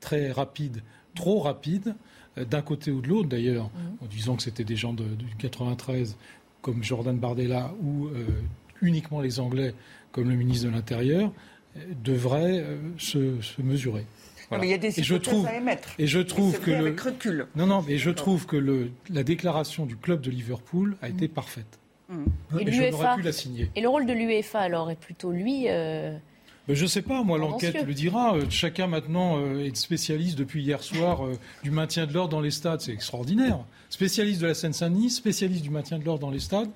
[0.00, 0.82] très rapides,
[1.14, 1.94] trop rapides,
[2.38, 3.96] euh, d'un côté ou de l'autre d'ailleurs, mhm.
[4.02, 6.16] en disant que c'était des gens de, du 93
[6.66, 8.26] comme Jordan Bardella ou euh,
[8.82, 9.72] uniquement les Anglais,
[10.10, 11.32] comme le ministre de l'Intérieur,
[12.02, 12.64] devraient
[12.98, 14.04] se, mesurer.
[14.50, 15.94] mais il y a des et je trouve, à émettre.
[16.00, 17.46] Et je trouve que le, recul.
[17.54, 21.28] Non, non, mais je trouve que le, la déclaration du club de Liverpool a été
[21.28, 21.78] parfaite.
[22.08, 22.24] Mmh.
[22.58, 23.70] Et, je n'aurais pu la signer.
[23.76, 25.68] Et le rôle de l'UEFA alors est plutôt lui.
[26.68, 28.34] Ben, je ne sais pas, moi l'enquête le dira.
[28.34, 32.40] Euh, chacun maintenant euh, est spécialiste depuis hier soir euh, du maintien de l'ordre dans
[32.40, 32.80] les stades.
[32.80, 33.60] C'est extraordinaire.
[33.88, 36.70] Spécialiste de la Seine-Saint-Denis, spécialiste du maintien de l'ordre dans les stades.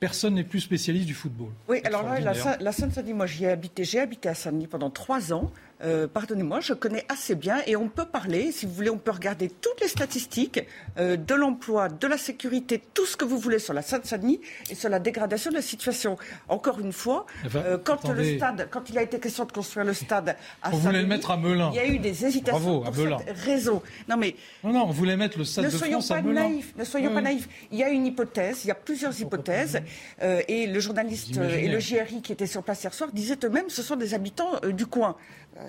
[0.00, 1.50] Personne n'est plus spécialiste du football.
[1.68, 2.20] Oui, alors là,
[2.60, 3.84] la, Seine-Saint-Denis, moi j'y ai habité.
[3.84, 5.52] J'ai habité à Saint-Denis pendant trois ans.
[5.82, 9.12] Euh, pardonnez-moi, je connais assez bien et on peut parler, si vous voulez, on peut
[9.12, 10.60] regarder toutes les statistiques
[10.98, 14.40] euh, de l'emploi, de la sécurité, tout ce que vous voulez sur la Seine-Saint-Denis
[14.70, 16.16] et sur la dégradation de la situation.
[16.48, 19.94] Encore une fois, euh, quand le stade, quand il a été question de construire le
[19.94, 21.70] stade à on voulait le mettre à Melun.
[21.72, 23.82] Il y a eu des hésitations Bravo, pour cette raison.
[24.08, 24.34] Non mais
[24.64, 26.48] non, non, on voulait mettre le stade ne de soyons France pas à Melun.
[26.48, 27.48] Naïfs, ne soyons pas naïfs.
[27.70, 29.80] Il y a une hypothèse, il y a plusieurs hypothèses
[30.20, 33.82] et le journaliste et le JRI qui étaient sur place hier soir disaient eux-mêmes ce
[33.82, 35.16] sont des habitants du coin.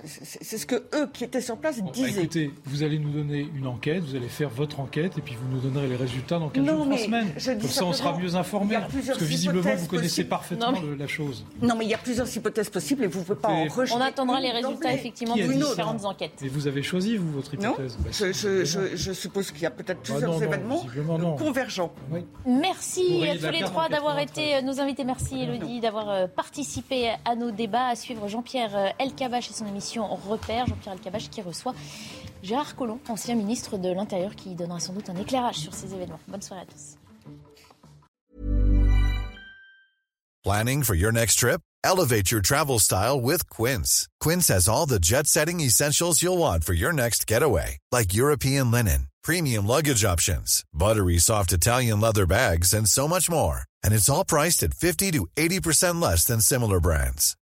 [0.04, 2.22] C'est ce que eux qui étaient sur place bah, disaient.
[2.22, 5.48] écoutez, vous allez nous donner une enquête, vous allez faire votre enquête et puis vous
[5.56, 7.28] nous donnerez les résultats dans 15 jours, 3 semaines.
[7.34, 8.76] Comme ça, on sera mieux informés.
[8.76, 11.46] Parce que visiblement, vous connaissez parfaitement la chose.
[11.62, 13.98] Non, mais il y a plusieurs hypothèses possibles et vous ne pouvez pas en rejeter.
[13.98, 16.42] On attendra les résultats, effectivement, de différentes enquêtes.
[16.44, 20.14] Et vous avez choisi, vous, votre hypothèse bah, je, suppose qu'il y a peut-être bah
[20.14, 20.86] plusieurs événements
[21.36, 21.92] convergents.
[22.46, 25.04] Merci à tous les trois d'avoir été euh, nos invités.
[25.04, 27.88] Merci, Elodie, d'avoir euh, participé à nos débats.
[27.88, 30.68] À suivre Jean-Pierre euh, Elkabach et son émission Repère.
[30.68, 31.74] Jean-Pierre Elkabach qui reçoit
[32.44, 36.20] Gérard Collomb, ancien ministre de l'Intérieur, qui donnera sans doute un éclairage sur ces événements.
[36.28, 36.98] Bonne soirée à tous.
[40.44, 41.62] Planning for your next trip?
[41.84, 44.08] Elevate your travel style with Quince.
[44.20, 48.72] Quince has all the jet setting essentials you'll want for your next getaway, like European
[48.72, 53.64] linen, premium luggage options, buttery soft Italian leather bags, and so much more.
[53.84, 57.36] And it's all priced at 50 to 80% less than similar brands.